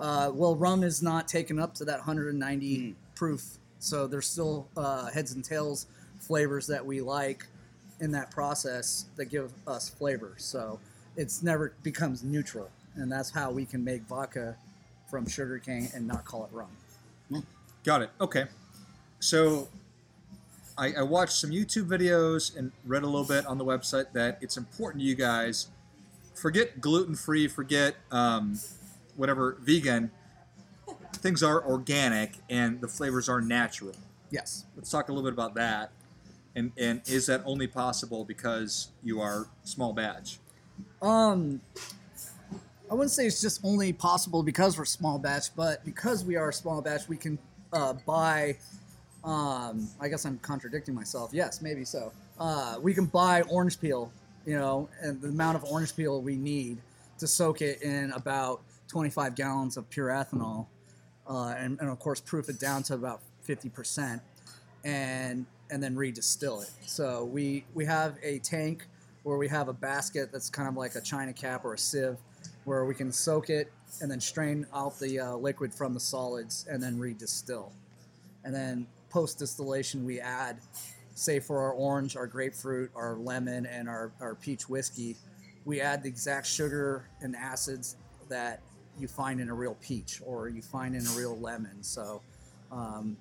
uh, 0.00 0.30
well, 0.34 0.56
rum 0.56 0.82
is 0.82 1.02
not 1.02 1.28
taken 1.28 1.58
up 1.58 1.74
to 1.76 1.84
that 1.84 1.98
190 1.98 2.96
proof, 3.14 3.58
so 3.78 4.06
there's 4.06 4.26
still 4.26 4.68
uh, 4.76 5.10
heads 5.10 5.32
and 5.32 5.44
tails 5.44 5.86
flavors 6.18 6.66
that 6.68 6.84
we 6.84 7.00
like 7.00 7.46
in 8.00 8.12
that 8.12 8.30
process 8.30 9.06
that 9.16 9.26
give 9.26 9.52
us 9.66 9.88
flavor. 9.88 10.34
So 10.38 10.78
it's 11.16 11.42
never 11.42 11.74
becomes 11.82 12.22
neutral, 12.22 12.70
and 12.96 13.10
that's 13.10 13.30
how 13.30 13.50
we 13.50 13.64
can 13.64 13.84
make 13.84 14.02
vodka 14.02 14.56
from 15.10 15.28
sugarcane 15.28 15.88
and 15.94 16.06
not 16.06 16.24
call 16.24 16.44
it 16.44 16.50
rum. 16.52 16.70
Got 17.84 18.02
it. 18.02 18.10
Okay. 18.20 18.44
So 19.20 19.68
I, 20.78 20.92
I 20.94 21.02
watched 21.02 21.34
some 21.34 21.50
YouTube 21.50 21.86
videos 21.86 22.56
and 22.56 22.72
read 22.84 23.02
a 23.02 23.06
little 23.06 23.26
bit 23.26 23.46
on 23.46 23.58
the 23.58 23.64
website 23.64 24.12
that 24.12 24.38
it's 24.40 24.56
important 24.56 25.02
to 25.02 25.06
you 25.06 25.14
guys 25.14 25.68
forget 26.34 26.80
gluten 26.80 27.14
free, 27.14 27.48
forget 27.48 27.94
um, 28.10 28.58
whatever 29.16 29.56
vegan. 29.60 30.10
Things 31.14 31.42
are 31.42 31.64
organic 31.64 32.34
and 32.50 32.80
the 32.80 32.88
flavors 32.88 33.28
are 33.28 33.40
natural. 33.40 33.94
Yes. 34.30 34.64
Let's 34.76 34.90
talk 34.90 35.08
a 35.08 35.12
little 35.12 35.30
bit 35.30 35.34
about 35.34 35.54
that. 35.54 35.92
And, 36.54 36.72
and 36.76 37.00
is 37.06 37.26
that 37.26 37.42
only 37.44 37.66
possible 37.66 38.24
because 38.24 38.88
you 39.02 39.20
are 39.20 39.46
small 39.62 39.92
batch? 39.92 40.38
Um, 41.00 41.60
I 42.90 42.94
wouldn't 42.94 43.10
say 43.10 43.26
it's 43.26 43.40
just 43.40 43.60
only 43.64 43.92
possible 43.92 44.42
because 44.42 44.76
we're 44.76 44.84
small 44.84 45.18
batch, 45.18 45.54
but 45.54 45.84
because 45.84 46.24
we 46.24 46.36
are 46.36 46.48
a 46.48 46.52
small 46.52 46.82
batch, 46.82 47.08
we 47.08 47.16
can 47.16 47.38
uh, 47.72 47.94
buy. 48.04 48.56
Um, 49.24 49.88
I 50.00 50.08
guess 50.08 50.24
I'm 50.24 50.38
contradicting 50.38 50.94
myself. 50.94 51.30
Yes, 51.32 51.62
maybe 51.62 51.84
so. 51.84 52.12
Uh, 52.38 52.78
we 52.82 52.92
can 52.94 53.06
buy 53.06 53.42
orange 53.42 53.80
peel, 53.80 54.12
you 54.46 54.56
know, 54.56 54.88
and 55.00 55.20
the 55.20 55.28
amount 55.28 55.56
of 55.56 55.64
orange 55.64 55.94
peel 55.94 56.20
we 56.20 56.36
need 56.36 56.78
to 57.18 57.26
soak 57.26 57.62
it 57.62 57.82
in 57.82 58.10
about 58.12 58.62
25 58.88 59.34
gallons 59.36 59.76
of 59.76 59.88
pure 59.90 60.08
ethanol, 60.08 60.66
uh, 61.28 61.54
and, 61.56 61.78
and 61.80 61.88
of 61.88 61.98
course 62.00 62.20
proof 62.20 62.48
it 62.48 62.58
down 62.58 62.82
to 62.84 62.94
about 62.94 63.20
50 63.42 63.68
percent, 63.68 64.22
and 64.84 65.46
and 65.70 65.82
then 65.82 65.94
redistill 65.94 66.62
it. 66.62 66.70
So 66.86 67.24
we 67.24 67.64
we 67.74 67.84
have 67.84 68.18
a 68.22 68.40
tank 68.40 68.86
where 69.22 69.38
we 69.38 69.48
have 69.48 69.68
a 69.68 69.72
basket 69.72 70.30
that's 70.32 70.50
kind 70.50 70.68
of 70.68 70.76
like 70.76 70.96
a 70.96 71.00
china 71.00 71.32
cap 71.32 71.64
or 71.64 71.74
a 71.74 71.78
sieve, 71.78 72.16
where 72.64 72.84
we 72.84 72.94
can 72.94 73.12
soak 73.12 73.50
it 73.50 73.72
and 74.00 74.10
then 74.10 74.20
strain 74.20 74.66
out 74.74 74.98
the 74.98 75.20
uh, 75.20 75.36
liquid 75.36 75.72
from 75.72 75.94
the 75.94 76.00
solids 76.00 76.66
and 76.68 76.82
then 76.82 76.98
redistill. 76.98 77.70
and 78.44 78.52
then 78.54 78.86
post 79.12 79.38
distillation 79.38 80.04
we 80.04 80.20
add, 80.20 80.58
say 81.14 81.38
for 81.38 81.58
our 81.58 81.72
orange, 81.72 82.16
our 82.16 82.26
grapefruit, 82.26 82.90
our 82.96 83.16
lemon, 83.16 83.66
and 83.66 83.88
our, 83.88 84.10
our 84.20 84.34
peach 84.34 84.68
whiskey, 84.68 85.16
we 85.64 85.80
add 85.80 86.02
the 86.02 86.08
exact 86.08 86.46
sugar 86.46 87.08
and 87.20 87.36
acids 87.36 87.96
that 88.28 88.60
you 88.98 89.06
find 89.06 89.40
in 89.40 89.48
a 89.48 89.54
real 89.54 89.76
peach 89.80 90.20
or 90.24 90.48
you 90.48 90.62
find 90.62 90.94
in 90.94 91.06
a 91.06 91.10
real 91.10 91.38
lemon. 91.38 91.82
So 91.82 92.22
um, 92.70 93.16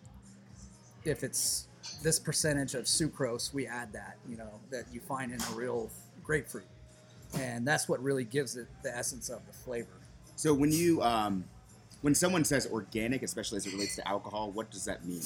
if 1.03 1.23
it's 1.23 1.67
this 2.01 2.19
percentage 2.19 2.73
of 2.73 2.85
sucrose, 2.85 3.53
we 3.53 3.67
add 3.67 3.91
that, 3.93 4.17
you 4.29 4.37
know, 4.37 4.59
that 4.71 4.85
you 4.91 5.01
find 5.01 5.31
in 5.31 5.41
a 5.41 5.55
real 5.55 5.89
grapefruit. 6.23 6.65
And 7.37 7.67
that's 7.67 7.87
what 7.87 8.01
really 8.01 8.23
gives 8.23 8.55
it 8.55 8.67
the 8.83 8.95
essence 8.95 9.29
of 9.29 9.45
the 9.47 9.53
flavor. 9.53 9.87
So 10.35 10.53
when 10.53 10.71
you 10.71 11.01
um, 11.01 11.45
when 12.01 12.15
someone 12.15 12.43
says 12.43 12.67
organic, 12.71 13.23
especially 13.23 13.57
as 13.57 13.65
it 13.65 13.73
relates 13.73 13.95
to 13.97 14.07
alcohol, 14.07 14.51
what 14.51 14.71
does 14.71 14.85
that 14.85 15.05
mean? 15.05 15.21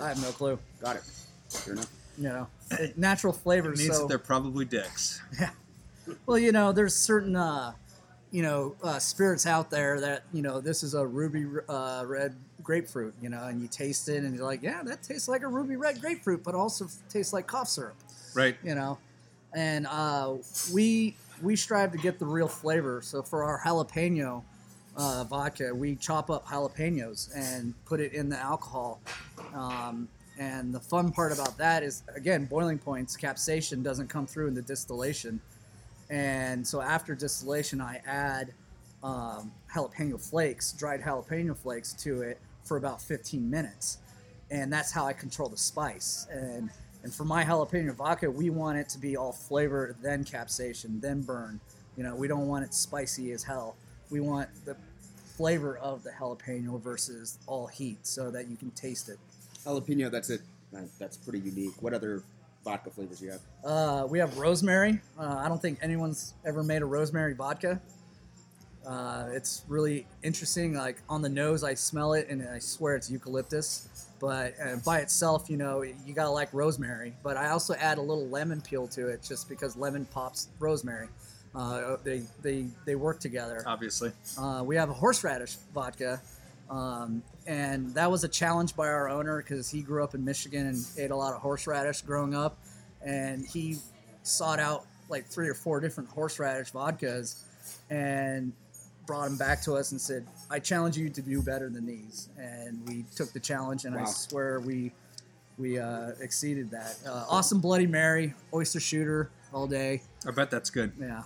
I 0.00 0.08
have 0.08 0.22
no 0.22 0.30
clue. 0.30 0.58
Got 0.80 0.96
it. 0.96 1.02
Fair 1.50 1.74
enough. 1.74 1.88
You 2.18 2.24
know, 2.24 2.46
it, 2.72 2.98
natural 2.98 3.32
It 3.32 3.38
flavors. 3.40 3.78
means 3.78 3.94
so, 3.96 4.02
that 4.02 4.08
they're 4.08 4.18
probably 4.18 4.64
dicks. 4.64 5.20
Yeah. 5.40 5.50
well, 6.26 6.38
you 6.38 6.50
know, 6.52 6.72
there's 6.72 6.94
certain, 6.96 7.36
uh, 7.36 7.72
you 8.30 8.42
know, 8.42 8.74
uh, 8.82 8.98
spirits 8.98 9.46
out 9.46 9.70
there 9.70 10.00
that 10.00 10.22
you 10.32 10.42
know 10.42 10.60
this 10.60 10.82
is 10.82 10.94
a 10.94 11.06
ruby 11.06 11.46
uh, 11.68 12.04
red 12.06 12.34
grapefruit, 12.62 13.14
you 13.20 13.28
know, 13.28 13.44
and 13.44 13.60
you 13.62 13.68
taste 13.68 14.08
it 14.08 14.22
and 14.24 14.34
you're 14.34 14.44
like, 14.44 14.62
yeah, 14.62 14.82
that 14.84 15.02
tastes 15.02 15.28
like 15.28 15.42
a 15.42 15.48
ruby 15.48 15.76
red 15.76 16.00
grapefruit, 16.00 16.42
but 16.44 16.54
also 16.54 16.86
tastes 17.08 17.32
like 17.32 17.46
cough 17.46 17.68
syrup. 17.68 17.96
Right. 18.34 18.56
you 18.62 18.74
know 18.76 18.96
and 19.52 19.88
uh, 19.88 20.34
we 20.72 21.16
we 21.42 21.56
strive 21.56 21.90
to 21.90 21.98
get 21.98 22.20
the 22.20 22.24
real 22.26 22.46
flavor 22.46 23.02
so 23.02 23.22
for 23.22 23.42
our 23.42 23.58
jalapeno 23.60 24.44
uh, 24.96 25.24
vodka 25.24 25.74
we 25.74 25.96
chop 25.96 26.30
up 26.30 26.46
jalapenos 26.46 27.28
and 27.34 27.74
put 27.86 27.98
it 27.98 28.12
in 28.12 28.28
the 28.28 28.38
alcohol 28.38 29.00
um, 29.54 30.08
and 30.38 30.72
the 30.72 30.80
fun 30.80 31.10
part 31.12 31.32
about 31.32 31.58
that 31.58 31.82
is 31.82 32.02
again 32.14 32.44
boiling 32.46 32.78
points 32.78 33.16
capsaicin 33.16 33.82
doesn't 33.82 34.08
come 34.08 34.26
through 34.26 34.48
in 34.48 34.54
the 34.54 34.62
distillation 34.62 35.40
and 36.08 36.66
so 36.66 36.80
after 36.80 37.14
distillation 37.14 37.80
i 37.80 38.00
add 38.06 38.52
um, 39.02 39.50
jalapeno 39.74 40.20
flakes 40.20 40.72
dried 40.72 41.00
jalapeno 41.00 41.56
flakes 41.56 41.92
to 41.92 42.22
it 42.22 42.38
for 42.64 42.76
about 42.76 43.00
15 43.02 43.48
minutes 43.48 43.98
and 44.50 44.72
that's 44.72 44.90
how 44.90 45.06
I 45.06 45.12
control 45.12 45.48
the 45.48 45.56
spice. 45.56 46.26
And 46.30 46.70
and 47.02 47.14
for 47.14 47.24
my 47.24 47.44
jalapeno 47.44 47.94
vodka, 47.94 48.30
we 48.30 48.50
want 48.50 48.78
it 48.78 48.88
to 48.90 48.98
be 48.98 49.16
all 49.16 49.32
flavor, 49.32 49.96
then 50.02 50.22
capsaicin, 50.22 51.00
then 51.00 51.22
burn. 51.22 51.58
You 51.96 52.02
know, 52.02 52.14
we 52.14 52.28
don't 52.28 52.46
want 52.46 52.64
it 52.64 52.74
spicy 52.74 53.32
as 53.32 53.42
hell. 53.42 53.76
We 54.10 54.20
want 54.20 54.50
the 54.66 54.76
flavor 55.36 55.78
of 55.78 56.02
the 56.02 56.10
jalapeno 56.10 56.80
versus 56.82 57.38
all 57.46 57.66
heat, 57.68 58.06
so 58.06 58.30
that 58.30 58.48
you 58.48 58.56
can 58.56 58.70
taste 58.72 59.08
it. 59.08 59.18
Jalapeno. 59.64 60.10
That's 60.10 60.30
it. 60.30 60.40
That's 60.98 61.16
pretty 61.16 61.40
unique. 61.40 61.74
What 61.80 61.94
other 61.94 62.22
vodka 62.64 62.90
flavors 62.90 63.20
do 63.20 63.26
you 63.26 63.32
have? 63.32 63.40
Uh, 63.64 64.06
we 64.06 64.18
have 64.18 64.36
rosemary. 64.38 65.00
Uh, 65.18 65.36
I 65.38 65.48
don't 65.48 65.60
think 65.60 65.78
anyone's 65.82 66.34
ever 66.44 66.62
made 66.62 66.82
a 66.82 66.86
rosemary 66.86 67.34
vodka. 67.34 67.80
Uh, 68.86 69.28
it's 69.32 69.62
really 69.68 70.06
interesting. 70.22 70.74
Like 70.74 71.02
on 71.08 71.22
the 71.22 71.28
nose, 71.28 71.62
I 71.64 71.74
smell 71.74 72.14
it, 72.14 72.28
and 72.28 72.46
I 72.48 72.58
swear 72.58 72.96
it's 72.96 73.10
eucalyptus. 73.10 73.88
But 74.20 74.54
uh, 74.62 74.76
by 74.84 75.00
itself, 75.00 75.48
you 75.48 75.56
know, 75.56 75.82
you 75.82 76.14
gotta 76.14 76.30
like 76.30 76.52
rosemary. 76.52 77.14
But 77.22 77.36
I 77.36 77.50
also 77.50 77.74
add 77.74 77.98
a 77.98 78.02
little 78.02 78.28
lemon 78.28 78.60
peel 78.60 78.86
to 78.88 79.08
it, 79.08 79.22
just 79.22 79.48
because 79.48 79.76
lemon 79.76 80.06
pops 80.06 80.48
rosemary. 80.58 81.08
Uh, 81.54 81.96
they 82.04 82.22
they 82.42 82.66
they 82.86 82.94
work 82.94 83.20
together. 83.20 83.62
Obviously. 83.66 84.12
Uh, 84.38 84.62
we 84.64 84.76
have 84.76 84.88
a 84.88 84.94
horseradish 84.94 85.56
vodka, 85.74 86.20
um, 86.70 87.22
and 87.46 87.92
that 87.94 88.10
was 88.10 88.22
a 88.22 88.28
challenge 88.28 88.76
by 88.76 88.86
our 88.86 89.08
owner 89.08 89.38
because 89.38 89.68
he 89.68 89.82
grew 89.82 90.04
up 90.04 90.14
in 90.14 90.24
Michigan 90.24 90.68
and 90.68 90.78
ate 90.96 91.10
a 91.10 91.16
lot 91.16 91.34
of 91.34 91.40
horseradish 91.40 92.02
growing 92.02 92.34
up, 92.34 92.58
and 93.04 93.44
he 93.44 93.78
sought 94.22 94.60
out 94.60 94.86
like 95.08 95.26
three 95.26 95.48
or 95.48 95.54
four 95.54 95.80
different 95.80 96.08
horseradish 96.08 96.70
vodkas, 96.70 97.42
and 97.90 98.52
brought 99.04 99.24
them 99.24 99.36
back 99.36 99.60
to 99.62 99.74
us 99.74 99.90
and 99.90 100.00
said, 100.00 100.24
"I 100.48 100.60
challenge 100.60 100.96
you 100.96 101.10
to 101.10 101.20
do 101.20 101.42
better 101.42 101.68
than 101.68 101.86
these." 101.86 102.28
And 102.38 102.86
we 102.86 103.04
took 103.16 103.32
the 103.32 103.40
challenge, 103.40 103.84
and 103.84 103.96
I 103.96 104.04
swear 104.04 104.60
we 104.60 104.92
we 105.58 105.78
uh, 105.78 106.12
exceeded 106.20 106.70
that. 106.70 106.96
Uh, 107.04 107.24
awesome 107.28 107.60
Bloody 107.60 107.88
Mary, 107.88 108.32
oyster 108.54 108.78
shooter 108.78 109.30
all 109.52 109.66
day. 109.66 110.02
I 110.24 110.30
bet 110.30 110.52
that's 110.52 110.70
good. 110.70 110.92
Yeah. 111.00 111.24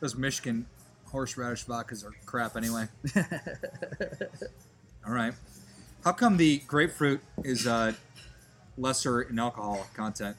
Those 0.00 0.14
Michigan 0.14 0.66
horseradish 1.06 1.64
vodkas 1.64 2.04
are 2.04 2.12
crap 2.26 2.56
anyway. 2.56 2.88
All 5.06 5.12
right. 5.12 5.34
How 6.04 6.12
come 6.12 6.36
the 6.36 6.58
grapefruit 6.66 7.20
is 7.42 7.66
uh, 7.66 7.92
lesser 8.78 9.22
in 9.22 9.38
alcohol 9.38 9.86
content? 9.94 10.36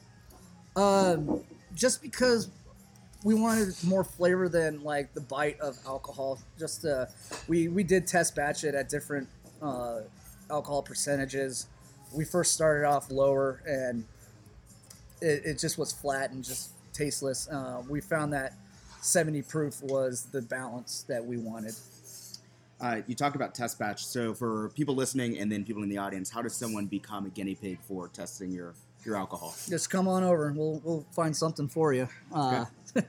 Um, 0.74 1.42
just 1.74 2.02
because 2.02 2.50
we 3.24 3.34
wanted 3.34 3.74
more 3.84 4.04
flavor 4.04 4.48
than 4.48 4.82
like 4.82 5.12
the 5.14 5.20
bite 5.20 5.58
of 5.60 5.76
alcohol. 5.86 6.38
Just 6.58 6.84
uh, 6.84 7.06
we 7.48 7.68
we 7.68 7.82
did 7.82 8.06
test 8.06 8.34
batch 8.34 8.64
it 8.64 8.74
at 8.74 8.88
different 8.88 9.28
uh, 9.62 10.00
alcohol 10.50 10.82
percentages. 10.82 11.66
We 12.12 12.24
first 12.24 12.52
started 12.52 12.86
off 12.86 13.10
lower, 13.10 13.62
and 13.66 14.04
it, 15.20 15.42
it 15.44 15.58
just 15.58 15.78
was 15.78 15.92
flat 15.92 16.30
and 16.30 16.44
just 16.44 16.70
tasteless. 16.92 17.48
Uh, 17.48 17.82
we 17.88 18.00
found 18.00 18.32
that 18.32 18.54
70 19.00 19.42
proof 19.42 19.82
was 19.82 20.26
the 20.32 20.42
balance 20.42 21.04
that 21.08 21.24
we 21.24 21.36
wanted. 21.36 21.74
Uh, 22.80 23.00
you 23.06 23.14
talked 23.14 23.36
about 23.36 23.54
test 23.54 23.78
batch. 23.78 24.04
So 24.06 24.34
for 24.34 24.68
people 24.70 24.94
listening 24.94 25.38
and 25.38 25.50
then 25.50 25.64
people 25.64 25.82
in 25.82 25.88
the 25.88 25.98
audience, 25.98 26.28
how 26.30 26.42
does 26.42 26.54
someone 26.54 26.86
become 26.86 27.24
a 27.26 27.30
guinea 27.30 27.54
pig 27.54 27.78
for 27.80 28.08
testing 28.08 28.50
your 28.50 28.74
your 29.04 29.16
alcohol? 29.16 29.54
Just 29.68 29.88
come 29.90 30.06
on 30.08 30.22
over. 30.22 30.52
We'll 30.54 30.80
we'll 30.84 31.06
find 31.12 31.34
something 31.34 31.68
for 31.68 31.92
you. 31.94 32.08
Uh, 32.34 32.66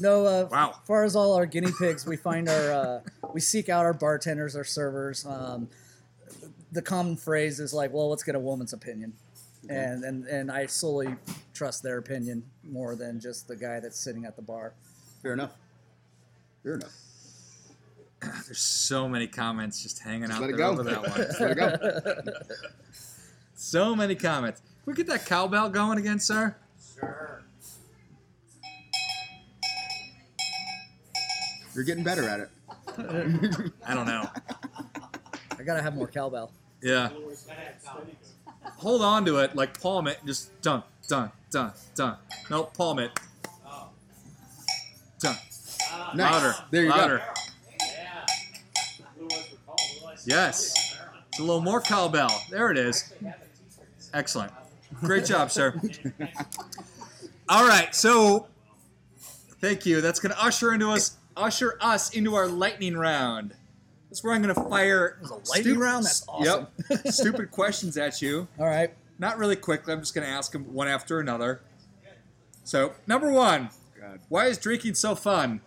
no, 0.00 0.24
uh, 0.24 0.48
Wow. 0.50 0.70
as 0.80 0.86
far 0.86 1.04
as 1.04 1.16
all 1.16 1.34
our 1.34 1.44
guinea 1.46 1.72
pigs, 1.78 2.06
we 2.06 2.16
find 2.16 2.48
our 2.48 2.72
uh, 2.72 3.00
we 3.34 3.40
seek 3.40 3.68
out 3.68 3.84
our 3.84 3.92
bartenders, 3.92 4.56
our 4.56 4.64
servers. 4.64 5.26
Um, 5.26 5.68
the 6.72 6.82
common 6.82 7.16
phrase 7.16 7.60
is 7.60 7.74
like, 7.74 7.92
"Well, 7.92 8.08
let's 8.08 8.22
get 8.22 8.34
a 8.34 8.40
woman's 8.40 8.72
opinion," 8.72 9.12
and 9.68 10.02
and 10.02 10.26
and 10.26 10.50
I 10.50 10.64
solely 10.66 11.14
trust 11.52 11.82
their 11.82 11.98
opinion 11.98 12.42
more 12.62 12.96
than 12.96 13.20
just 13.20 13.48
the 13.48 13.56
guy 13.56 13.80
that's 13.80 13.98
sitting 13.98 14.24
at 14.24 14.34
the 14.36 14.42
bar. 14.42 14.72
Fair 15.22 15.34
enough. 15.34 15.52
Fair 16.62 16.74
enough. 16.76 16.92
There's 18.46 18.60
so 18.60 19.08
many 19.08 19.26
comments 19.26 19.82
just 19.82 20.00
hanging 20.00 20.30
out 20.30 20.40
there 20.40 20.62
over 20.62 20.82
that 20.84 21.00
one. 21.00 21.10
Let 21.40 21.50
it 21.50 22.24
go. 22.24 22.32
So 23.54 23.94
many 23.94 24.14
comments. 24.14 24.60
Can 24.60 24.92
we 24.92 24.94
get 24.94 25.06
that 25.06 25.26
cowbell 25.26 25.70
going 25.70 25.98
again, 25.98 26.18
sir? 26.18 26.56
Sure. 26.98 27.42
You're 31.74 31.84
getting 31.84 32.04
better 32.04 32.28
at 32.28 32.40
it. 32.40 32.50
I 33.86 33.94
don't 33.94 34.06
know. 34.06 34.28
I 35.58 35.62
gotta 35.64 35.82
have 35.82 35.94
more 35.94 36.06
cowbell. 36.06 36.52
Yeah. 36.82 37.08
Hold 38.76 39.02
on 39.02 39.24
to 39.24 39.38
it 39.38 39.56
like 39.56 39.80
palm 39.80 40.06
it. 40.06 40.18
Just 40.24 40.60
dun 40.62 40.82
dun 41.08 41.32
dun 41.50 41.72
dun. 41.94 42.16
Nope, 42.50 42.76
palm 42.76 42.98
it. 43.00 43.18
Dun. 45.18 45.36
Nice. 46.14 46.16
Louder. 46.16 46.54
There 46.70 46.84
you 46.84 46.90
Louder. 46.90 47.18
go. 47.18 47.24
Yes. 50.26 50.96
It's 51.28 51.38
a 51.38 51.42
little 51.42 51.60
more 51.60 51.80
cowbell. 51.80 52.30
There 52.50 52.70
it 52.70 52.78
is. 52.78 53.12
Excellent. 54.12 54.52
Great 55.00 55.24
job, 55.24 55.50
sir. 55.50 55.80
All 57.48 57.66
right, 57.66 57.94
so 57.94 58.46
thank 59.60 59.84
you. 59.84 60.00
That's 60.00 60.20
going 60.20 60.32
to 60.32 60.42
usher 60.42 60.72
into 60.72 60.88
us 60.88 61.16
usher 61.36 61.76
us 61.80 62.10
into 62.14 62.34
our 62.34 62.46
lightning 62.46 62.96
round. 62.96 63.54
That's 64.08 64.22
where 64.22 64.32
I'm 64.32 64.42
going 64.42 64.54
to 64.54 64.68
fire 64.68 65.18
a 65.24 65.48
lightning 65.50 65.78
round? 65.78 66.04
That's 66.04 66.24
awesome. 66.28 66.68
Yep. 66.88 67.08
stupid 67.12 67.50
questions 67.50 67.96
at 67.96 68.22
you. 68.22 68.46
All 68.60 68.66
right. 68.66 68.94
Not 69.18 69.38
really 69.38 69.56
quickly. 69.56 69.92
I'm 69.92 70.00
just 70.00 70.14
going 70.14 70.26
to 70.26 70.32
ask 70.32 70.52
them 70.52 70.72
one 70.72 70.86
after 70.86 71.18
another. 71.18 71.62
So, 72.62 72.94
number 73.06 73.30
one, 73.30 73.70
God. 74.00 74.20
why 74.28 74.46
is 74.46 74.56
drinking 74.56 74.94
so 74.94 75.14
fun? 75.14 75.60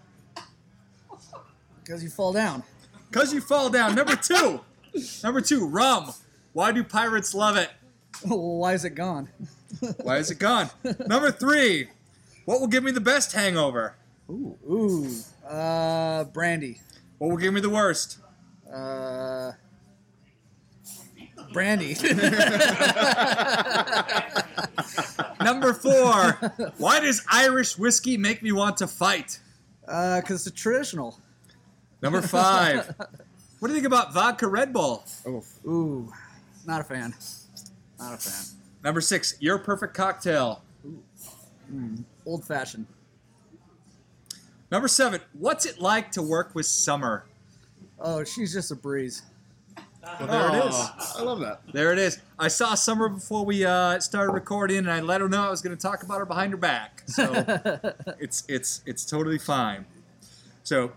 Because 1.83 2.01
you 2.01 2.09
fall 2.09 2.33
down. 2.33 2.63
Because 3.09 3.33
you 3.33 3.41
fall 3.41 3.69
down. 3.69 3.95
Number 3.95 4.15
two, 4.15 4.61
number 5.23 5.41
two, 5.41 5.65
rum. 5.67 6.13
Why 6.53 6.71
do 6.71 6.83
pirates 6.83 7.33
love 7.33 7.57
it? 7.57 7.69
well, 8.25 8.39
why 8.59 8.73
is 8.73 8.85
it 8.85 8.95
gone? 8.95 9.29
Why 10.01 10.17
is 10.17 10.31
it 10.31 10.39
gone? 10.39 10.69
Number 11.07 11.29
three, 11.29 11.89
what 12.45 12.61
will 12.61 12.67
give 12.67 12.83
me 12.83 12.91
the 12.91 13.01
best 13.01 13.33
hangover? 13.33 13.95
Ooh. 14.29 14.57
Ooh. 14.67 15.09
Uh, 15.47 16.23
brandy. 16.23 16.79
What 17.17 17.29
will 17.29 17.37
give 17.37 17.53
me 17.53 17.59
the 17.61 17.69
worst? 17.69 18.19
Uh, 18.73 19.51
brandy. 21.51 21.95
Number 25.41 25.73
four, 25.73 26.33
why 26.77 26.99
does 26.99 27.23
Irish 27.31 27.77
whiskey 27.77 28.17
make 28.17 28.41
me 28.41 28.51
want 28.51 28.77
to 28.77 28.87
fight? 28.87 29.39
Uh, 29.87 30.21
because 30.21 30.47
it's 30.47 30.59
traditional. 30.59 31.19
Number 32.01 32.21
five, 32.21 32.95
what 33.59 33.67
do 33.67 33.73
you 33.73 33.73
think 33.73 33.85
about 33.87 34.13
vodka 34.13 34.47
Red 34.47 34.73
Bull? 34.73 35.03
Oh, 35.25 35.43
Ooh, 35.65 36.13
not 36.65 36.81
a 36.81 36.83
fan. 36.83 37.13
Not 37.99 38.13
a 38.13 38.17
fan. 38.17 38.57
Number 38.83 39.01
six, 39.01 39.35
your 39.39 39.57
perfect 39.57 39.93
cocktail. 39.93 40.61
Old 42.25 42.45
fashioned. 42.45 42.85
Number 44.71 44.87
seven, 44.87 45.21
what's 45.33 45.65
it 45.65 45.79
like 45.79 46.11
to 46.11 46.21
work 46.21 46.53
with 46.53 46.65
Summer? 46.65 47.25
Oh, 47.99 48.23
she's 48.23 48.53
just 48.53 48.71
a 48.71 48.75
breeze. 48.75 49.23
Well, 50.19 50.27
there 50.27 50.61
it 50.61 50.65
is. 50.69 51.15
I 51.17 51.21
love 51.21 51.39
that. 51.41 51.61
There 51.73 51.91
it 51.91 51.99
is. 51.99 52.19
I 52.39 52.47
saw 52.47 52.75
Summer 52.75 53.09
before 53.09 53.43
we 53.43 53.65
uh, 53.65 53.99
started 53.99 54.31
recording, 54.31 54.77
and 54.79 54.91
I 54.91 55.01
let 55.01 55.19
her 55.21 55.27
know 55.27 55.45
I 55.45 55.49
was 55.49 55.61
going 55.61 55.75
to 55.75 55.81
talk 55.81 56.03
about 56.03 56.19
her 56.19 56.25
behind 56.25 56.51
her 56.51 56.57
back. 56.57 57.03
So 57.07 57.33
it's 58.19 58.43
it's 58.47 58.81
it's 58.85 59.03
totally 59.05 59.37
fine. 59.37 59.85
So 60.63 60.93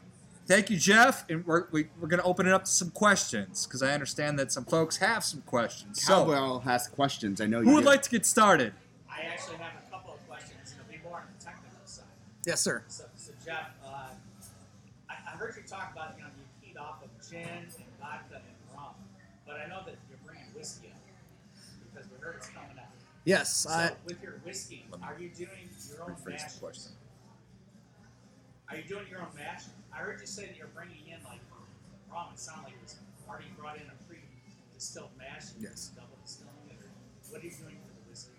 thank 0.50 0.68
you, 0.68 0.76
Jeff, 0.76 1.24
and 1.30 1.46
we're 1.46 1.66
we, 1.70 1.86
we're 2.00 2.08
going 2.08 2.20
to 2.20 2.26
open 2.26 2.46
it 2.46 2.52
up 2.52 2.64
to 2.64 2.70
some 2.70 2.90
questions 2.90 3.66
because 3.66 3.82
I 3.82 3.92
understand 3.94 4.38
that 4.40 4.52
some 4.52 4.64
folks 4.64 4.96
have 4.98 5.24
some 5.24 5.42
questions. 5.42 6.02
So 6.02 6.24
Cowbell 6.24 6.60
has 6.60 6.88
questions. 6.88 7.40
I 7.40 7.46
know 7.46 7.60
you. 7.60 7.66
who 7.66 7.74
would 7.76 7.82
do. 7.82 7.86
like 7.86 8.02
to 8.02 8.10
get 8.10 8.26
started? 8.26 8.74
I 9.08 9.22
actually 9.22 9.56
have 9.58 9.72
a 9.86 9.90
couple 9.90 10.14
of 10.14 10.28
questions. 10.28 10.74
It'll 10.76 10.90
be 10.90 11.00
more 11.08 11.18
on 11.18 11.26
the 11.38 11.44
technical 11.44 11.86
side. 11.86 12.04
Yes, 12.44 12.60
sir. 12.60 12.82
So, 12.88 13.04
so 13.16 13.32
Jeff, 13.44 13.70
uh, 13.86 14.08
I, 15.08 15.14
I 15.14 15.30
heard 15.36 15.54
you 15.56 15.62
talk 15.62 15.92
about 15.92 16.16
you 16.16 16.24
know 16.24 16.30
you 16.36 16.66
keyed 16.68 16.76
off 16.76 17.02
of 17.02 17.30
gin 17.30 17.40
and 17.46 17.90
vodka 18.00 18.42
and 18.42 18.76
rum, 18.76 18.94
but 19.46 19.56
I 19.56 19.68
know 19.68 19.82
that 19.86 19.94
you're 20.10 20.18
bringing 20.26 20.50
whiskey 20.54 20.88
up 20.88 20.98
because 21.92 22.10
we 22.10 22.18
heard 22.18 22.34
it's 22.36 22.48
coming 22.48 22.76
out. 22.76 22.86
Yes, 23.24 23.54
So 23.54 23.70
I, 23.70 23.92
with 24.04 24.20
your 24.22 24.40
whiskey, 24.44 24.86
are 25.02 25.16
you 25.20 25.28
doing 25.28 25.68
your 25.90 26.02
own 26.02 26.16
mash? 26.26 26.54
Are 28.68 28.76
you 28.76 28.82
doing 28.88 29.06
your 29.10 29.20
own 29.20 29.28
mash? 29.36 29.64
I 30.00 30.02
heard 30.02 30.20
you 30.20 30.26
say 30.26 30.46
that 30.46 30.56
you're 30.56 30.68
bringing 30.74 30.96
in 31.06 31.22
like 31.24 31.40
rum. 32.10 32.26
It 32.32 32.38
sounded 32.38 32.64
like 32.64 32.72
it 32.72 32.82
was 32.82 32.96
already 33.28 33.46
brought 33.58 33.76
in 33.76 33.82
a 33.82 34.08
pre-distilled 34.08 35.10
mash. 35.18 35.52
and 35.54 35.62
Yes. 35.62 35.90
Double 35.94 36.08
distilling 36.24 36.52
it, 36.70 36.76
or 36.80 36.88
what 37.30 37.42
are 37.42 37.44
you 37.44 37.50
doing 37.50 37.76
for 37.84 37.92
the 38.02 38.08
whiskey? 38.10 38.30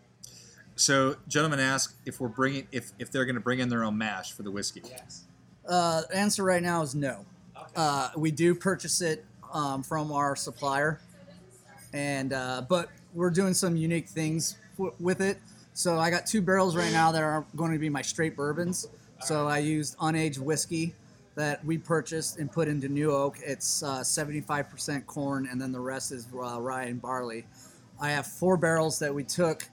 So 0.76 1.18
gentlemen 1.28 1.60
ask 1.60 1.96
if 2.06 2.20
we're 2.20 2.30
bringing 2.30 2.68
if 2.72 2.92
if 2.98 3.12
they're 3.12 3.26
going 3.26 3.36
to 3.36 3.42
bring 3.42 3.60
in 3.60 3.70
their 3.70 3.84
own 3.84 3.96
mash 3.98 4.32
for 4.32 4.42
the 4.42 4.50
whiskey. 4.50 4.82
Yes. 4.86 5.26
uh, 5.68 6.02
answer 6.14 6.44
right 6.44 6.64
now 6.64 6.82
is 6.82 6.96
no. 6.96 7.26
Okay. 7.56 7.72
Uh, 7.76 8.10
we 8.18 8.32
do 8.32 8.56
purchase 8.56 9.02
it 9.02 9.24
um, 9.54 9.84
from 9.84 10.12
our 10.12 10.36
supplier, 10.36 11.00
and 11.94 12.34
uh, 12.34 12.64
but 12.68 12.90
we're 13.14 13.30
doing 13.30 13.54
some 13.54 13.76
unique 13.76 14.08
things 14.08 14.58
w- 14.78 14.96
with 15.00 15.22
it. 15.22 15.38
So 15.74 16.00
I 16.00 16.10
got 16.10 16.26
two 16.26 16.42
barrels 16.42 16.76
right 16.76 16.92
now 16.92 17.12
that 17.12 17.22
are 17.22 17.46
going 17.56 17.72
to 17.72 17.78
be 17.80 17.90
my 17.90 18.02
straight 18.02 18.36
bourbons. 18.36 18.88
So 19.20 19.48
I 19.48 19.60
used 19.60 19.96
unaged 20.00 20.40
whiskey 20.40 20.96
that 21.36 21.64
we 21.64 21.78
purchased 21.78 22.38
and 22.38 22.52
put 22.52 22.68
into 22.68 22.90
New 22.90 23.12
Oak. 23.12 23.38
It's 23.44 23.84
uh, 23.84 24.00
75% 24.00 25.06
corn, 25.06 25.48
and 25.50 25.62
then 25.62 25.72
the 25.72 25.80
rest 25.80 26.12
is 26.12 26.28
uh, 26.34 26.60
rye 26.60 26.84
and 26.86 27.02
barley. 27.02 27.46
I 28.00 28.10
have 28.12 28.28
four 28.28 28.58
barrels 28.58 29.00
that 29.00 29.14
we 29.14 29.24
took 29.24 29.68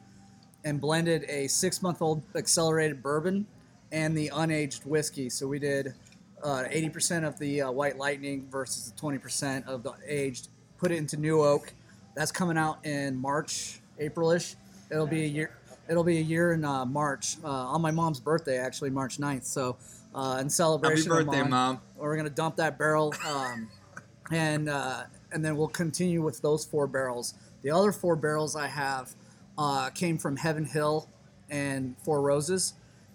and 0.65 0.81
blended 0.81 1.25
a 1.29 1.49
six-month-old 1.49 2.23
accelerated 2.35 3.03
bourbon 3.03 3.47
and 3.91 4.17
the 4.17 4.31
unaged 4.35 4.85
whiskey. 4.85 5.31
So 5.31 5.47
we 5.47 5.59
did 5.59 5.95
uh, 6.43 6.65
80% 6.71 7.27
of 7.27 7.39
the 7.39 7.63
uh, 7.63 7.71
White 7.71 7.97
Lightning 7.97 8.47
versus 8.51 8.93
the 8.93 9.01
20% 9.01 9.67
of 9.67 9.83
the 9.83 9.93
aged. 10.07 10.49
Put 10.77 10.93
it 10.93 10.97
into 10.97 11.17
New 11.17 11.43
Oak. 11.43 11.73
That's 12.15 12.31
coming 12.33 12.59
out 12.59 12.85
in 12.85 13.17
March, 13.17 13.81
April-ish. 13.99 14.57
It'll 14.91 15.07
be 15.07 15.25
a 15.25 15.29
year. 15.29 15.51
It'll 15.89 16.05
be 16.05 16.19
a 16.19 16.23
year 16.23 16.53
in 16.53 16.65
uh, 16.65 16.85
March 16.85 17.37
uh, 17.43 17.49
on 17.49 17.81
my 17.81 17.91
mom's 17.91 18.21
birthday, 18.21 18.59
actually 18.59 18.91
March 18.91 19.17
9th. 19.17 19.47
So 19.47 19.77
uh, 20.15 20.33
in 20.33 20.47
Happy 20.47 20.49
celebration, 20.51 21.11
of 21.13 21.19
birthday, 21.19 21.43
mine, 21.43 21.51
mom! 21.51 21.81
we're 21.97 22.17
gonna 22.17 22.31
dump 22.31 22.57
that 22.57 22.79
barrel, 22.79 23.15
um, 23.27 23.69
and 24.33 24.69
uh, 24.69 25.05
and 25.33 25.45
then 25.45 25.57
we'll 25.57 25.69
continue 25.69 26.23
with 26.23 26.41
those 26.43 26.65
four 26.65 26.87
barrels. 26.87 27.35
The 27.63 27.71
other 27.71 27.93
four 27.93 28.17
barrels 28.17 28.57
I 28.57 28.69
have 28.69 29.15
uh, 29.57 29.91
came 29.91 30.19
from 30.19 30.37
Heaven 30.37 30.65
Hill 30.65 31.09
and 31.51 31.97
Four 32.05 32.23
Roses 32.23 32.75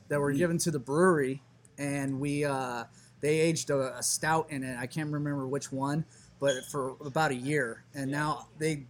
that 0.09 0.19
were 0.19 0.31
given 0.31 0.57
to 0.59 0.71
the 0.71 0.79
brewery, 0.79 1.41
and 1.77 2.19
we 2.19 2.45
uh, 2.45 2.83
they 3.21 3.39
aged 3.39 3.69
a, 3.69 3.97
a 3.97 4.03
stout 4.03 4.51
in 4.51 4.63
it. 4.63 4.77
I 4.77 4.85
can't 4.85 5.11
remember 5.11 5.47
which 5.47 5.71
one, 5.71 6.05
but 6.39 6.65
for 6.71 6.95
about 7.05 7.31
a 7.31 7.35
year, 7.35 7.83
and 7.95 8.11
now 8.11 8.47
they 8.59 8.85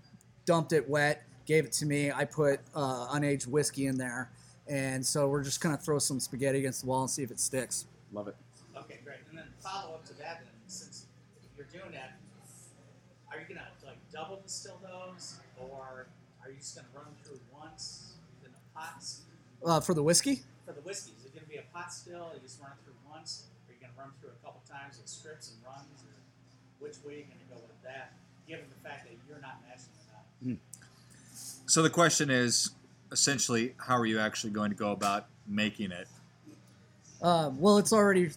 dumped 0.46 0.74
it 0.74 0.90
wet, 0.90 1.24
gave 1.46 1.66
it 1.66 1.72
to 1.74 1.86
me. 1.86 2.12
I 2.12 2.26
put 2.26 2.60
uh, 2.76 3.08
unaged 3.14 3.48
whiskey 3.48 3.86
in 3.86 3.98
there, 3.98 4.32
and 4.68 5.06
so 5.06 5.28
we're 5.30 5.44
just 5.44 5.62
gonna 5.62 5.78
throw 5.78 6.00
some 6.00 6.20
spaghetti 6.20 6.60
against 6.60 6.82
the 6.82 6.88
wall 6.88 7.02
and 7.02 7.10
see 7.10 7.24
if 7.24 7.32
it 7.32 7.40
sticks. 7.40 7.86
Love 8.14 8.28
it. 8.28 8.36
Okay, 8.78 9.00
great. 9.04 9.18
And 9.30 9.38
then 9.38 9.46
follow 9.60 9.96
up 9.96 10.06
to 10.06 10.14
that, 10.20 10.42
then, 10.46 10.54
since 10.68 11.06
you're 11.58 11.68
doing 11.68 11.92
that, 11.94 12.18
are 13.32 13.40
you 13.40 13.46
gonna 13.50 13.68
like 13.86 13.98
double 14.12 14.40
distill 14.42 14.80
those, 14.82 15.40
or 15.60 16.08
are 16.42 16.50
you 16.50 16.58
just 16.58 16.76
gonna 16.76 16.88
run 16.94 17.06
them 17.06 17.16
through 17.24 17.40
once 17.52 18.14
in 18.46 18.52
the 18.52 18.58
pots 18.76 19.22
Uh, 19.66 19.80
for 19.80 19.94
the 19.96 20.04
whiskey, 20.04 20.44
for 20.66 20.74
the 20.74 20.82
whiskey? 20.82 21.14
Is 21.20 21.26
it 21.26 21.34
gonna 21.34 21.48
be 21.48 21.58
a 21.58 21.64
pot 21.74 21.92
still? 21.92 22.30
You 22.36 22.40
just 22.42 22.62
run 22.62 22.72
it 22.72 22.78
through 22.86 22.94
once, 23.10 23.48
or 23.68 23.72
are 23.72 23.74
you 23.74 23.82
gonna 23.82 23.94
run 23.98 24.14
through 24.22 24.30
a 24.30 24.46
couple 24.46 24.62
times 24.70 24.98
with 24.98 25.08
strips 25.10 25.52
and 25.52 25.58
runs, 25.66 26.04
or 26.04 26.14
which 26.80 27.02
way 27.04 27.14
are 27.14 27.18
you 27.18 27.24
gonna 27.26 27.50
go 27.50 27.56
with 27.68 27.82
that? 27.84 28.14
Given 28.48 28.66
the 28.70 28.88
fact 28.88 29.06
that 29.06 29.14
you're 29.28 29.40
not 29.42 29.62
matching 29.68 29.94
it 29.98 30.14
up. 30.14 30.60
So 31.66 31.82
the 31.82 31.90
question 31.90 32.30
is 32.30 32.72
essentially, 33.12 33.74
how 33.78 33.98
are 33.98 34.06
you 34.06 34.20
actually 34.20 34.52
going 34.52 34.70
to 34.70 34.76
go 34.76 34.92
about 34.92 35.28
making 35.48 35.92
it? 35.92 36.08
Uh, 37.24 37.52
well, 37.58 37.78
it's 37.78 37.94
already 37.94 38.30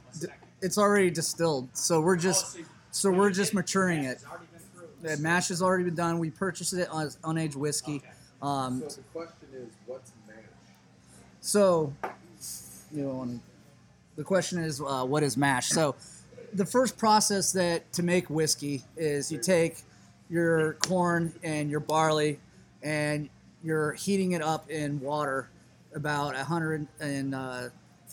it's 0.63 0.79
already 0.79 1.11
distilled, 1.11 1.69
so 1.77 2.01
we're 2.01 2.17
just 2.17 2.59
so 2.93 3.11
we're 3.11 3.31
just 3.31 3.53
maturing 3.53 4.05
it. 4.05 4.13
It's 4.13 4.25
already 4.25 4.47
been 4.53 4.61
through. 4.75 5.17
The 5.17 5.23
mash 5.23 5.49
has 5.49 5.61
already 5.61 5.85
been 5.85 5.97
done. 5.97 6.19
We 6.19 6.31
purchased 6.31 6.73
it 6.73 6.89
as 6.95 7.19
unaged 7.25 7.57
whiskey. 7.57 8.03
Um, 8.41 8.83
So 8.89 8.97
the 8.97 9.03
question 9.13 9.49
is, 9.55 9.69
what's 9.87 10.13
mash? 10.29 10.37
So, 11.41 11.93
you 12.93 13.03
know, 13.03 13.41
the 14.17 14.25
question 14.25 14.59
is, 14.61 14.81
uh, 14.81 15.05
what 15.05 15.23
is 15.23 15.37
mash? 15.37 15.69
So, 15.69 15.97
the 16.53 16.67
first 16.67 16.97
process 16.97 17.53
that 17.53 17.93
to 17.95 18.03
make 18.03 18.31
whiskey 18.31 18.83
is 18.97 19.31
you 19.33 19.39
take 19.39 19.83
your 20.31 20.75
corn 20.75 21.35
and 21.43 21.71
your 21.71 21.81
barley, 21.81 22.39
and 22.83 23.29
you're 23.65 23.93
heating 23.93 24.33
it 24.33 24.43
up 24.43 24.71
in 24.71 25.01
water 25.01 25.49
about 25.95 26.35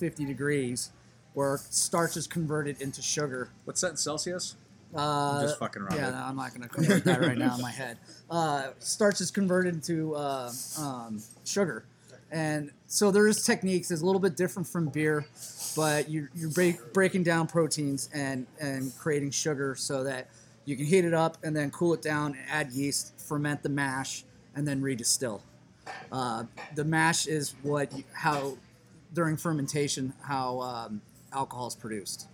150 0.04 0.26
degrees, 0.26 0.92
where 1.34 1.58
starch 1.70 2.18
is 2.18 2.28
converted 2.28 2.82
into 2.82 3.02
sugar. 3.02 3.50
What's 3.66 3.82
that 3.82 3.92
in 3.92 3.98
Celsius? 3.98 4.56
Uh, 4.94 5.42
Just 5.42 5.58
fucking 5.58 5.82
around 5.82 5.96
Yeah, 5.98 6.12
no, 6.12 6.18
I'm 6.18 6.36
not 6.36 6.50
going 6.50 6.62
to 6.62 6.68
convert 6.68 7.04
that 7.06 7.22
right 7.22 7.38
now 7.38 7.56
in 7.56 7.62
my 7.62 7.72
head. 7.72 7.98
Uh, 8.30 8.68
starch 8.80 9.22
is 9.22 9.32
converted 9.32 9.74
into 9.74 10.16
uh, 10.16 10.52
um, 10.78 11.24
sugar, 11.46 11.86
and 12.32 12.70
so 12.86 13.10
there 13.10 13.28
is 13.28 13.44
techniques. 13.44 13.90
It's 13.90 14.02
a 14.04 14.06
little 14.06 14.22
bit 14.22 14.38
different 14.38 14.68
from 14.68 14.90
beer, 14.90 15.26
but 15.76 16.10
you, 16.10 16.28
you're 16.36 16.52
break, 16.52 16.94
breaking 16.94 17.24
down 17.24 17.48
proteins 17.48 18.10
and 18.14 18.46
and 18.60 18.96
creating 19.00 19.32
sugar 19.32 19.74
so 19.74 20.04
that 20.04 20.28
you 20.66 20.76
can 20.76 20.86
heat 20.86 21.06
it 21.06 21.14
up 21.14 21.38
and 21.44 21.56
then 21.56 21.72
cool 21.72 21.96
it 21.96 22.04
down, 22.04 22.34
and 22.34 22.46
add 22.48 22.72
yeast, 22.72 23.20
ferment 23.20 23.64
the 23.64 23.70
mash, 23.70 24.26
and 24.56 24.68
then 24.68 24.80
redistill. 24.80 25.42
Uh, 26.12 26.44
the 26.76 26.84
mash 26.84 27.26
is 27.26 27.56
what 27.64 27.92
you, 27.98 28.04
how 28.14 28.58
during 29.14 29.38
fermentation 29.38 30.14
how 30.24 30.60
um, 30.62 31.02
alcohol 31.32 31.68
is 31.68 31.76
produced. 31.76 32.28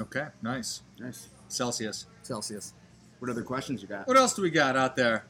Okay, 0.00 0.26
nice. 0.42 0.82
Nice. 0.98 1.28
Celsius. 1.48 2.06
Celsius. 2.22 2.74
What 3.18 3.30
other 3.30 3.42
questions 3.42 3.80
you 3.80 3.88
got? 3.88 4.06
What 4.06 4.16
else 4.16 4.34
do 4.34 4.42
we 4.42 4.50
got 4.50 4.76
out 4.76 4.96
there? 4.96 5.24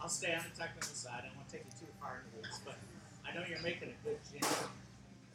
I'll 0.00 0.08
stay 0.08 0.34
on 0.34 0.44
the 0.52 0.58
technical 0.58 0.88
side. 0.88 1.24
I 1.24 1.26
don't 1.26 1.36
want 1.36 1.48
to 1.48 1.56
take 1.56 1.64
you 1.64 1.86
too 1.86 1.92
far 2.00 2.22
into 2.24 2.48
this, 2.48 2.60
but 2.64 2.76
I 3.24 3.34
know 3.34 3.44
you're 3.48 3.62
making 3.62 3.88
a 3.88 3.98
good 4.04 4.18
gin. 4.30 4.40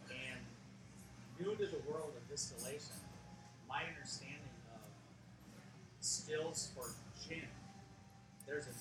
And 0.10 0.40
new 1.40 1.56
to 1.56 1.66
the 1.66 1.82
world 1.90 2.14
of 2.16 2.30
distillation, 2.30 2.98
my 3.68 3.82
understanding 3.96 4.54
of 4.74 4.90
stills 6.02 6.70
for 6.76 6.90
gin, 7.28 7.48
there's 8.46 8.68
a 8.68 8.74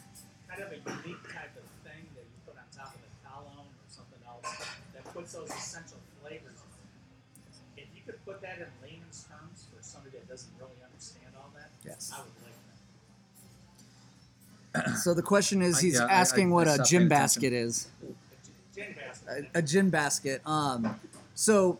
kind 0.50 0.62
of 0.62 0.72
a 0.72 0.76
unique 0.76 1.22
type 1.32 1.56
of 1.56 1.64
thing 1.84 2.04
that 2.14 2.24
you 2.28 2.36
put 2.44 2.56
on 2.56 2.64
top 2.72 2.94
of 2.94 3.00
the 3.00 3.12
column 3.24 3.64
or 3.64 3.86
something 3.88 4.20
else 4.32 4.66
that 4.94 5.04
puts 5.14 5.32
those 5.32 5.50
essential 5.50 5.98
flavors 6.22 6.58
in. 7.76 7.82
If 7.82 7.88
you 7.94 8.02
could 8.06 8.24
put 8.24 8.40
that 8.42 8.58
in 8.58 8.66
layman's 8.82 9.24
terms 9.28 9.66
for 9.74 9.82
somebody 9.82 10.16
that 10.18 10.28
doesn't 10.28 10.50
really 10.58 10.78
understand 10.84 11.32
all 11.36 11.50
that, 11.54 11.70
Yes. 11.84 12.10
I 12.14 12.20
would 12.20 12.28
like 12.44 12.52
that. 14.94 14.98
So 14.98 15.12
the 15.14 15.22
question 15.22 15.60
is, 15.62 15.78
I- 15.78 15.80
he's 15.82 15.94
yeah, 15.94 16.06
asking 16.06 16.48
I- 16.50 16.54
what 16.54 16.68
I 16.68 16.70
a 16.72 16.74
stopped 16.76 16.90
gin 16.90 17.08
basket 17.08 17.52
is. 17.52 17.88
A 18.02 18.74
gin 18.74 18.94
basket. 18.94 19.50
A, 19.54 19.58
a 19.58 19.62
gin 19.62 19.90
basket. 19.90 20.46
Um, 20.46 20.98
so 21.34 21.78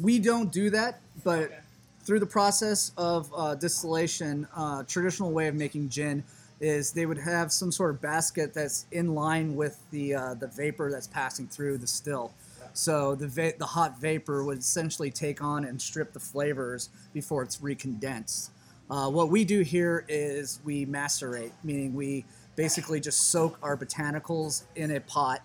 we 0.00 0.18
don't 0.18 0.52
do 0.52 0.70
that, 0.70 1.00
but 1.24 1.44
Okay. 1.44 1.58
through 2.04 2.20
the 2.20 2.26
process 2.26 2.92
of 2.96 3.32
uh, 3.36 3.54
distillation, 3.56 4.46
uh, 4.54 4.82
traditional 4.84 5.32
way 5.32 5.48
of 5.48 5.54
making 5.54 5.88
gin 5.88 6.22
is 6.60 6.92
they 6.92 7.06
would 7.06 7.18
have 7.18 7.52
some 7.52 7.72
sort 7.72 7.90
of 7.90 8.00
basket 8.00 8.54
that's 8.54 8.86
in 8.92 9.14
line 9.14 9.56
with 9.56 9.78
the 9.90 10.14
uh, 10.14 10.34
the 10.34 10.46
vapor 10.46 10.90
that's 10.90 11.06
passing 11.06 11.46
through 11.48 11.78
the 11.78 11.86
still. 11.86 12.32
So 12.72 13.14
the 13.14 13.28
va- 13.28 13.54
the 13.58 13.66
hot 13.66 14.00
vapor 14.00 14.44
would 14.44 14.58
essentially 14.58 15.10
take 15.10 15.42
on 15.42 15.64
and 15.64 15.80
strip 15.80 16.12
the 16.12 16.20
flavors 16.20 16.90
before 17.12 17.42
it's 17.42 17.58
recondensed. 17.58 18.50
Uh, 18.90 19.10
what 19.10 19.30
we 19.30 19.44
do 19.44 19.60
here 19.60 20.04
is 20.08 20.60
we 20.64 20.84
macerate, 20.84 21.52
meaning 21.62 21.94
we 21.94 22.24
basically 22.56 23.00
just 23.00 23.30
soak 23.30 23.58
our 23.62 23.76
botanicals 23.76 24.64
in 24.76 24.90
a 24.92 25.00
pot 25.00 25.40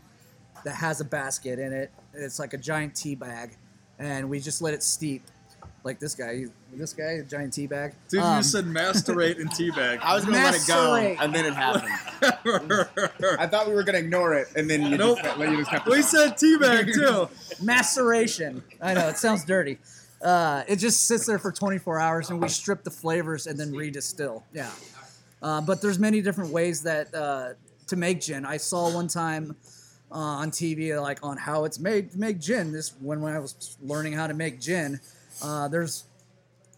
that 0.63 0.75
has 0.75 1.01
a 1.01 1.05
basket 1.05 1.57
in 1.59 1.71
it. 1.71 1.91
It's 2.13 2.39
like 2.39 2.53
a 2.53 2.57
giant 2.57 2.95
tea 2.95 3.15
bag, 3.15 3.57
and 3.97 4.29
we 4.29 4.39
just 4.39 4.61
let 4.61 4.73
it 4.73 4.83
steep. 4.83 5.23
Like 5.83 5.99
this 5.99 6.13
guy, 6.13 6.45
this 6.73 6.93
guy, 6.93 7.03
a 7.11 7.23
giant 7.23 7.53
teabag. 7.53 7.93
Dude, 8.09 8.19
Um, 8.21 8.37
you 8.37 8.43
said 8.43 8.65
masturbate 8.65 9.39
and 9.39 9.49
teabag. 9.49 9.99
I 10.03 10.13
was 10.15 10.25
gonna 10.25 10.37
let 10.37 10.55
it 10.55 10.67
go, 10.67 10.95
and 10.95 11.33
then 11.33 11.45
it 11.45 11.53
happened. 11.53 11.93
I 13.39 13.47
thought 13.47 13.67
we 13.67 13.73
were 13.73 13.83
gonna 13.83 13.99
ignore 13.99 14.33
it, 14.33 14.49
and 14.55 14.69
then 14.69 14.81
you 14.83 14.97
Nope. 14.97 15.19
just, 15.23 15.37
you 15.39 15.57
just 15.57 15.69
kept 15.71 15.87
it 15.87 15.91
we 15.91 16.01
said 16.01 16.33
teabag 16.33 16.93
too. 16.93 17.29
maceration. 17.63 18.61
I 18.81 18.93
know 18.93 19.07
it 19.07 19.17
sounds 19.17 19.45
dirty. 19.45 19.77
Uh, 20.21 20.63
it 20.67 20.75
just 20.77 21.07
sits 21.07 21.25
there 21.25 21.39
for 21.39 21.51
24 21.51 21.97
hours, 21.99 22.29
and 22.29 22.41
we 22.41 22.49
strip 22.49 22.83
the 22.83 22.91
flavors 22.91 23.47
and 23.47 23.57
then 23.57 23.71
redistill. 23.71 24.43
Yeah, 24.53 24.69
uh, 25.41 25.61
but 25.61 25.81
there's 25.81 25.97
many 25.97 26.21
different 26.21 26.51
ways 26.51 26.83
that 26.83 27.13
uh, 27.15 27.53
to 27.87 27.95
make 27.95 28.19
gin. 28.19 28.45
I 28.45 28.57
saw 28.57 28.93
one 28.93 29.07
time 29.07 29.55
uh, 30.11 30.15
on 30.17 30.51
TV 30.51 30.99
like 31.01 31.19
on 31.23 31.37
how 31.37 31.63
it's 31.63 31.79
made 31.79 32.15
make 32.17 32.39
gin. 32.39 32.73
This 32.73 32.93
when 32.99 33.21
when 33.21 33.33
I 33.33 33.39
was 33.39 33.77
learning 33.81 34.11
how 34.13 34.27
to 34.27 34.33
make 34.33 34.59
gin, 34.59 34.99
uh, 35.41 35.67
there's 35.67 36.05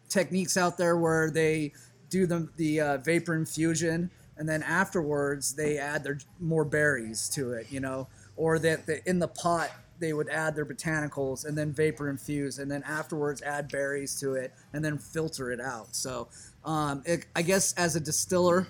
techniques 0.09 0.57
out 0.57 0.77
there 0.77 0.97
where 0.97 1.31
they 1.31 1.73
do 2.09 2.25
the 2.25 2.49
the 2.57 2.81
uh, 2.81 2.97
vapor 2.97 3.35
infusion 3.35 4.11
and 4.37 4.47
then 4.47 4.63
afterwards 4.63 5.53
they 5.53 5.77
add 5.77 6.03
their 6.03 6.17
more 6.39 6.65
berries 6.65 7.29
to 7.29 7.53
it, 7.53 7.67
you 7.69 7.79
know, 7.79 8.07
or 8.35 8.57
that 8.59 8.85
the, 8.85 9.07
in 9.07 9.19
the 9.19 9.27
pot 9.27 9.69
they 9.99 10.13
would 10.13 10.29
add 10.29 10.55
their 10.55 10.65
botanicals 10.65 11.45
and 11.45 11.55
then 11.55 11.71
vapor 11.71 12.09
infuse 12.09 12.57
and 12.57 12.69
then 12.69 12.81
afterwards 12.83 13.41
add 13.43 13.69
berries 13.69 14.19
to 14.19 14.33
it 14.33 14.51
and 14.73 14.83
then 14.83 14.97
filter 14.97 15.51
it 15.51 15.61
out. 15.61 15.95
So 15.95 16.27
um, 16.65 17.03
it, 17.05 17.27
I 17.35 17.43
guess 17.43 17.73
as 17.73 17.95
a 17.95 17.99
distiller, 17.99 18.67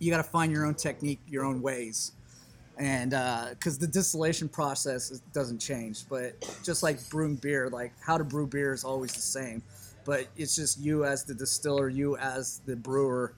you 0.00 0.10
got 0.10 0.16
to 0.16 0.24
find 0.24 0.50
your 0.50 0.66
own 0.66 0.74
technique, 0.74 1.20
your 1.28 1.44
own 1.44 1.62
ways. 1.62 2.12
And 2.80 3.10
because 3.50 3.78
the 3.78 3.86
distillation 3.86 4.48
process 4.48 5.10
is, 5.10 5.20
doesn't 5.32 5.58
change, 5.58 6.08
but 6.08 6.34
just 6.64 6.82
like 6.82 6.98
brewing 7.10 7.36
beer, 7.36 7.68
like 7.68 7.92
how 8.00 8.18
to 8.18 8.24
brew 8.24 8.46
beer 8.46 8.72
is 8.72 8.84
always 8.84 9.12
the 9.12 9.20
same 9.20 9.62
but 10.04 10.26
it's 10.36 10.56
just 10.56 10.80
you 10.80 11.04
as 11.04 11.24
the 11.24 11.34
distiller, 11.34 11.88
you 11.88 12.16
as 12.16 12.60
the 12.66 12.76
brewer, 12.76 13.34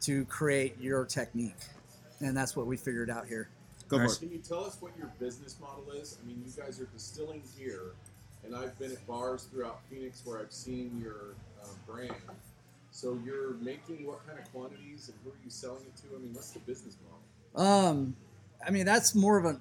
to 0.00 0.24
create 0.26 0.76
your 0.80 1.04
technique, 1.04 1.56
and 2.20 2.36
that's 2.36 2.54
what 2.54 2.66
we 2.66 2.76
figured 2.76 3.10
out 3.10 3.26
here. 3.26 3.48
Go 3.88 3.98
for 3.98 4.02
Nice. 4.02 4.18
Can 4.18 4.30
you 4.30 4.38
tell 4.38 4.64
us 4.64 4.76
what 4.80 4.92
your 4.98 5.10
business 5.18 5.56
model 5.60 5.90
is? 5.92 6.18
I 6.22 6.26
mean, 6.26 6.42
you 6.44 6.52
guys 6.60 6.80
are 6.80 6.88
distilling 6.92 7.42
here, 7.56 7.92
and 8.44 8.54
I've 8.54 8.78
been 8.78 8.92
at 8.92 9.06
bars 9.06 9.44
throughout 9.44 9.80
Phoenix 9.88 10.22
where 10.24 10.38
I've 10.38 10.52
seen 10.52 11.00
your 11.00 11.34
uh, 11.62 11.68
brand. 11.86 12.12
So 12.90 13.18
you're 13.24 13.54
making 13.54 14.06
what 14.06 14.26
kind 14.26 14.38
of 14.38 14.50
quantities, 14.52 15.08
and 15.08 15.16
who 15.24 15.30
are 15.30 15.40
you 15.44 15.50
selling 15.50 15.82
it 15.82 15.96
to? 16.02 16.16
I 16.16 16.18
mean, 16.18 16.34
what's 16.34 16.50
the 16.50 16.60
business 16.60 16.96
model? 17.54 17.66
Um, 17.66 18.16
I 18.66 18.70
mean 18.70 18.84
that's 18.84 19.14
more 19.14 19.38
of 19.38 19.44
a 19.44 19.60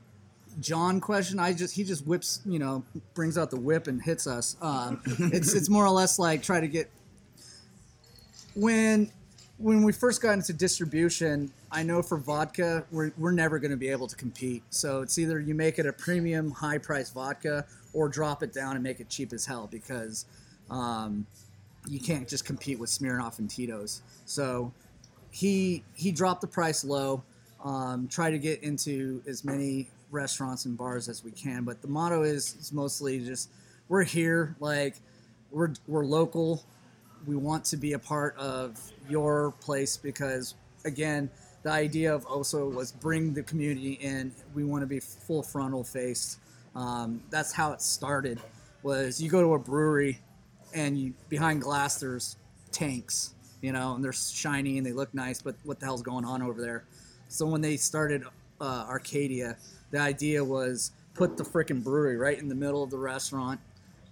John 0.59 1.01
question. 1.01 1.39
I 1.39 1.53
just 1.53 1.75
he 1.75 1.83
just 1.83 2.07
whips, 2.07 2.41
you 2.45 2.59
know, 2.59 2.83
brings 3.13 3.37
out 3.37 3.51
the 3.51 3.59
whip 3.59 3.87
and 3.87 4.01
hits 4.01 4.25
us. 4.27 4.55
Um, 4.61 5.01
it's 5.05 5.53
it's 5.53 5.69
more 5.69 5.85
or 5.85 5.91
less 5.91 6.17
like 6.17 6.43
try 6.43 6.59
to 6.59 6.67
get 6.67 6.89
when 8.55 9.11
when 9.57 9.83
we 9.83 9.91
first 9.91 10.21
got 10.21 10.31
into 10.33 10.53
distribution. 10.53 11.51
I 11.71 11.83
know 11.83 12.01
for 12.01 12.17
vodka, 12.17 12.85
we're, 12.91 13.11
we're 13.17 13.31
never 13.31 13.59
going 13.59 13.71
to 13.71 13.77
be 13.77 13.89
able 13.89 14.07
to 14.07 14.15
compete. 14.15 14.63
So 14.69 15.01
it's 15.01 15.17
either 15.17 15.39
you 15.39 15.53
make 15.55 15.77
it 15.79 15.85
a 15.85 15.93
premium, 15.93 16.51
high 16.51 16.77
price 16.77 17.09
vodka, 17.09 17.65
or 17.93 18.07
drop 18.07 18.43
it 18.43 18.53
down 18.53 18.75
and 18.75 18.83
make 18.83 18.99
it 18.99 19.09
cheap 19.09 19.33
as 19.33 19.45
hell 19.45 19.67
because 19.69 20.25
um, 20.69 21.25
you 21.87 21.99
can't 21.99 22.27
just 22.27 22.45
compete 22.45 22.79
with 22.79 22.89
Smirnoff 22.89 23.39
and 23.39 23.49
Tito's. 23.49 24.01
So 24.25 24.73
he 25.31 25.83
he 25.95 26.11
dropped 26.11 26.41
the 26.41 26.47
price 26.47 26.83
low. 26.83 27.23
Um, 27.65 28.07
try 28.07 28.29
to 28.29 28.37
get 28.37 28.61
into 28.61 29.23
as 29.27 29.43
many 29.43 29.89
restaurants 30.11 30.65
and 30.65 30.77
bars 30.77 31.09
as 31.09 31.23
we 31.23 31.31
can, 31.31 31.63
but 31.63 31.81
the 31.81 31.87
motto 31.87 32.21
is, 32.21 32.55
is 32.59 32.71
mostly 32.71 33.19
just 33.19 33.49
we're 33.89 34.03
here, 34.03 34.55
like 34.59 34.95
we're 35.49 35.73
we're 35.87 36.05
local. 36.05 36.63
We 37.25 37.35
want 37.35 37.65
to 37.65 37.77
be 37.77 37.93
a 37.93 37.99
part 37.99 38.37
of 38.37 38.79
your 39.09 39.55
place 39.61 39.97
because 39.97 40.53
again, 40.85 41.29
the 41.63 41.71
idea 41.71 42.13
of 42.13 42.23
Oso 42.27 42.71
was 42.71 42.91
bring 42.91 43.33
the 43.33 43.41
community 43.41 43.93
in. 43.93 44.31
We 44.53 44.63
want 44.63 44.83
to 44.83 44.87
be 44.87 44.99
full 44.99 45.41
frontal 45.41 45.83
faced. 45.83 46.37
Um, 46.75 47.23
that's 47.31 47.51
how 47.51 47.71
it 47.71 47.81
started. 47.81 48.39
Was 48.83 49.19
you 49.19 49.31
go 49.31 49.41
to 49.41 49.53
a 49.55 49.59
brewery 49.59 50.19
and 50.75 50.95
you 50.95 51.13
behind 51.29 51.63
glass 51.63 51.99
there's 51.99 52.37
tanks, 52.71 53.33
you 53.61 53.71
know, 53.71 53.95
and 53.95 54.03
they're 54.03 54.13
shiny 54.13 54.77
and 54.77 54.85
they 54.85 54.93
look 54.93 55.11
nice, 55.15 55.41
but 55.41 55.55
what 55.63 55.79
the 55.79 55.87
hell's 55.87 56.03
going 56.03 56.25
on 56.25 56.43
over 56.43 56.61
there? 56.61 56.83
So 57.35 57.45
when 57.45 57.59
they 57.59 57.75
started 57.75 58.23
uh, 58.61 58.85
Arcadia, 58.87 59.57
the 59.91 59.99
idea 59.99 60.41
was 60.41 60.91
put 61.15 61.35
the 61.35 61.43
frickin' 61.43 61.83
brewery 61.83 62.15
right 62.15 62.39
in 62.39 62.47
the 62.47 62.55
middle 62.55 62.81
of 62.81 62.89
the 62.89 62.97
restaurant 62.97 63.59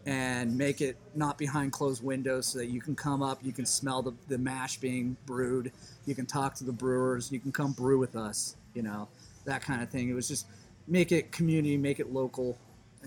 and 0.06 0.58
make 0.58 0.82
it 0.82 0.98
not 1.16 1.38
behind 1.38 1.72
closed 1.72 2.04
windows 2.04 2.48
so 2.48 2.60
that 2.60 2.66
you 2.66 2.82
can 2.82 2.98
come 2.98 3.24
up, 3.24 3.40
you 3.42 3.54
can 3.54 3.66
smell 3.66 4.02
the, 4.02 4.12
the 4.28 4.38
mash 4.38 4.76
being 4.78 5.16
brewed, 5.26 5.72
you 6.06 6.14
can 6.14 6.26
talk 6.26 6.54
to 6.56 6.66
the 6.66 6.74
brewers, 6.74 7.32
you 7.32 7.40
can 7.40 7.54
come 7.54 7.72
brew 7.72 7.98
with 7.98 8.18
us, 8.18 8.58
you 8.74 8.82
know, 8.82 9.08
that 9.46 9.62
kind 9.62 9.82
of 9.82 9.88
thing. 9.90 10.10
It 10.10 10.14
was 10.14 10.28
just 10.28 10.48
make 10.90 11.14
it 11.14 11.32
community, 11.32 11.78
make 11.78 12.02
it 12.02 12.12
local 12.12 12.58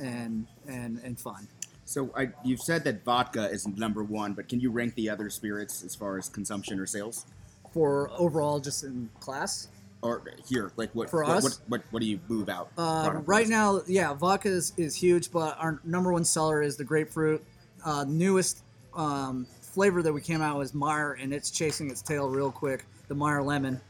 and 0.01 0.47
and 0.67 0.99
and 1.05 1.21
fun. 1.21 1.47
So 1.85 2.11
I, 2.17 2.31
you've 2.43 2.63
said 2.63 2.85
that 2.85 3.05
vodka 3.05 3.51
is 3.51 3.67
number 3.69 4.03
one, 4.03 4.33
but 4.33 4.49
can 4.49 4.61
you 4.61 4.71
rank 4.71 4.95
the 4.95 5.11
other 5.11 5.29
spirits 5.29 5.85
as 5.85 5.95
far 5.95 6.17
as 6.17 6.31
consumption 6.31 6.81
or 6.81 6.87
sales? 6.87 7.27
For 7.75 8.11
overall 8.17 8.61
just 8.61 8.83
in 8.83 9.11
class. 9.21 9.69
Or 10.03 10.23
here, 10.47 10.71
like 10.77 10.95
what? 10.95 11.11
For 11.11 11.25
what, 11.25 11.37
us? 11.39 11.43
what, 11.43 11.59
what, 11.69 11.83
what 11.91 12.01
do 12.01 12.07
you 12.07 12.21
move 12.29 12.49
out? 12.49 12.71
Uh, 12.77 13.23
right 13.25 13.49
now, 13.49 13.81
yeah, 13.87 14.13
vodka 14.15 14.49
is, 14.49 14.73
is 14.77 14.95
huge, 14.95 15.33
but 15.33 15.57
our 15.59 15.81
number 15.85 16.13
one 16.13 16.25
seller 16.25 16.63
is 16.63 16.77
the 16.77 16.85
grapefruit. 16.85 17.45
Uh, 17.85 18.05
newest 18.07 18.63
um, 18.95 19.47
flavor 19.61 20.03
that 20.03 20.13
we 20.13 20.21
came 20.21 20.43
out 20.43 20.59
was 20.59 20.75
Meyer, 20.75 21.15
and 21.15 21.33
it's 21.33 21.51
chasing 21.51 21.91
its 21.91 22.03
tail 22.03 22.29
real 22.29 22.51
quick. 22.51 22.85
The 23.09 23.15
Meyer 23.15 23.43
Lemon. 23.43 23.81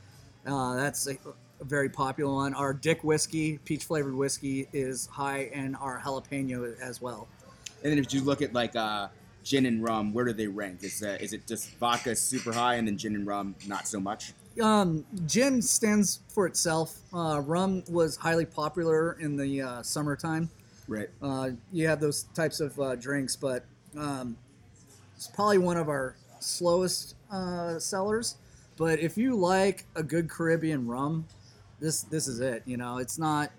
Uh, 0.47 0.77
that's 0.77 1.07
a, 1.07 1.17
a 1.61 1.65
very 1.65 1.89
popular 1.89 2.33
one. 2.33 2.55
Our 2.55 2.73
Dick 2.73 3.03
whiskey, 3.03 3.59
peach 3.65 3.85
flavored 3.85 4.15
whiskey, 4.15 4.69
is 4.73 5.07
high, 5.07 5.51
and 5.55 5.77
our 5.77 5.99
jalapeno 5.99 6.79
as 6.81 7.03
well. 7.03 7.29
And 7.83 7.93
then 7.93 7.99
if 7.99 8.13
you 8.15 8.23
look 8.23 8.43
at 8.43 8.53
like 8.53 8.75
uh, 8.75 9.09
gin 9.43 9.67
and 9.67 9.83
rum, 9.83 10.13
where 10.13 10.25
do 10.25 10.33
they 10.33 10.47
rank? 10.47 10.83
Is 10.83 11.03
uh, 11.03 11.19
is 11.21 11.33
it 11.33 11.47
just 11.47 11.71
vodka 11.77 12.17
super 12.17 12.53
high, 12.53 12.75
and 12.75 12.87
then 12.87 12.97
gin 12.97 13.15
and 13.15 13.27
rum 13.27 13.55
not 13.67 13.87
so 13.87 14.01
much? 14.01 14.33
Um, 14.61 15.05
gin 15.27 15.61
stands 15.61 16.21
for 16.29 16.47
itself. 16.47 16.99
Uh, 17.13 17.43
rum 17.45 17.83
was 17.91 18.17
highly 18.17 18.47
popular 18.47 19.13
in 19.21 19.37
the 19.37 19.63
uh, 19.63 19.83
summertime. 19.83 20.49
Right. 20.89 21.09
uh, 21.21 21.51
you 21.73 21.89
have 21.89 22.01
those 22.01 22.25
types 22.35 22.61
of 22.61 22.79
uh, 22.79 22.95
drinks, 22.95 23.35
but 23.35 23.65
um, 23.99 24.37
it's 25.17 25.27
probably 25.27 25.59
one 25.59 25.77
of 25.77 25.89
our 25.89 26.15
slowest 26.39 27.17
uh, 27.31 27.79
sellers. 27.79 28.37
But 28.77 29.01
if 29.01 29.19
you 29.19 29.35
like 29.35 29.85
a 29.97 30.03
good 30.03 30.29
Caribbean 30.31 30.87
rum, 30.87 31.27
this 31.81 32.03
this 32.03 32.29
is 32.29 32.41
it. 32.41 32.63
You 32.67 32.77
know, 32.77 32.99
it's 32.99 33.19
not 33.19 33.51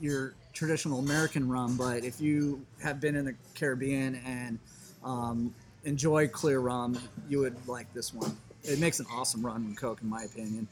your 0.00 0.34
traditional 0.52 0.98
American 0.98 1.48
rum, 1.48 1.76
but 1.76 2.04
if 2.04 2.20
you 2.20 2.64
have 2.82 3.00
been 3.00 3.16
in 3.16 3.24
the 3.24 3.34
Caribbean 3.54 4.16
and 4.26 4.58
um, 5.02 5.54
enjoy 5.84 6.28
clear 6.28 6.60
rum, 6.60 6.98
you 7.28 7.40
would 7.40 7.56
like 7.66 7.92
this 7.94 8.12
one. 8.12 8.36
It 8.64 8.78
makes 8.80 8.98
an 9.00 9.06
awesome 9.12 9.44
rum 9.44 9.56
and 9.66 9.76
coke, 9.76 10.00
in 10.02 10.08
my 10.08 10.22
opinion. 10.24 10.66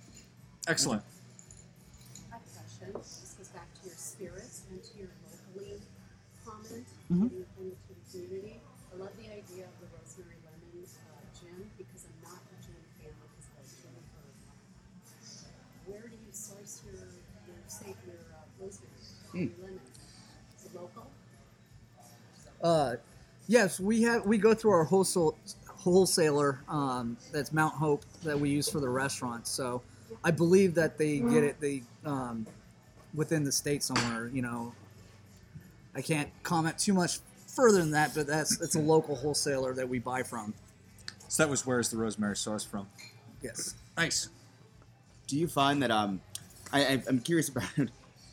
Excellent. 0.67 1.03
I 2.31 2.35
have 2.37 2.41
a 2.41 2.51
question. 2.59 2.93
This 2.95 3.35
goes 3.37 3.49
back 3.49 3.69
to 3.83 3.87
your 3.89 3.97
spirits 3.97 4.63
and 4.71 4.83
to 4.83 4.99
your 4.99 5.09
locally 5.29 5.81
comment 6.45 6.87
Mhm. 7.11 7.21
and, 7.21 7.31
and 7.33 7.47
to 7.57 7.89
the 7.89 7.95
community. 8.11 8.61
I 8.93 8.97
love 8.97 9.11
the 9.19 9.29
idea 9.29 9.65
of 9.69 9.75
the 9.81 9.89
rosemary 9.97 10.37
lemon 10.45 10.85
uh, 10.85 11.41
gin 11.41 11.71
because 11.77 12.05
I'm 12.09 12.21
not 12.33 12.41
a 12.49 12.57
gin 12.65 12.81
fan 12.97 13.13
because 13.13 13.47
I 13.53 13.61
like 13.61 13.69
gin 13.77 13.93
herb. 14.17 14.33
Where 15.89 16.09
do 16.09 16.17
you 16.17 16.33
source 16.33 16.81
your 16.87 16.95
your 16.97 17.61
say 17.69 17.93
your 18.07 18.17
uh, 18.33 18.45
rosemary, 18.61 19.05
your 19.35 19.53
lemon? 19.61 19.81
Is 20.57 20.65
it 20.65 20.75
local? 20.75 21.07
Uh, 22.63 22.97
yes, 23.49 23.81
we 23.81 24.03
have. 24.03 24.25
We 24.25 24.39
go 24.39 24.55
through 24.55 24.71
our 24.73 24.85
wholesale 24.85 25.37
wholesaler. 25.83 26.61
Um, 26.69 27.17
that's 27.33 27.53
Mount 27.53 27.75
Hope 27.75 28.05
that 28.23 28.39
we 28.39 28.51
use 28.51 28.69
for 28.69 28.81
the 28.81 28.89
restaurants. 28.89 29.51
So 29.51 29.83
I 30.25 30.31
believe 30.31 30.75
that 30.75 30.99
they 30.99 31.19
get 31.19 31.45
it. 31.45 31.61
They 31.61 31.83
um, 32.05 32.47
within 33.15 33.45
the 33.45 33.53
state 33.53 33.83
somewhere. 33.83 34.31
You 34.33 34.43
know, 34.43 34.73
I 35.95 36.03
can't 36.03 36.31
comment 36.43 36.79
too 36.79 36.93
much 36.95 37.19
further 37.47 37.79
than 37.79 37.91
that, 37.93 38.15
but 38.15 38.27
that's 38.27 38.61
it's 38.61 38.75
a 38.75 38.81
local 38.81 39.17
wholesaler 39.17 39.75
that 39.75 39.89
we 39.89 39.99
buy 39.99 40.23
from. 40.23 40.55
So 41.29 41.43
that 41.43 41.51
was 41.51 41.67
where's 41.67 41.89
the 41.89 41.97
rosemary 41.97 42.37
sauce 42.37 42.65
from? 42.65 42.87
Yes. 43.43 43.75
Nice. 43.97 44.29
Do 45.27 45.39
you 45.39 45.49
find 45.49 45.83
that 45.83 45.91
um, 45.91 46.21
I, 46.73 46.85
I 46.85 47.03
I'm 47.09 47.21
curious 47.21 47.49
about. 47.49 47.65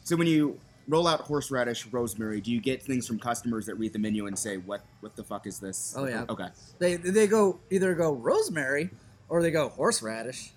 So 0.06 0.16
when 0.16 0.26
you 0.26 0.60
roll 0.90 1.08
out 1.08 1.22
horseradish, 1.22 1.86
rosemary, 1.88 2.42
do 2.42 2.52
you 2.52 2.60
get 2.60 2.82
things 2.82 3.08
from 3.08 3.20
customers 3.20 3.66
that 3.68 3.76
read 3.76 3.94
the 3.94 4.00
menu 4.00 4.26
and 4.28 4.38
say, 4.38 4.58
"What 4.58 4.82
what 5.00 5.16
the 5.16 5.24
fuck 5.24 5.48
is 5.48 5.60
this?" 5.60 5.94
Oh, 5.96 6.06
yeah. 6.06 6.26
Okay. 6.28 6.48
They 6.80 6.96
they 6.98 7.28
go 7.28 7.60
either 7.70 7.94
go 7.94 8.12
rosemary 8.14 8.90
or 9.30 9.42
they 9.42 9.52
go 9.52 9.70
horseradish. 9.70 10.52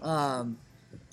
Um, 0.00 0.58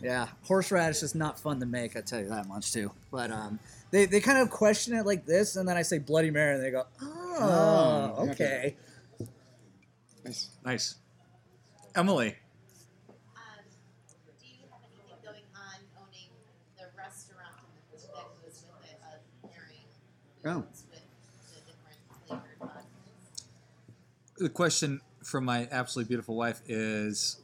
Yeah, 0.02 0.28
horseradish 0.44 1.04
is 1.04 1.16
not 1.16 1.40
fun 1.40 1.60
to 1.62 1.66
make. 1.66 1.96
I 1.96 2.02
tell 2.02 2.20
you 2.20 2.30
that 2.30 2.48
much 2.48 2.72
too. 2.74 2.92
But 3.12 3.32
um, 3.32 3.60
they 3.92 4.06
they 4.06 4.20
kind 4.20 4.38
of 4.38 4.50
question 4.50 4.94
it 4.96 5.06
like 5.06 5.26
this, 5.26 5.56
and 5.56 5.68
then 5.68 5.78
I 5.78 5.82
say 5.82 5.98
Bloody 6.00 6.30
Mary, 6.32 6.56
and 6.56 6.64
they 6.64 6.72
go, 6.72 6.84
"Oh, 7.02 8.16
Oh, 8.18 8.24
okay. 8.30 8.32
okay." 8.32 8.76
Nice. 10.26 10.50
Nice. 10.66 10.96
Emily, 11.96 12.36
Um, 13.08 13.16
do 14.40 14.46
you 14.48 14.68
have 14.70 14.82
anything 14.84 15.18
going 15.24 15.48
on 15.56 15.80
owning 15.98 16.30
the 16.78 16.86
restaurant 16.96 17.56
that 17.92 18.14
goes 18.14 18.64
with 18.68 18.86
it 18.86 19.00
of 19.10 19.50
pairing 19.50 19.88
Oh. 20.46 20.64
with 20.72 20.86
the 21.54 21.60
different 21.66 21.98
flavored 22.28 22.86
the 24.40 24.50
question 24.50 25.02
from 25.24 25.46
my 25.46 25.68
absolutely 25.72 26.08
beautiful 26.08 26.36
wife 26.36 26.62
is: 26.68 27.38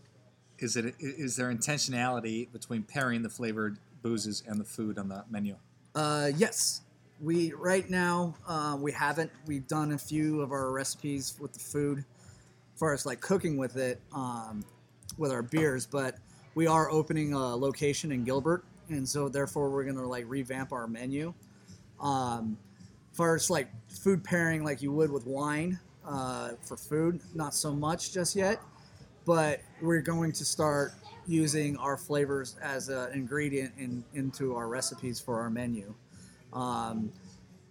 Is 0.60 0.78
it 0.78 0.96
is 1.00 1.36
there 1.36 1.54
intentionality 1.54 2.52
between 2.52 2.84
pairing 2.84 3.22
the 3.22 3.30
flavored 3.30 3.78
boozes 4.02 4.44
and 4.48 4.60
the 4.60 4.64
food 4.64 4.98
on 4.98 5.10
the 5.10 5.26
menu? 5.30 5.56
Uh, 5.94 6.32
yes, 6.38 6.82
we 7.22 7.54
right 7.54 7.90
now 7.90 8.36
uh, 8.48 8.78
we 8.80 8.92
haven't. 8.92 9.32
We've 9.46 9.68
done 9.68 9.92
a 9.92 9.98
few 9.98 10.42
of 10.42 10.52
our 10.52 10.72
recipes 10.72 11.36
with 11.40 11.54
the 11.54 11.60
food, 11.60 12.00
as 12.00 12.80
far 12.80 12.94
as 12.94 13.06
like 13.06 13.20
cooking 13.20 13.58
with 13.58 13.76
it, 13.76 14.00
um, 14.14 14.64
with 15.18 15.32
our 15.32 15.42
beers. 15.42 15.86
But 15.86 16.16
we 16.56 16.68
are 16.68 16.90
opening 16.90 17.34
a 17.34 17.56
location 17.56 18.12
in 18.14 18.24
Gilbert, 18.24 18.64
and 18.90 19.08
so 19.08 19.28
therefore 19.28 19.70
we're 19.70 19.84
gonna 19.84 20.08
like 20.08 20.26
revamp 20.28 20.72
our 20.72 20.88
menu. 20.88 21.34
Um, 22.00 22.58
as 23.18 23.50
like 23.50 23.68
food 23.88 24.24
pairing, 24.24 24.64
like 24.64 24.82
you 24.82 24.92
would 24.92 25.12
with 25.12 25.26
wine 25.26 25.80
uh, 26.08 26.52
for 26.62 26.78
food, 26.78 27.22
not 27.34 27.54
so 27.54 27.74
much 27.74 28.14
just 28.14 28.36
yet. 28.36 28.62
But 29.26 29.62
we're 29.82 30.02
going 30.02 30.32
to 30.34 30.46
start 30.46 30.94
using 31.26 31.78
our 31.78 31.98
flavors 31.98 32.58
as 32.62 32.90
an 32.90 33.12
ingredient 33.14 33.74
in, 33.78 34.04
into 34.14 34.56
our 34.56 34.68
recipes 34.68 35.20
for 35.20 35.40
our 35.40 35.50
menu. 35.50 35.94
Um, 36.54 37.12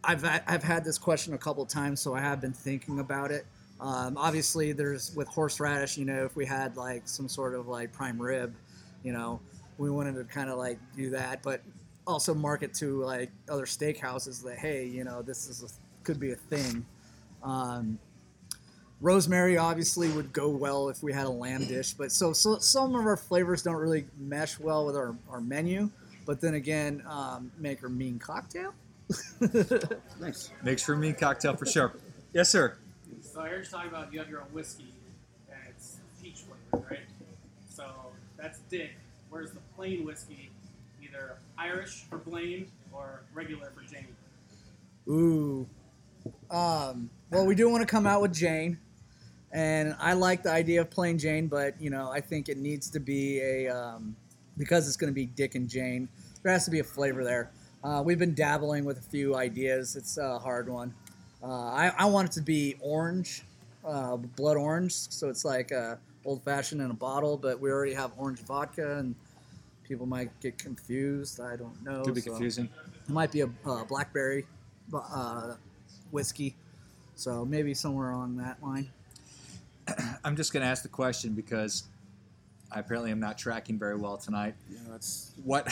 I've, 0.02 0.24
I've 0.24 0.62
had 0.62 0.84
this 0.84 0.98
question 0.98 1.34
a 1.34 1.38
couple 1.38 1.64
times, 1.64 2.00
so 2.00 2.14
I 2.14 2.20
have 2.20 2.40
been 2.40 2.52
thinking 2.52 2.98
about 2.98 3.30
it. 3.30 3.46
Um, 3.80 4.16
obviously, 4.16 4.72
there's 4.72 5.14
with 5.14 5.28
horseradish, 5.28 5.96
you 5.96 6.04
know, 6.04 6.24
if 6.24 6.36
we 6.36 6.44
had 6.44 6.76
like 6.76 7.06
some 7.06 7.28
sort 7.28 7.54
of 7.54 7.68
like 7.68 7.92
prime 7.92 8.20
rib, 8.20 8.54
you 9.02 9.12
know, 9.12 9.40
we 9.78 9.90
wanted 9.90 10.14
to 10.14 10.24
kind 10.24 10.50
of 10.50 10.58
like 10.58 10.78
do 10.96 11.10
that, 11.10 11.42
but 11.42 11.62
also 12.06 12.34
market 12.34 12.74
to 12.74 13.02
like 13.02 13.30
other 13.48 13.66
steakhouses 13.66 14.42
that 14.44 14.58
hey, 14.58 14.84
you 14.86 15.04
know, 15.04 15.22
this 15.22 15.48
is 15.48 15.62
a, 15.62 16.04
could 16.04 16.20
be 16.20 16.32
a 16.32 16.36
thing. 16.36 16.84
Um, 17.42 17.98
rosemary 19.00 19.56
obviously 19.58 20.08
would 20.08 20.32
go 20.32 20.48
well 20.48 20.88
if 20.88 21.02
we 21.02 21.12
had 21.12 21.26
a 21.26 21.30
lamb 21.30 21.66
dish, 21.66 21.92
but 21.92 22.10
so, 22.10 22.32
so 22.32 22.58
some 22.58 22.94
of 22.94 23.06
our 23.06 23.16
flavors 23.16 23.62
don't 23.62 23.76
really 23.76 24.06
mesh 24.18 24.58
well 24.58 24.86
with 24.86 24.96
our, 24.96 25.14
our 25.30 25.40
menu. 25.40 25.90
But 26.26 26.40
then 26.40 26.54
again, 26.54 27.02
um, 27.06 27.52
make 27.58 27.82
our 27.82 27.88
mean 27.88 28.18
cocktail. 28.18 28.74
Nice. 30.20 30.50
Makes 30.62 30.82
for 30.82 30.94
a 30.94 30.96
mean 30.96 31.14
cocktail 31.14 31.54
for 31.54 31.66
sure. 31.66 31.92
Yes, 32.32 32.48
sir. 32.48 32.78
So 33.20 33.40
I 33.42 33.48
heard 33.48 33.64
you 33.64 33.70
talking 33.70 33.90
about 33.90 34.12
you 34.12 34.18
have 34.18 34.28
your 34.30 34.40
own 34.40 34.46
whiskey, 34.52 34.94
and 35.50 35.58
it's 35.68 35.98
peach 36.22 36.44
flavored, 36.70 36.90
right? 36.90 37.00
So 37.68 37.84
that's 38.38 38.60
Dick. 38.70 38.92
Where's 39.28 39.50
the 39.50 39.60
plain 39.76 40.04
whiskey? 40.06 40.43
Irish 41.58 42.04
for 42.08 42.18
Blaine 42.18 42.66
or 42.92 43.22
regular 43.32 43.72
for 43.74 43.82
Jane? 43.82 44.08
Ooh. 45.08 45.66
Um, 46.50 47.10
well, 47.30 47.46
we 47.46 47.54
do 47.54 47.68
want 47.68 47.82
to 47.82 47.86
come 47.86 48.06
out 48.06 48.22
with 48.22 48.32
Jane, 48.32 48.78
and 49.52 49.94
I 49.98 50.14
like 50.14 50.42
the 50.42 50.50
idea 50.50 50.80
of 50.80 50.90
playing 50.90 51.18
Jane, 51.18 51.48
but 51.48 51.80
you 51.80 51.90
know, 51.90 52.10
I 52.10 52.20
think 52.20 52.48
it 52.48 52.56
needs 52.56 52.88
to 52.90 53.00
be 53.00 53.40
a 53.40 53.68
um, 53.68 54.16
because 54.56 54.88
it's 54.88 54.96
going 54.96 55.12
to 55.12 55.14
be 55.14 55.26
Dick 55.26 55.54
and 55.54 55.68
Jane. 55.68 56.08
There 56.42 56.52
has 56.52 56.64
to 56.64 56.70
be 56.70 56.80
a 56.80 56.84
flavor 56.84 57.24
there. 57.24 57.50
Uh, 57.82 58.02
we've 58.02 58.18
been 58.18 58.34
dabbling 58.34 58.84
with 58.84 58.98
a 58.98 59.02
few 59.02 59.36
ideas. 59.36 59.96
It's 59.96 60.16
a 60.16 60.38
hard 60.38 60.68
one. 60.68 60.94
Uh, 61.42 61.70
I, 61.70 61.92
I 61.98 62.04
want 62.06 62.30
it 62.30 62.32
to 62.32 62.40
be 62.40 62.76
orange, 62.80 63.42
uh, 63.84 64.16
blood 64.16 64.56
orange, 64.56 64.94
so 64.94 65.28
it's 65.28 65.44
like 65.44 65.72
uh, 65.72 65.96
old 66.24 66.42
fashioned 66.42 66.80
in 66.80 66.90
a 66.90 66.94
bottle. 66.94 67.36
But 67.36 67.60
we 67.60 67.70
already 67.70 67.92
have 67.92 68.12
orange 68.16 68.40
vodka, 68.40 68.98
and 68.98 69.14
people 69.84 70.06
might 70.06 70.30
get 70.40 70.58
confused. 70.58 71.40
I 71.40 71.56
don't 71.56 71.80
know. 71.84 72.02
Could 72.02 72.14
be 72.14 72.20
so- 72.20 72.30
confusing. 72.30 72.68
it 73.06 73.10
might 73.12 73.30
be 73.32 73.42
a 73.42 73.48
uh, 73.66 73.84
blackberry 73.84 74.46
uh, 74.92 75.54
whiskey, 76.10 76.56
so 77.14 77.44
maybe 77.44 77.74
somewhere 77.74 78.12
on 78.12 78.36
that 78.38 78.62
line. 78.62 78.90
I'm 80.24 80.36
just 80.36 80.52
going 80.52 80.62
to 80.62 80.68
ask 80.68 80.82
the 80.82 80.88
question 80.88 81.32
because 81.34 81.84
I 82.72 82.80
apparently 82.80 83.10
am 83.10 83.20
not 83.20 83.36
tracking 83.38 83.78
very 83.78 83.96
well 83.96 84.16
tonight. 84.16 84.54
Yeah, 84.70 84.78
that's 84.90 85.32
What 85.44 85.68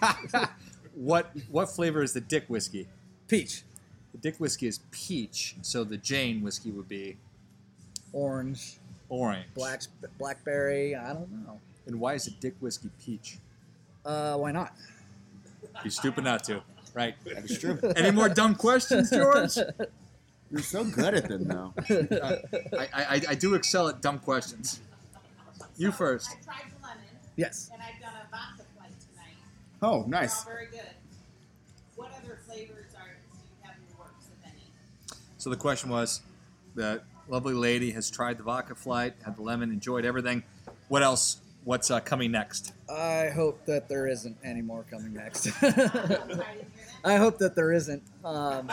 what 0.94 1.30
what 1.50 1.68
flavor 1.70 2.02
is 2.02 2.12
the 2.12 2.20
Dick 2.20 2.44
whiskey? 2.48 2.86
Peach, 3.28 3.62
The 4.12 4.18
Dick 4.18 4.36
whiskey 4.38 4.68
is 4.68 4.80
peach, 4.92 5.56
so 5.62 5.82
the 5.84 5.96
Jane 5.96 6.42
whiskey 6.42 6.70
would 6.70 6.88
be 6.88 7.16
orange, 8.12 8.78
orange. 9.08 9.46
black, 9.54 9.82
blackberry. 10.18 10.94
I 10.94 11.12
don't 11.12 11.30
know. 11.44 11.58
And 11.86 11.98
why 12.00 12.14
is 12.14 12.26
it 12.28 12.40
Dick 12.40 12.54
whiskey 12.60 12.90
peach? 13.04 13.38
Uh, 14.06 14.36
why 14.36 14.52
not? 14.52 14.72
You're 15.82 15.90
stupid 15.90 16.24
not 16.24 16.44
to, 16.44 16.62
right? 16.94 17.14
that 17.24 17.44
is 17.50 17.58
true. 17.58 17.78
Any 17.96 18.10
more 18.12 18.28
dumb 18.28 18.54
questions, 18.54 19.10
George? 19.10 19.56
You're 20.50 20.62
so 20.62 20.84
good 20.84 21.14
at 21.14 21.28
them, 21.28 21.44
though. 21.48 21.74
I, 22.78 22.88
I, 22.94 23.22
I 23.30 23.34
do 23.34 23.54
excel 23.54 23.88
at 23.88 24.00
dumb 24.00 24.20
questions. 24.20 24.80
You 25.76 25.90
first. 25.92 26.30
I 26.30 26.44
tried 26.44 26.70
the 26.70 26.86
lemon, 26.86 27.02
Yes. 27.36 27.68
and 27.72 27.82
I've 27.82 28.00
done 28.00 28.12
a 28.14 28.30
vodka 28.30 28.62
flight 28.76 28.90
tonight. 29.10 29.34
Oh, 29.82 30.02
They're 30.02 30.08
nice. 30.22 30.38
all 30.46 30.52
very 30.52 30.66
good. 30.66 30.80
What 31.96 32.12
other 32.22 32.38
flavors 32.46 32.94
are 32.96 33.16
do 33.32 33.38
you 33.38 33.56
have 33.64 33.74
in 33.76 33.82
the 33.92 33.98
works, 34.00 34.26
if 34.40 34.46
any? 34.50 34.62
So 35.36 35.50
the 35.50 35.56
question 35.56 35.90
was, 35.90 36.22
the 36.76 37.02
lovely 37.28 37.54
lady 37.54 37.90
has 37.90 38.08
tried 38.10 38.38
the 38.38 38.44
vodka 38.44 38.74
flight, 38.76 39.14
had 39.24 39.36
the 39.36 39.42
lemon, 39.42 39.70
enjoyed 39.72 40.04
everything. 40.04 40.44
What 40.88 41.02
else? 41.02 41.38
What's 41.66 41.90
uh, 41.90 41.98
coming 41.98 42.30
next? 42.30 42.72
I 42.88 43.30
hope 43.34 43.66
that 43.66 43.88
there 43.88 44.06
isn't 44.06 44.36
any 44.44 44.62
more 44.62 44.84
coming 44.88 45.12
next. 45.12 45.48
I 47.04 47.16
hope 47.16 47.38
that 47.38 47.56
there 47.56 47.72
isn't. 47.72 48.04
Um, 48.24 48.70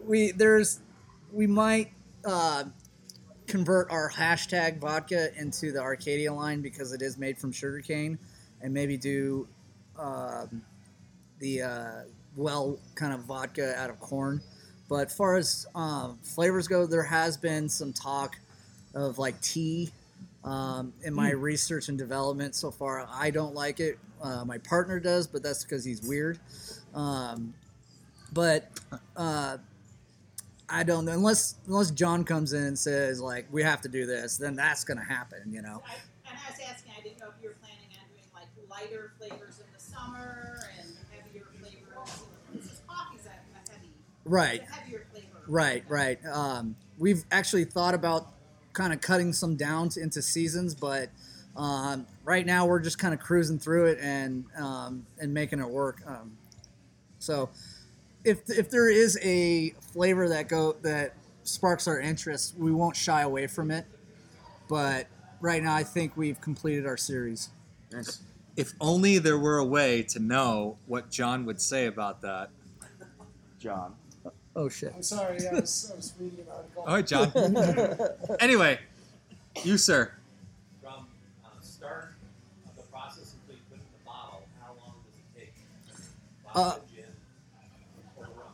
we 0.00 0.32
there's 0.32 0.80
we 1.32 1.46
might 1.46 1.92
uh, 2.24 2.64
convert 3.46 3.92
our 3.92 4.10
hashtag 4.10 4.80
vodka 4.80 5.28
into 5.38 5.70
the 5.70 5.78
Arcadia 5.78 6.34
line 6.34 6.62
because 6.62 6.92
it 6.92 7.00
is 7.00 7.16
made 7.16 7.38
from 7.38 7.52
sugarcane, 7.52 8.18
and 8.60 8.74
maybe 8.74 8.96
do 8.96 9.46
um, 9.96 10.62
the 11.38 11.62
uh, 11.62 11.92
well 12.34 12.76
kind 12.96 13.12
of 13.12 13.20
vodka 13.20 13.72
out 13.76 13.88
of 13.88 14.00
corn. 14.00 14.40
But 14.88 15.06
as 15.06 15.14
far 15.14 15.36
as 15.36 15.64
um, 15.76 16.18
flavors 16.24 16.66
go, 16.66 16.86
there 16.86 17.04
has 17.04 17.36
been 17.36 17.68
some 17.68 17.92
talk 17.92 18.36
of 18.96 19.20
like 19.20 19.40
tea. 19.40 19.92
Um, 20.44 20.92
in 21.02 21.12
my 21.14 21.30
research 21.32 21.88
and 21.88 21.98
development 21.98 22.54
so 22.54 22.70
far, 22.70 23.06
I 23.10 23.30
don't 23.30 23.54
like 23.54 23.80
it. 23.80 23.98
Uh, 24.22 24.44
my 24.44 24.58
partner 24.58 24.98
does, 25.00 25.26
but 25.26 25.42
that's 25.42 25.64
because 25.64 25.84
he's 25.84 26.02
weird. 26.02 26.38
Um, 26.94 27.52
but 28.32 28.70
uh, 29.16 29.58
I 30.68 30.82
don't 30.84 31.04
know 31.04 31.12
unless 31.12 31.56
unless 31.66 31.90
John 31.90 32.24
comes 32.24 32.52
in 32.52 32.62
and 32.62 32.78
says 32.78 33.20
like 33.20 33.46
we 33.50 33.62
have 33.62 33.80
to 33.82 33.88
do 33.88 34.06
this, 34.06 34.36
then 34.36 34.54
that's 34.54 34.84
gonna 34.84 35.04
happen. 35.04 35.52
You 35.52 35.62
know. 35.62 35.82
I, 35.86 35.94
and 36.30 36.38
I 36.46 36.50
was 36.50 36.60
asking, 36.70 36.92
I 36.98 37.02
didn't 37.02 37.20
know 37.20 37.28
if 37.28 37.42
you 37.42 37.48
were 37.48 37.56
planning 37.60 37.88
on 37.92 38.08
doing 38.10 38.24
like 38.34 38.48
lighter 38.70 39.12
flavors 39.18 39.60
in 39.60 39.66
the 39.74 39.80
summer 39.80 40.58
and 40.78 40.88
heavier 41.10 41.46
flavors. 41.60 42.22
Because 42.52 42.80
coffee's 42.86 43.26
a, 43.26 43.28
a 43.30 43.70
heavy, 43.72 43.88
Right. 44.24 44.62
a 44.62 44.72
heavier 44.72 45.06
flavor. 45.10 45.26
Right, 45.46 45.84
right. 45.88 46.18
Um, 46.26 46.76
we've 46.98 47.24
actually 47.30 47.64
thought 47.64 47.94
about 47.94 48.32
kind 48.78 48.92
of 48.92 49.00
cutting 49.00 49.32
some 49.32 49.56
down 49.56 49.88
to, 49.90 50.00
into 50.00 50.22
seasons, 50.22 50.74
but 50.74 51.10
um, 51.56 52.06
right 52.24 52.46
now 52.46 52.64
we're 52.64 52.78
just 52.78 52.98
kind 52.98 53.12
of 53.12 53.18
cruising 53.18 53.58
through 53.58 53.86
it 53.86 53.98
and 54.00 54.44
um, 54.56 55.04
and 55.18 55.34
making 55.34 55.58
it 55.58 55.68
work. 55.68 56.00
Um, 56.06 56.38
so, 57.18 57.50
if 58.24 58.48
if 58.48 58.70
there 58.70 58.88
is 58.88 59.18
a 59.20 59.70
flavor 59.92 60.28
that 60.28 60.48
go 60.48 60.76
that 60.82 61.14
sparks 61.42 61.88
our 61.88 62.00
interest, 62.00 62.54
we 62.56 62.70
won't 62.70 62.94
shy 62.94 63.22
away 63.22 63.48
from 63.48 63.72
it. 63.72 63.84
But 64.68 65.08
right 65.40 65.62
now, 65.62 65.74
I 65.74 65.82
think 65.82 66.16
we've 66.16 66.40
completed 66.40 66.86
our 66.86 66.96
series. 66.96 67.48
Nice. 67.90 68.20
If 68.56 68.72
only 68.80 69.18
there 69.18 69.38
were 69.38 69.58
a 69.58 69.64
way 69.64 70.02
to 70.04 70.20
know 70.20 70.78
what 70.86 71.10
John 71.10 71.44
would 71.46 71.60
say 71.60 71.86
about 71.86 72.22
that. 72.22 72.50
John. 73.58 73.94
Oh 74.58 74.68
shit! 74.68 74.92
I'm 74.92 75.04
sorry, 75.04 75.38
I 75.46 75.52
was, 75.52 75.88
I 75.92 75.96
was 75.96 76.12
reading 76.18 76.40
an 76.40 76.46
article. 76.52 76.82
All 76.84 76.94
right, 76.96 77.06
John. 77.06 77.30
anyway, 78.40 78.80
you 79.62 79.78
sir. 79.78 80.10
From 80.82 81.06
uh, 81.44 81.48
start 81.60 82.14
of 82.66 82.74
the 82.74 82.82
process 82.90 83.36
until 83.40 83.54
you 83.54 83.62
put 83.70 83.78
in 83.78 83.84
the 83.84 84.04
bottle, 84.04 84.48
how 84.60 84.72
long 84.84 84.94
does 85.06 85.14
it 85.14 85.38
take? 85.38 85.54
Uh, 86.52 86.58
Vodka, 86.60 86.80
gin, 86.92 87.04
or 88.16 88.24
rum? 88.24 88.46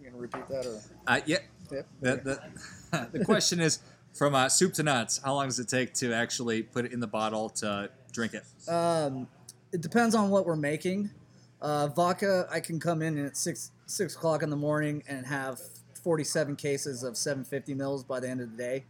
You 0.00 0.08
gonna 0.08 0.22
repeat 0.22 0.48
that 0.48 0.64
or? 0.64 0.80
Uh, 1.06 1.20
yeah. 1.26 1.38
Yep. 1.70 1.86
The, 2.00 2.40
the, 2.90 3.08
the 3.18 3.24
question 3.26 3.60
is, 3.60 3.80
From 4.14 4.34
uh, 4.34 4.48
soup 4.48 4.72
to 4.74 4.82
nuts, 4.82 5.20
how 5.22 5.34
long 5.34 5.48
does 5.48 5.58
it 5.58 5.68
take 5.68 5.92
to 5.94 6.14
actually 6.14 6.62
put 6.62 6.86
it 6.86 6.92
in 6.92 7.00
the 7.00 7.06
bottle 7.06 7.50
to 7.50 7.90
drink 8.12 8.32
it? 8.32 8.44
Um, 8.66 9.28
it 9.72 9.82
depends 9.82 10.14
on 10.14 10.30
what 10.30 10.46
we're 10.46 10.56
making. 10.56 11.10
Uh, 11.60 11.88
vodka, 11.88 12.46
I 12.50 12.60
can 12.60 12.80
come 12.80 13.02
in 13.02 13.26
at 13.26 13.36
six 13.36 13.70
six 13.86 14.14
o'clock 14.14 14.42
in 14.42 14.50
the 14.50 14.56
morning 14.56 15.02
and 15.08 15.26
have 15.26 15.60
forty 16.02 16.24
seven 16.24 16.56
cases 16.56 17.02
of 17.02 17.16
seven 17.16 17.44
fifty 17.44 17.74
mils 17.74 18.04
by 18.04 18.20
the 18.20 18.28
end 18.28 18.40
of 18.40 18.50
the 18.50 18.56
day. 18.56 18.84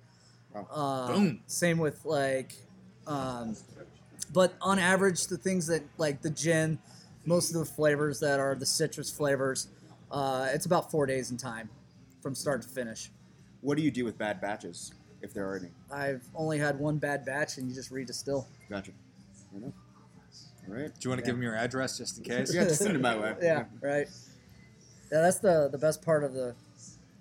Uh, 0.70 1.08
Boom. 1.08 1.40
Same 1.46 1.78
with 1.78 2.04
like, 2.04 2.54
um, 3.06 3.56
but 4.32 4.54
on 4.60 4.78
average, 4.78 5.26
the 5.26 5.36
things 5.36 5.66
that 5.66 5.82
like 5.98 6.22
the 6.22 6.30
gin, 6.30 6.78
most 7.24 7.52
of 7.52 7.58
the 7.58 7.64
flavors 7.64 8.20
that 8.20 8.38
are 8.38 8.54
the 8.54 8.66
citrus 8.66 9.10
flavors, 9.10 9.68
uh, 10.10 10.48
it's 10.52 10.66
about 10.66 10.90
four 10.90 11.06
days 11.06 11.30
in 11.30 11.36
time, 11.36 11.68
from 12.22 12.34
start 12.34 12.62
to 12.62 12.68
finish. 12.68 13.10
What 13.62 13.76
do 13.76 13.82
you 13.82 13.90
do 13.90 14.04
with 14.04 14.16
bad 14.18 14.40
batches, 14.40 14.92
if 15.22 15.32
there 15.34 15.48
are 15.50 15.56
any? 15.56 15.70
I've 15.92 16.22
only 16.34 16.58
had 16.58 16.78
one 16.78 16.98
bad 16.98 17.24
batch, 17.24 17.58
and 17.58 17.68
you 17.68 17.74
just 17.74 17.90
redistill. 17.90 18.46
Gotcha. 18.70 18.92
Fair 19.50 19.60
enough. 19.60 19.72
All 20.68 20.74
right. 20.74 20.86
Do 20.86 21.00
you 21.00 21.10
want 21.10 21.20
to 21.20 21.26
give 21.26 21.34
them 21.34 21.42
your 21.42 21.56
address 21.56 21.98
just 21.98 22.18
in 22.18 22.24
case? 22.30 22.54
Yeah, 22.54 22.64
just 22.64 22.80
send 22.82 22.94
it 22.94 23.00
my 23.00 23.16
way. 23.16 23.34
yeah, 23.42 23.64
right. 23.80 24.06
Yeah, 25.12 25.20
that's 25.20 25.38
the 25.38 25.68
the 25.70 25.78
best 25.78 26.02
part 26.02 26.24
of 26.24 26.32
the 26.34 26.54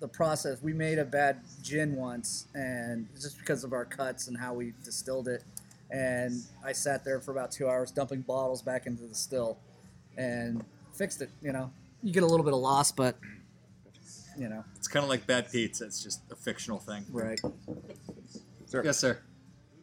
the 0.00 0.08
process. 0.08 0.60
We 0.62 0.72
made 0.72 0.98
a 0.98 1.04
bad 1.04 1.40
gin 1.62 1.96
once, 1.96 2.46
and 2.54 3.08
just 3.14 3.38
because 3.38 3.64
of 3.64 3.72
our 3.72 3.84
cuts 3.84 4.28
and 4.28 4.36
how 4.36 4.54
we 4.54 4.72
distilled 4.84 5.28
it, 5.28 5.44
and 5.90 6.42
I 6.64 6.72
sat 6.72 7.04
there 7.04 7.20
for 7.20 7.30
about 7.30 7.52
two 7.52 7.68
hours 7.68 7.90
dumping 7.90 8.22
bottles 8.22 8.62
back 8.62 8.86
into 8.86 9.04
the 9.04 9.14
still, 9.14 9.58
and 10.16 10.64
fixed 10.94 11.22
it. 11.22 11.30
You 11.42 11.52
know, 11.52 11.70
you 12.02 12.12
get 12.12 12.22
a 12.22 12.26
little 12.26 12.44
bit 12.44 12.52
of 12.54 12.60
loss, 12.60 12.90
but 12.92 13.16
you 14.36 14.48
know, 14.48 14.64
It's 14.76 14.88
kind 14.88 15.04
of 15.04 15.08
like 15.10 15.26
bad 15.26 15.50
pizza. 15.52 15.84
It's 15.84 16.02
just 16.02 16.20
a 16.30 16.34
fictional 16.36 16.80
thing. 16.80 17.06
right. 17.10 17.40
Sir. 18.66 18.82
Yes, 18.84 18.98
sir. 18.98 19.18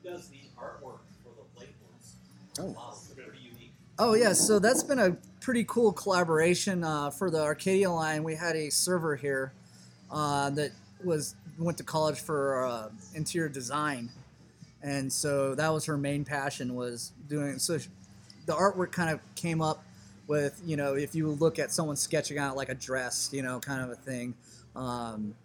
Who 0.03 0.09
does 0.09 0.27
the 0.27 0.41
artwork 0.57 0.99
for 1.23 1.31
the 1.37 1.59
labels? 1.59 2.15
Oh. 2.59 2.65
Wow, 2.65 2.89
it's 2.93 3.07
pretty 3.13 3.39
unique. 3.53 3.73
Oh 3.97 4.13
yeah, 4.13 4.33
so 4.33 4.59
that's 4.59 4.83
been 4.83 4.99
a 4.99 5.17
pretty 5.41 5.63
cool 5.65 5.91
collaboration 5.91 6.83
uh, 6.83 7.09
for 7.09 7.29
the 7.29 7.41
Arcadia 7.41 7.91
line. 7.91 8.23
We 8.23 8.35
had 8.35 8.55
a 8.55 8.69
server 8.69 9.15
here 9.15 9.51
uh, 10.09 10.51
that 10.51 10.71
was 11.03 11.35
went 11.59 11.77
to 11.79 11.83
college 11.83 12.19
for 12.19 12.65
uh, 12.65 12.89
interior 13.15 13.49
design, 13.49 14.09
and 14.81 15.11
so 15.11 15.55
that 15.55 15.69
was 15.69 15.83
her 15.85 15.97
main 15.97 16.23
passion 16.23 16.75
was 16.75 17.11
doing. 17.27 17.59
So 17.59 17.79
sh- 17.79 17.87
the 18.45 18.53
artwork 18.53 18.91
kind 18.91 19.09
of 19.09 19.19
came 19.35 19.61
up 19.61 19.83
with 20.27 20.61
you 20.65 20.77
know 20.77 20.93
if 20.93 21.13
you 21.13 21.31
look 21.31 21.59
at 21.59 21.71
someone 21.71 21.95
sketching 21.97 22.37
out 22.37 22.55
like 22.55 22.69
a 22.69 22.75
dress, 22.75 23.29
you 23.33 23.41
know, 23.41 23.59
kind 23.59 23.81
of 23.83 23.89
a 23.89 23.95
thing. 23.95 24.35
Um, 24.75 25.35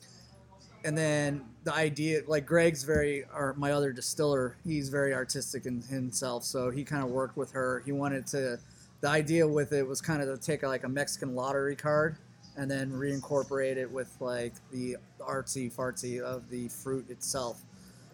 and 0.84 0.96
then 0.96 1.44
the 1.64 1.74
idea 1.74 2.20
like 2.28 2.46
greg's 2.46 2.84
very 2.84 3.24
or 3.34 3.54
my 3.58 3.72
other 3.72 3.92
distiller 3.92 4.56
he's 4.64 4.88
very 4.88 5.12
artistic 5.12 5.66
in 5.66 5.82
himself 5.82 6.44
so 6.44 6.70
he 6.70 6.84
kind 6.84 7.02
of 7.02 7.10
worked 7.10 7.36
with 7.36 7.50
her 7.50 7.82
he 7.84 7.90
wanted 7.90 8.24
to 8.24 8.56
the 9.00 9.08
idea 9.08 9.46
with 9.46 9.72
it 9.72 9.86
was 9.86 10.00
kind 10.00 10.22
of 10.22 10.28
to 10.28 10.44
take 10.44 10.62
like 10.62 10.84
a 10.84 10.88
mexican 10.88 11.34
lottery 11.34 11.76
card 11.76 12.16
and 12.56 12.70
then 12.70 12.90
reincorporate 12.90 13.76
it 13.76 13.90
with 13.90 14.16
like 14.20 14.54
the 14.72 14.96
artsy 15.20 15.72
fartsy 15.72 16.20
of 16.20 16.48
the 16.48 16.68
fruit 16.68 17.08
itself. 17.10 17.60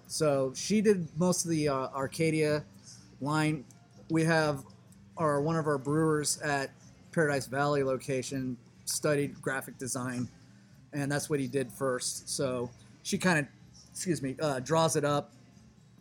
So 0.08 0.52
she 0.56 0.80
did 0.80 1.06
most 1.16 1.44
of 1.44 1.50
the 1.52 1.68
uh, 1.68 1.88
arcadia 1.94 2.64
line. 3.20 3.64
We 4.10 4.24
have 4.24 4.64
our 5.16 5.40
one 5.40 5.56
of 5.56 5.66
our 5.66 5.78
brewers 5.78 6.40
at 6.40 6.70
paradise 7.12 7.46
valley 7.46 7.84
location 7.84 8.56
studied 8.84 9.40
graphic 9.40 9.78
design 9.78 10.28
and 10.92 11.10
that's 11.10 11.30
what 11.30 11.40
he 11.40 11.46
did 11.46 11.72
first. 11.72 12.28
So 12.28 12.70
she 13.02 13.18
kind 13.18 13.38
of, 13.38 13.46
excuse 13.90 14.22
me, 14.22 14.36
uh, 14.40 14.60
draws 14.60 14.96
it 14.96 15.04
up, 15.04 15.32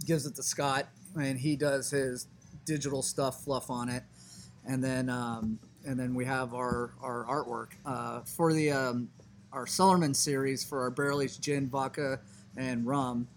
gives 0.06 0.26
it 0.26 0.36
to 0.36 0.44
Scott, 0.44 0.88
and 1.20 1.40
he 1.40 1.56
does 1.56 1.90
his 1.90 2.28
digital 2.66 3.02
stuff, 3.02 3.44
fluff 3.44 3.70
on 3.70 3.90
it, 3.90 4.04
and 4.66 4.84
then 4.84 5.10
um, 5.10 5.60
and 5.86 6.00
then 6.00 6.14
we 6.14 6.26
have 6.26 6.54
our 6.54 6.92
our 7.02 7.26
artwork 7.26 7.72
uh, 7.86 8.22
for 8.22 8.54
the 8.54 8.72
um, 8.72 9.10
our 9.52 9.66
Cellarman 9.66 10.16
series 10.16 10.64
for 10.64 10.82
our 10.82 10.90
barrel 10.90 11.22
aged 11.22 11.42
gin, 11.42 11.68
vodka, 11.68 12.20
and 12.58 12.86
rum. 12.86 13.28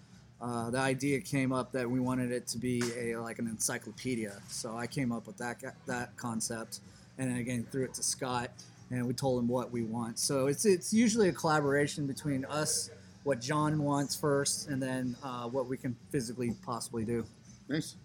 Uh, 0.40 0.70
the 0.70 0.78
idea 0.78 1.20
came 1.20 1.52
up 1.52 1.72
that 1.72 1.88
we 1.88 2.00
wanted 2.00 2.30
it 2.30 2.46
to 2.48 2.58
be 2.58 2.82
a 2.98 3.16
like 3.16 3.38
an 3.38 3.46
encyclopedia, 3.46 4.40
so 4.48 4.76
I 4.76 4.86
came 4.86 5.12
up 5.12 5.26
with 5.26 5.38
that 5.38 5.62
that 5.86 6.16
concept, 6.16 6.80
and 7.18 7.30
then 7.30 7.38
again 7.38 7.66
threw 7.70 7.84
it 7.84 7.94
to 7.94 8.02
Scott, 8.02 8.50
and 8.90 9.06
we 9.06 9.14
told 9.14 9.42
him 9.42 9.48
what 9.48 9.70
we 9.70 9.82
want. 9.82 10.18
So 10.18 10.46
it's 10.46 10.64
it's 10.64 10.92
usually 10.92 11.28
a 11.28 11.32
collaboration 11.32 12.06
between 12.06 12.44
us, 12.44 12.90
what 13.22 13.40
John 13.40 13.82
wants 13.82 14.14
first, 14.14 14.68
and 14.68 14.82
then 14.82 15.16
uh, 15.22 15.48
what 15.48 15.66
we 15.66 15.78
can 15.78 15.96
physically 16.10 16.54
possibly 16.64 17.04
do. 17.04 17.24
Nice. 17.68 17.96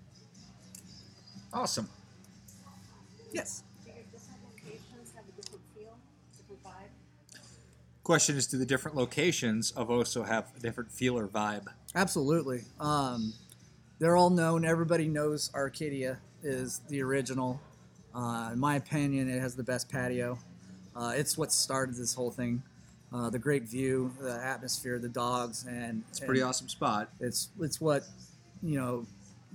Awesome. 1.51 1.89
Yes. 3.31 3.63
Do 3.85 3.91
your 3.91 4.03
different 4.11 4.41
locations 4.43 5.13
have 5.15 5.25
a 5.27 5.41
different 5.41 5.63
feel, 5.75 5.97
different 6.37 6.63
vibe? 6.63 7.39
Question 8.03 8.37
is, 8.37 8.47
do 8.47 8.57
the 8.57 8.65
different 8.65 8.97
locations 8.97 9.71
of 9.71 9.89
Oso 9.89 10.27
have 10.27 10.51
a 10.57 10.59
different 10.59 10.91
feel 10.91 11.17
or 11.17 11.27
vibe? 11.27 11.67
Absolutely. 11.95 12.63
Um, 12.79 13.33
they're 13.99 14.15
all 14.15 14.29
known. 14.29 14.65
Everybody 14.65 15.07
knows 15.07 15.51
Arcadia 15.53 16.17
is 16.43 16.81
the 16.89 17.01
original. 17.01 17.59
Uh, 18.15 18.49
in 18.53 18.59
my 18.59 18.75
opinion, 18.75 19.29
it 19.29 19.39
has 19.39 19.55
the 19.55 19.63
best 19.63 19.89
patio. 19.89 20.39
Uh, 20.95 21.13
it's 21.15 21.37
what 21.37 21.51
started 21.51 21.95
this 21.95 22.13
whole 22.13 22.31
thing. 22.31 22.63
Uh, 23.13 23.29
the 23.29 23.39
great 23.39 23.63
view, 23.63 24.13
the 24.21 24.33
atmosphere, 24.43 24.99
the 24.99 25.09
dogs, 25.09 25.65
and 25.67 26.03
It's 26.09 26.19
a 26.19 26.25
pretty 26.25 26.41
and 26.41 26.49
awesome 26.49 26.69
spot. 26.69 27.09
It's 27.19 27.49
it's 27.59 27.81
what 27.81 28.03
you 28.61 28.79
know 28.79 29.05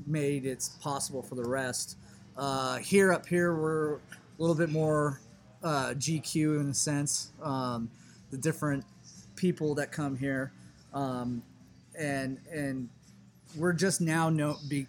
made 0.06 0.44
it 0.44 0.68
possible 0.80 1.22
for 1.22 1.36
the 1.36 1.44
rest. 1.44 1.96
Uh, 2.36 2.78
here 2.78 3.12
up 3.12 3.26
here, 3.26 3.54
we're 3.54 3.94
a 3.94 4.00
little 4.38 4.56
bit 4.56 4.70
more 4.70 5.20
uh, 5.62 5.94
GQ 5.96 6.60
in 6.60 6.68
a 6.70 6.74
sense. 6.74 7.32
Um, 7.42 7.90
the 8.30 8.36
different 8.36 8.84
people 9.36 9.74
that 9.76 9.92
come 9.92 10.16
here, 10.16 10.52
um, 10.92 11.42
and 11.98 12.38
and 12.52 12.88
we're 13.56 13.72
just 13.72 14.00
now 14.00 14.28
know, 14.28 14.56
be, 14.68 14.86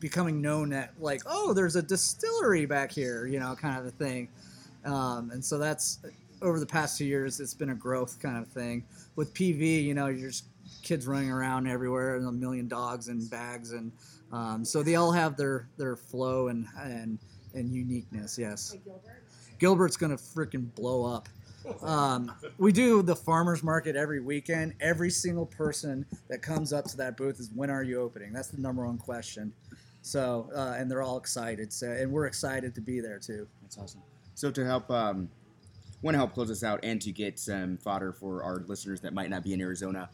becoming 0.00 0.40
known 0.40 0.70
that 0.70 0.94
like 0.98 1.20
oh 1.26 1.52
there's 1.52 1.76
a 1.76 1.82
distillery 1.82 2.64
back 2.64 2.90
here, 2.90 3.26
you 3.26 3.38
know, 3.38 3.54
kind 3.54 3.78
of 3.78 3.86
a 3.86 3.90
thing. 3.90 4.28
Um, 4.84 5.30
and 5.30 5.44
so 5.44 5.58
that's 5.58 5.98
over 6.40 6.58
the 6.60 6.66
past 6.66 6.98
two 6.98 7.04
years, 7.04 7.40
it's 7.40 7.54
been 7.54 7.70
a 7.70 7.74
growth 7.74 8.18
kind 8.20 8.38
of 8.38 8.46
thing. 8.48 8.84
With 9.16 9.34
PV, 9.34 9.84
you 9.84 9.94
know, 9.94 10.06
you're 10.06 10.30
just 10.30 10.44
kids 10.82 11.06
running 11.06 11.30
around 11.30 11.66
everywhere 11.66 12.16
and 12.16 12.26
a 12.26 12.32
million 12.32 12.68
dogs 12.68 13.08
and 13.08 13.28
bags, 13.28 13.72
and 13.72 13.92
um, 14.32 14.64
so 14.64 14.82
they 14.82 14.96
all 14.96 15.12
have 15.12 15.36
their 15.36 15.68
their 15.76 15.96
flow 15.96 16.48
and 16.48 16.66
and 16.78 17.18
and 17.54 17.70
uniqueness. 17.72 18.38
Yes, 18.38 18.72
Like 18.72 18.84
Gilbert? 18.84 19.22
Gilbert's 19.58 19.96
gonna 19.96 20.16
freaking 20.16 20.74
blow 20.74 21.04
up. 21.04 21.28
Um, 21.82 22.32
we 22.56 22.72
do 22.72 23.02
the 23.02 23.16
farmers 23.16 23.62
market 23.62 23.94
every 23.96 24.20
weekend. 24.20 24.74
Every 24.80 25.10
single 25.10 25.46
person 25.46 26.06
that 26.28 26.40
comes 26.40 26.72
up 26.72 26.86
to 26.86 26.96
that 26.98 27.16
booth 27.16 27.40
is, 27.40 27.50
"When 27.54 27.68
are 27.70 27.82
you 27.82 28.00
opening?" 28.00 28.32
That's 28.32 28.48
the 28.48 28.60
number 28.60 28.86
one 28.86 28.98
question. 28.98 29.52
So, 30.02 30.48
uh, 30.54 30.76
and 30.78 30.90
they're 30.90 31.02
all 31.02 31.18
excited. 31.18 31.72
So, 31.72 31.90
and 31.90 32.10
we're 32.10 32.26
excited 32.26 32.74
to 32.76 32.80
be 32.80 33.00
there 33.00 33.18
too. 33.18 33.46
That's 33.62 33.76
awesome. 33.76 34.00
So 34.34 34.50
to 34.50 34.64
help, 34.64 34.90
um, 34.90 35.28
want 36.00 36.14
to 36.14 36.18
help 36.18 36.32
close 36.32 36.50
us 36.50 36.62
out 36.62 36.80
and 36.84 37.02
to 37.02 37.10
get 37.12 37.38
some 37.38 37.76
fodder 37.76 38.12
for 38.12 38.42
our 38.42 38.60
listeners 38.68 39.00
that 39.00 39.12
might 39.12 39.28
not 39.28 39.42
be 39.42 39.52
in 39.52 39.60
Arizona. 39.60 40.08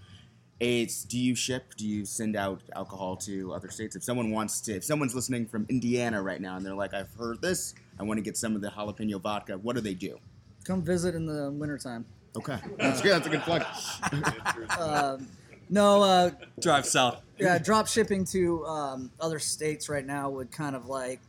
It's 0.61 1.05
do 1.05 1.19
you 1.19 1.35
ship? 1.35 1.75
Do 1.77 1.87
you 1.87 2.05
send 2.05 2.37
out 2.37 2.61
alcohol 2.77 3.17
to 3.19 3.53
other 3.53 3.71
states? 3.71 3.97
If 3.97 4.05
someone 4.05 4.31
wants 4.31 4.61
to, 4.63 4.75
if 4.77 4.85
someone's 4.85 5.15
listening 5.15 5.47
from 5.47 5.67
Indiana 5.69 6.23
right 6.23 6.41
now 6.41 6.57
and 6.57 6.65
they're 6.65 6.75
like, 6.75 6.95
I've 6.95 7.13
heard 7.19 7.43
this, 7.43 7.75
I 7.99 8.05
want 8.05 8.19
to 8.19 8.23
get 8.23 8.37
some 8.37 8.55
of 8.55 8.63
the 8.63 8.69
jalapeno 8.69 9.21
vodka. 9.21 9.59
What 9.59 9.75
do 9.75 9.83
they 9.83 9.95
do? 9.95 10.19
Come 10.65 10.81
visit 10.83 11.15
in 11.15 11.27
the 11.27 11.51
wintertime. 11.51 12.05
Okay, 12.37 12.59
that's 12.79 13.01
good. 13.01 13.13
That's 13.13 13.27
a 13.27 13.31
good 13.31 13.43
plug. 13.43 13.65
Um, 14.79 15.29
no, 15.71 16.03
uh, 16.03 16.31
Drive 16.61 16.85
south. 16.87 17.23
yeah, 17.39 17.59
drop 17.59 17.87
shipping 17.89 18.25
to 18.27 18.65
um, 18.67 19.11
other 19.21 19.39
states 19.39 19.89
right 19.89 20.05
now 20.07 20.29
would 20.31 20.51
kind 20.53 20.77
of 20.77 20.87
like, 20.87 21.21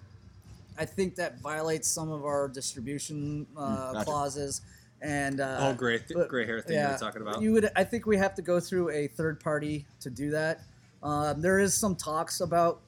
I 0.78 0.86
think 0.86 1.16
that 1.16 1.40
violates 1.40 1.88
some 1.88 2.12
of 2.12 2.26
our 2.26 2.48
distribution 2.50 3.48
uh, 3.58 3.62
Mm, 3.62 3.94
gotcha. 3.94 4.06
clauses. 4.06 4.62
And 5.06 5.40
uh, 5.40 5.58
Oh, 5.60 5.74
gray, 5.76 6.00
but- 6.14 6.30
gray 6.30 6.48
hair 6.48 6.62
thing 6.62 6.80
you 6.82 6.88
were 6.88 6.98
talking 6.98 7.22
about. 7.22 7.40
You 7.40 7.54
would, 7.54 7.70
I 7.76 7.84
think, 7.84 8.08
we 8.08 8.18
have 8.18 8.34
to 8.36 8.42
go 8.42 8.60
through 8.60 8.90
a 8.90 9.08
third 9.08 9.40
party 9.40 9.86
to 10.00 10.10
do 10.10 10.32
that. 10.32 10.62
Um, 11.04 11.42
there 11.42 11.60
is 11.60 11.80
some 11.80 11.96
talks 11.96 12.42
about 12.42 12.82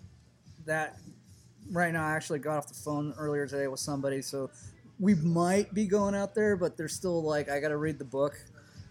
that 0.65 0.97
right 1.71 1.93
now. 1.93 2.03
I 2.03 2.15
actually 2.15 2.39
got 2.39 2.57
off 2.57 2.67
the 2.67 2.73
phone 2.73 3.13
earlier 3.19 3.45
today 3.45 3.67
with 3.67 3.79
somebody, 3.79 4.23
so 4.23 4.49
we 4.99 5.13
might 5.13 5.71
be 5.75 5.85
going 5.85 6.15
out 6.15 6.33
there, 6.33 6.55
but 6.55 6.75
they're 6.75 6.87
still 6.87 7.21
like, 7.21 7.49
I 7.49 7.59
got 7.59 7.67
to 7.69 7.77
read 7.77 7.99
the 7.99 8.05
book 8.05 8.35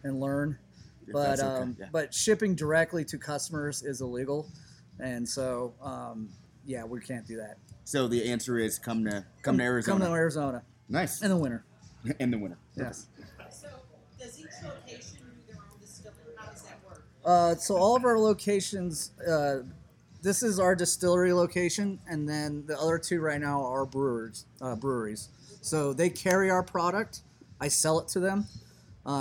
and 0.04 0.20
learn. 0.20 0.56
If 1.08 1.12
But 1.12 1.40
okay, 1.40 1.62
um, 1.62 1.76
yeah. 1.80 1.86
but 1.90 2.14
shipping 2.14 2.54
directly 2.54 3.04
to 3.06 3.18
customers 3.18 3.82
is 3.82 4.00
illegal, 4.00 4.48
and 5.00 5.28
so 5.28 5.74
um, 5.82 6.28
yeah, 6.64 6.84
we 6.84 7.00
can't 7.00 7.26
do 7.26 7.36
that. 7.36 7.58
So 7.84 8.06
the 8.08 8.28
answer 8.28 8.58
is 8.58 8.78
come 8.78 9.04
to 9.04 9.24
come 9.42 9.58
to 9.58 9.64
Arizona. 9.64 9.98
Come 10.00 10.08
to 10.08 10.14
Arizona 10.14 10.62
nice. 10.88 11.22
in 11.22 11.30
the 11.30 11.36
winter. 11.36 11.64
In 12.20 12.30
the 12.30 12.38
winter. 12.38 12.58
Yes. 12.76 13.08
So, 13.50 13.68
does 14.18 14.38
each 14.38 14.46
location 14.64 15.18
do 15.46 15.52
their 15.52 15.56
own 15.62 15.78
distilling? 15.80 16.16
How 16.36 16.50
does 16.50 16.62
that 16.62 16.78
work? 16.86 17.04
Uh, 17.24 17.54
so 17.56 17.76
all 17.76 17.96
of 17.96 18.04
our 18.04 18.18
locations, 18.18 19.12
uh, 19.26 19.62
this 20.22 20.42
is 20.42 20.58
our 20.58 20.74
distillery 20.74 21.32
location, 21.32 21.98
and 22.08 22.28
then 22.28 22.64
the 22.66 22.78
other 22.78 22.98
two 22.98 23.20
right 23.20 23.40
now 23.40 23.64
are 23.64 23.84
brewers, 23.86 24.46
uh, 24.60 24.74
breweries. 24.74 25.28
So 25.60 25.92
they 25.92 26.10
carry 26.10 26.50
our 26.50 26.62
product. 26.62 27.20
I 27.60 27.68
sell 27.68 27.98
it 28.00 28.08
to 28.08 28.20
them 28.20 28.46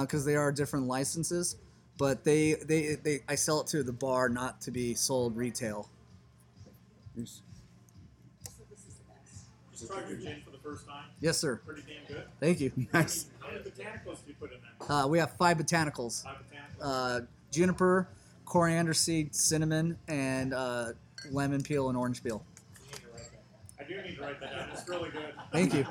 because 0.01 0.25
they 0.25 0.35
are 0.35 0.51
different 0.51 0.87
licenses, 0.87 1.55
but 1.97 2.23
they, 2.23 2.55
they 2.55 2.95
they 2.95 3.19
I 3.27 3.35
sell 3.35 3.61
it 3.61 3.67
to 3.67 3.83
the 3.83 3.93
bar, 3.93 4.29
not 4.29 4.61
to 4.61 4.71
be 4.71 4.93
sold 4.93 5.35
retail. 5.35 5.89
Just 7.17 7.41
tried 9.87 10.05
your 10.65 10.73
gin 10.75 10.79
for 10.81 10.83
the 10.83 10.85
first 10.85 10.87
time. 10.87 11.05
Yes, 11.21 11.37
sir. 11.37 11.61
Pretty 11.65 11.81
damn 11.81 12.15
good. 12.15 12.23
Thank 12.39 12.59
you. 12.59 12.71
Nice. 12.93 13.27
How 13.39 13.47
many 13.51 13.59
botanicals 13.63 14.23
do 14.23 14.27
you 14.29 14.35
put 14.39 14.51
in 14.51 14.57
there? 14.87 14.91
Uh, 14.97 15.07
we 15.07 15.17
have 15.19 15.31
five 15.37 15.57
botanicals: 15.57 16.23
Five 16.23 16.37
botanicals. 16.81 16.81
uh, 16.81 17.21
juniper, 17.51 18.07
coriander 18.45 18.93
seed, 18.93 19.33
cinnamon, 19.35 19.97
and 20.07 20.53
uh, 20.53 20.87
lemon 21.31 21.61
peel 21.61 21.89
and 21.89 21.97
orange 21.97 22.23
peel. 22.23 22.43
I 23.79 23.83
do 23.87 24.01
need 24.01 24.15
to 24.15 24.21
write 24.21 24.39
that 24.39 24.51
down. 24.51 24.69
It's 24.73 24.87
really 24.89 25.09
good. 25.11 25.33
Thank 25.51 25.73
you. 25.73 25.85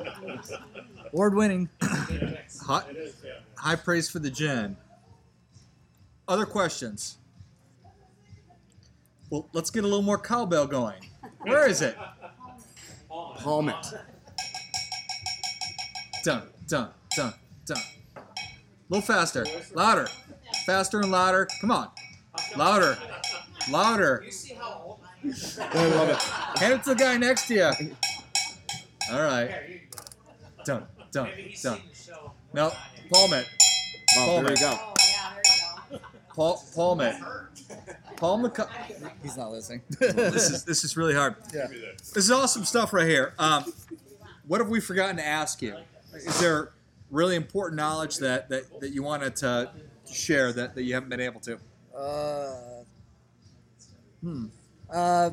Award 1.13 1.35
winning. 1.35 1.69
Hot, 2.63 2.89
It 2.91 2.97
is, 2.97 3.15
yeah. 3.25 3.33
high 3.57 3.77
praise 3.77 4.09
for 4.11 4.19
the 4.19 4.31
gin. 4.31 4.77
Other 6.27 6.47
questions? 6.47 7.19
Well, 9.31 9.49
let's 9.53 9.71
get 9.71 9.85
a 9.85 9.87
little 9.87 10.03
more 10.03 10.19
cowbell 10.19 10.67
going. 10.67 11.03
Where 11.43 11.69
is 11.69 11.83
it? 11.83 11.97
Palm 13.09 13.69
it. 13.69 13.87
Dun, 16.25 16.43
dun, 16.67 16.89
dun, 17.15 17.35
dun. 17.67 17.77
A 18.17 18.21
little 18.89 19.03
faster. 19.07 19.45
Louder. 19.75 20.09
Faster 20.65 21.01
and 21.01 21.11
louder. 21.11 21.47
Come 21.61 21.71
on. 21.71 21.91
Louder. 22.57 22.97
Louder. 23.71 24.23
You 24.25 24.33
see 24.33 24.55
how 24.55 24.83
old 24.85 25.01
I 25.05 25.27
am? 25.27 25.91
Love 25.99 26.09
it. 26.09 26.17
Hand 26.61 26.73
it 26.73 26.83
to 26.85 26.89
the 26.91 26.95
guy 26.95 27.17
next 27.19 27.47
to 27.49 27.55
you. 27.55 27.71
All 29.13 29.21
right. 29.23 29.49
Here, 29.51 29.67
you 29.69 29.81
can 29.81 29.91
do. 29.91 30.65
Dun, 30.65 30.87
dun, 31.13 31.27
dun. 31.27 31.55
seen 31.55 31.83
the 31.91 31.95
show. 31.95 32.33
No, 32.55 32.73
palm 33.13 33.35
it. 33.35 33.47
Oh, 34.17 34.27
Palm 34.27 34.45
there 34.45 34.53
it. 34.55 34.61
you 34.61 34.67
go. 34.67 34.79
Oh, 34.81 34.95
yeah, 35.11 35.33
there 35.35 35.43
you 35.93 35.99
go. 35.99 36.05
Palm, 36.35 36.57
palm 36.75 37.01
it. 37.01 37.17
Palm 38.17 38.43
the 38.43 38.49
cup. 38.51 38.71
He's 39.23 39.37
not 39.37 39.51
listening. 39.51 39.83
This 40.01 40.51
is 40.51 40.65
this 40.65 40.85
is 40.85 40.97
really 40.97 41.15
hard. 41.15 41.35
Yeah. 41.53 41.67
This 41.99 42.17
is 42.17 42.31
awesome 42.31 42.65
stuff 42.65 42.93
right 42.95 43.07
here. 43.07 43.35
Um, 43.39 43.65
what 44.47 44.61
have 44.61 44.71
we 44.71 44.81
forgotten 44.81 45.17
to 45.17 45.27
ask 45.27 45.61
you? 45.61 45.77
Is 46.15 46.41
there 46.41 46.73
really 47.11 47.37
important 47.37 47.77
knowledge 47.77 48.19
that, 48.19 48.49
that, 48.49 48.81
that 48.81 48.91
you 48.91 49.03
wanted 49.03 49.37
to 49.37 49.71
share 50.11 50.53
that, 50.53 50.75
that 50.75 50.83
you 50.83 50.95
haven't 50.95 51.09
been 51.09 51.21
able 51.21 51.41
to? 51.41 51.59
Uh, 51.97 52.85
hmm. 54.21 54.47
Uh, 54.93 55.31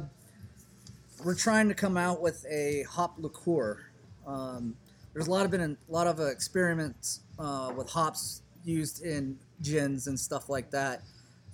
we're 1.24 1.36
trying 1.36 1.68
to 1.70 1.76
come 1.76 1.98
out 1.98 2.22
with 2.22 2.46
a 2.50 2.84
hop 2.84 3.16
liqueur. 3.18 3.80
Um, 4.26 4.76
there's 5.14 5.28
a 5.28 5.32
lot 5.32 5.46
of 5.46 5.52
been 5.52 5.62
a 5.62 5.92
lot 5.92 6.08
of 6.08 6.20
experiments 6.20 7.22
uh, 7.38 7.72
with 7.76 7.90
hops 7.90 8.42
used 8.64 9.04
in 9.04 9.38
gins 9.62 10.08
and 10.08 10.20
stuff 10.20 10.50
like 10.50 10.72
that. 10.72 11.02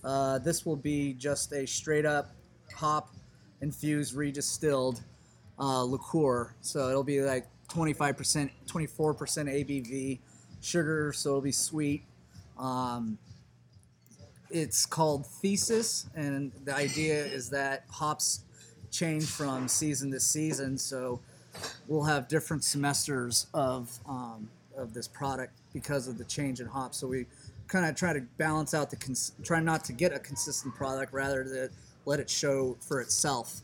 Uh, 0.03 0.37
this 0.39 0.65
will 0.65 0.75
be 0.75 1.13
just 1.13 1.51
a 1.53 1.65
straight 1.65 2.05
up 2.05 2.31
hop 2.73 3.13
infused, 3.61 4.15
redistilled 4.15 5.01
uh, 5.59 5.83
liqueur. 5.83 6.53
So 6.61 6.89
it'll 6.89 7.03
be 7.03 7.21
like 7.21 7.47
25%, 7.69 8.49
24% 8.65 8.89
ABV 8.95 10.19
sugar, 10.61 11.13
so 11.13 11.29
it'll 11.31 11.41
be 11.41 11.51
sweet. 11.51 12.03
Um, 12.57 13.17
it's 14.49 14.85
called 14.85 15.25
Thesis, 15.25 16.07
and 16.15 16.51
the 16.63 16.75
idea 16.75 17.25
is 17.25 17.49
that 17.49 17.83
hops 17.89 18.43
change 18.91 19.25
from 19.25 19.67
season 19.67 20.11
to 20.11 20.19
season, 20.19 20.77
so 20.77 21.19
we'll 21.87 22.03
have 22.03 22.27
different 22.27 22.63
semesters 22.63 23.47
of 23.53 23.97
um, 24.07 24.49
of 24.77 24.93
this 24.93 25.07
product 25.07 25.53
because 25.73 26.07
of 26.07 26.17
the 26.17 26.23
change 26.25 26.59
in 26.59 26.67
hops. 26.67 26.97
So 26.97 27.07
we 27.07 27.25
kind 27.67 27.85
of 27.85 27.95
try 27.95 28.13
to 28.13 28.21
balance 28.37 28.73
out 28.73 28.89
the 28.89 28.95
cons- 28.95 29.33
try 29.43 29.59
not 29.59 29.83
to 29.85 29.93
get 29.93 30.13
a 30.13 30.19
consistent 30.19 30.73
product, 30.75 31.13
rather 31.13 31.43
than 31.43 31.69
let 32.05 32.19
it 32.19 32.29
show 32.29 32.77
for 32.79 33.01
itself. 33.01 33.61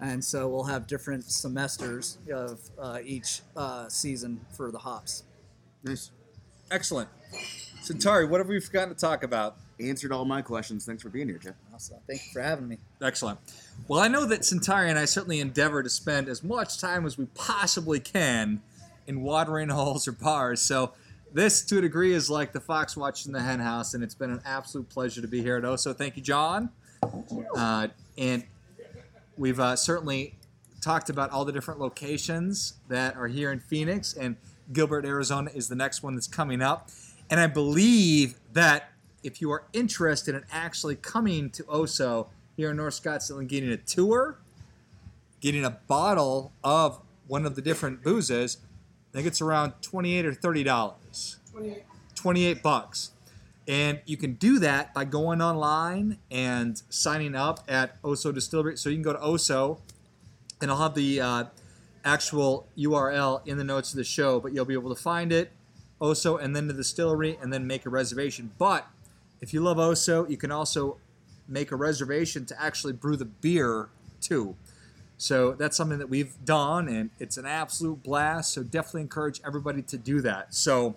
And 0.00 0.22
so 0.22 0.48
we'll 0.48 0.64
have 0.64 0.86
different 0.86 1.24
semesters 1.24 2.18
of 2.32 2.60
uh, 2.78 2.98
each 3.04 3.40
uh, 3.56 3.88
season 3.88 4.40
for 4.54 4.70
the 4.70 4.78
hops. 4.78 5.24
Nice. 5.84 6.10
Excellent. 6.70 7.08
Centauri, 7.82 8.26
what 8.26 8.40
have 8.40 8.48
we 8.48 8.60
forgotten 8.60 8.88
to 8.90 9.00
talk 9.00 9.22
about? 9.22 9.56
Answered 9.78 10.10
all 10.10 10.24
my 10.24 10.42
questions. 10.42 10.84
Thanks 10.84 11.02
for 11.02 11.08
being 11.08 11.28
here, 11.28 11.38
Jeff. 11.38 11.54
Awesome. 11.72 11.98
Thank 12.08 12.20
you 12.26 12.32
for 12.32 12.42
having 12.42 12.66
me. 12.66 12.78
Excellent. 13.00 13.38
Well, 13.88 14.00
I 14.00 14.08
know 14.08 14.24
that 14.26 14.44
Centauri 14.44 14.90
and 14.90 14.98
I 14.98 15.04
certainly 15.04 15.40
endeavor 15.40 15.82
to 15.82 15.88
spend 15.88 16.28
as 16.28 16.42
much 16.42 16.78
time 16.80 17.06
as 17.06 17.16
we 17.16 17.26
possibly 17.34 18.00
can 18.00 18.62
in 19.06 19.22
watering 19.22 19.68
holes 19.70 20.08
or 20.08 20.12
bars. 20.12 20.60
So 20.60 20.92
this, 21.32 21.62
to 21.66 21.78
a 21.78 21.80
degree, 21.80 22.12
is 22.12 22.28
like 22.30 22.52
the 22.52 22.60
fox 22.60 22.96
watching 22.96 23.32
the 23.32 23.42
hen 23.42 23.60
house, 23.60 23.94
and 23.94 24.02
it's 24.02 24.14
been 24.14 24.30
an 24.30 24.40
absolute 24.44 24.88
pleasure 24.88 25.20
to 25.20 25.28
be 25.28 25.42
here 25.42 25.56
at 25.56 25.64
OSO. 25.64 25.92
Thank 25.92 26.16
you, 26.16 26.22
John. 26.22 26.70
Uh, 27.54 27.88
and 28.16 28.44
we've 29.36 29.60
uh, 29.60 29.76
certainly 29.76 30.34
talked 30.80 31.10
about 31.10 31.30
all 31.30 31.44
the 31.44 31.52
different 31.52 31.80
locations 31.80 32.74
that 32.88 33.16
are 33.16 33.26
here 33.26 33.50
in 33.50 33.60
Phoenix, 33.60 34.14
and 34.14 34.36
Gilbert, 34.72 35.04
Arizona 35.04 35.50
is 35.54 35.68
the 35.68 35.74
next 35.74 36.02
one 36.02 36.14
that's 36.14 36.26
coming 36.26 36.62
up. 36.62 36.90
And 37.30 37.40
I 37.40 37.46
believe 37.46 38.34
that 38.52 38.90
if 39.22 39.40
you 39.40 39.50
are 39.50 39.64
interested 39.72 40.34
in 40.34 40.44
actually 40.52 40.96
coming 40.96 41.50
to 41.50 41.64
OSO 41.64 42.28
here 42.56 42.70
in 42.70 42.76
North 42.76 43.02
Scottsdale 43.02 43.40
and 43.40 43.48
getting 43.48 43.70
a 43.70 43.76
tour, 43.76 44.38
getting 45.40 45.64
a 45.64 45.70
bottle 45.70 46.52
of 46.62 47.00
one 47.26 47.44
of 47.44 47.56
the 47.56 47.62
different 47.62 48.02
boozes, 48.02 48.58
I 49.12 49.16
think 49.16 49.26
it's 49.26 49.40
around 49.40 49.74
28 49.82 50.26
or 50.26 50.34
30 50.34 50.64
dollars. 50.64 51.36
28 52.14 52.62
bucks. 52.62 53.10
And 53.68 54.00
you 54.06 54.16
can 54.16 54.34
do 54.34 54.58
that 54.60 54.94
by 54.94 55.04
going 55.04 55.42
online 55.42 56.18
and 56.30 56.80
signing 56.88 57.34
up 57.34 57.60
at 57.66 58.00
OSO 58.02 58.32
Distillery. 58.32 58.76
So 58.76 58.88
you 58.88 58.96
can 58.96 59.02
go 59.02 59.12
to 59.12 59.18
OSO, 59.18 59.80
and 60.60 60.70
I'll 60.70 60.78
have 60.78 60.94
the 60.94 61.20
uh, 61.20 61.44
actual 62.04 62.68
URL 62.78 63.46
in 63.46 63.58
the 63.58 63.64
notes 63.64 63.92
of 63.92 63.96
the 63.96 64.04
show, 64.04 64.38
but 64.38 64.52
you'll 64.52 64.64
be 64.64 64.74
able 64.74 64.94
to 64.94 65.00
find 65.00 65.32
it, 65.32 65.50
OSO, 66.00 66.36
and 66.36 66.54
then 66.54 66.68
the 66.68 66.74
distillery, 66.74 67.36
and 67.42 67.52
then 67.52 67.66
make 67.66 67.84
a 67.86 67.90
reservation. 67.90 68.52
But 68.56 68.86
if 69.40 69.52
you 69.52 69.60
love 69.60 69.78
OSO, 69.78 70.28
you 70.30 70.36
can 70.36 70.52
also 70.52 70.98
make 71.48 71.72
a 71.72 71.76
reservation 71.76 72.46
to 72.46 72.62
actually 72.62 72.92
brew 72.92 73.16
the 73.16 73.24
beer 73.24 73.88
too. 74.20 74.56
So 75.18 75.52
that's 75.52 75.76
something 75.76 75.98
that 75.98 76.08
we've 76.08 76.34
done, 76.44 76.88
and 76.88 77.10
it's 77.18 77.36
an 77.36 77.46
absolute 77.46 78.02
blast. 78.02 78.52
So 78.52 78.62
definitely 78.62 79.02
encourage 79.02 79.40
everybody 79.44 79.82
to 79.82 79.96
do 79.96 80.20
that. 80.20 80.54
So, 80.54 80.96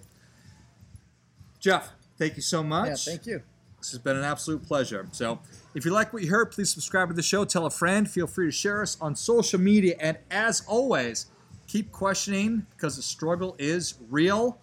Jeff, 1.60 1.94
thank 2.20 2.36
you 2.36 2.44
so 2.44 2.62
much. 2.62 2.90
Yeah, 2.90 3.14
thank 3.14 3.26
you. 3.26 3.42
This 3.80 3.92
has 3.92 4.00
been 4.00 4.18
an 4.18 4.24
absolute 4.26 4.62
pleasure. 4.64 5.08
So, 5.14 5.40
if 5.74 5.86
you 5.86 5.92
like 5.92 6.12
what 6.12 6.22
you 6.22 6.30
heard, 6.30 6.52
please 6.52 6.70
subscribe 6.70 7.08
to 7.08 7.16
the 7.16 7.24
show. 7.24 7.46
Tell 7.46 7.66
a 7.66 7.70
friend. 7.70 8.10
Feel 8.10 8.28
free 8.28 8.48
to 8.48 8.52
share 8.52 8.82
us 8.82 8.98
on 9.00 9.16
social 9.16 9.60
media. 9.60 9.96
And 10.00 10.18
as 10.30 10.62
always, 10.68 11.28
keep 11.68 11.92
questioning 11.92 12.66
because 12.76 12.98
the 12.98 13.02
struggle 13.02 13.56
is 13.58 13.96
real. 14.10 14.60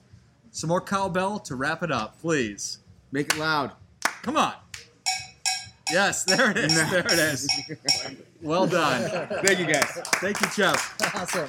Some 0.50 0.68
more 0.68 0.82
cowbell 0.82 1.38
to 1.40 1.56
wrap 1.56 1.82
it 1.82 1.90
up, 1.90 2.20
please. 2.20 2.78
Make 3.10 3.32
it 3.32 3.38
loud. 3.38 3.72
Come 4.22 4.36
on. 4.36 4.54
Yes, 5.90 6.24
there 6.24 6.50
it 6.50 6.58
is. 6.58 6.74
There 6.90 7.06
it 7.06 7.12
is. 7.12 7.48
Well 8.42 8.66
done. 8.66 9.28
Thank 9.44 9.60
you, 9.60 9.66
guys. 9.66 9.88
Thank 10.16 10.40
you, 10.40 10.48
Jeff. 10.54 10.94
Awesome. 11.14 11.48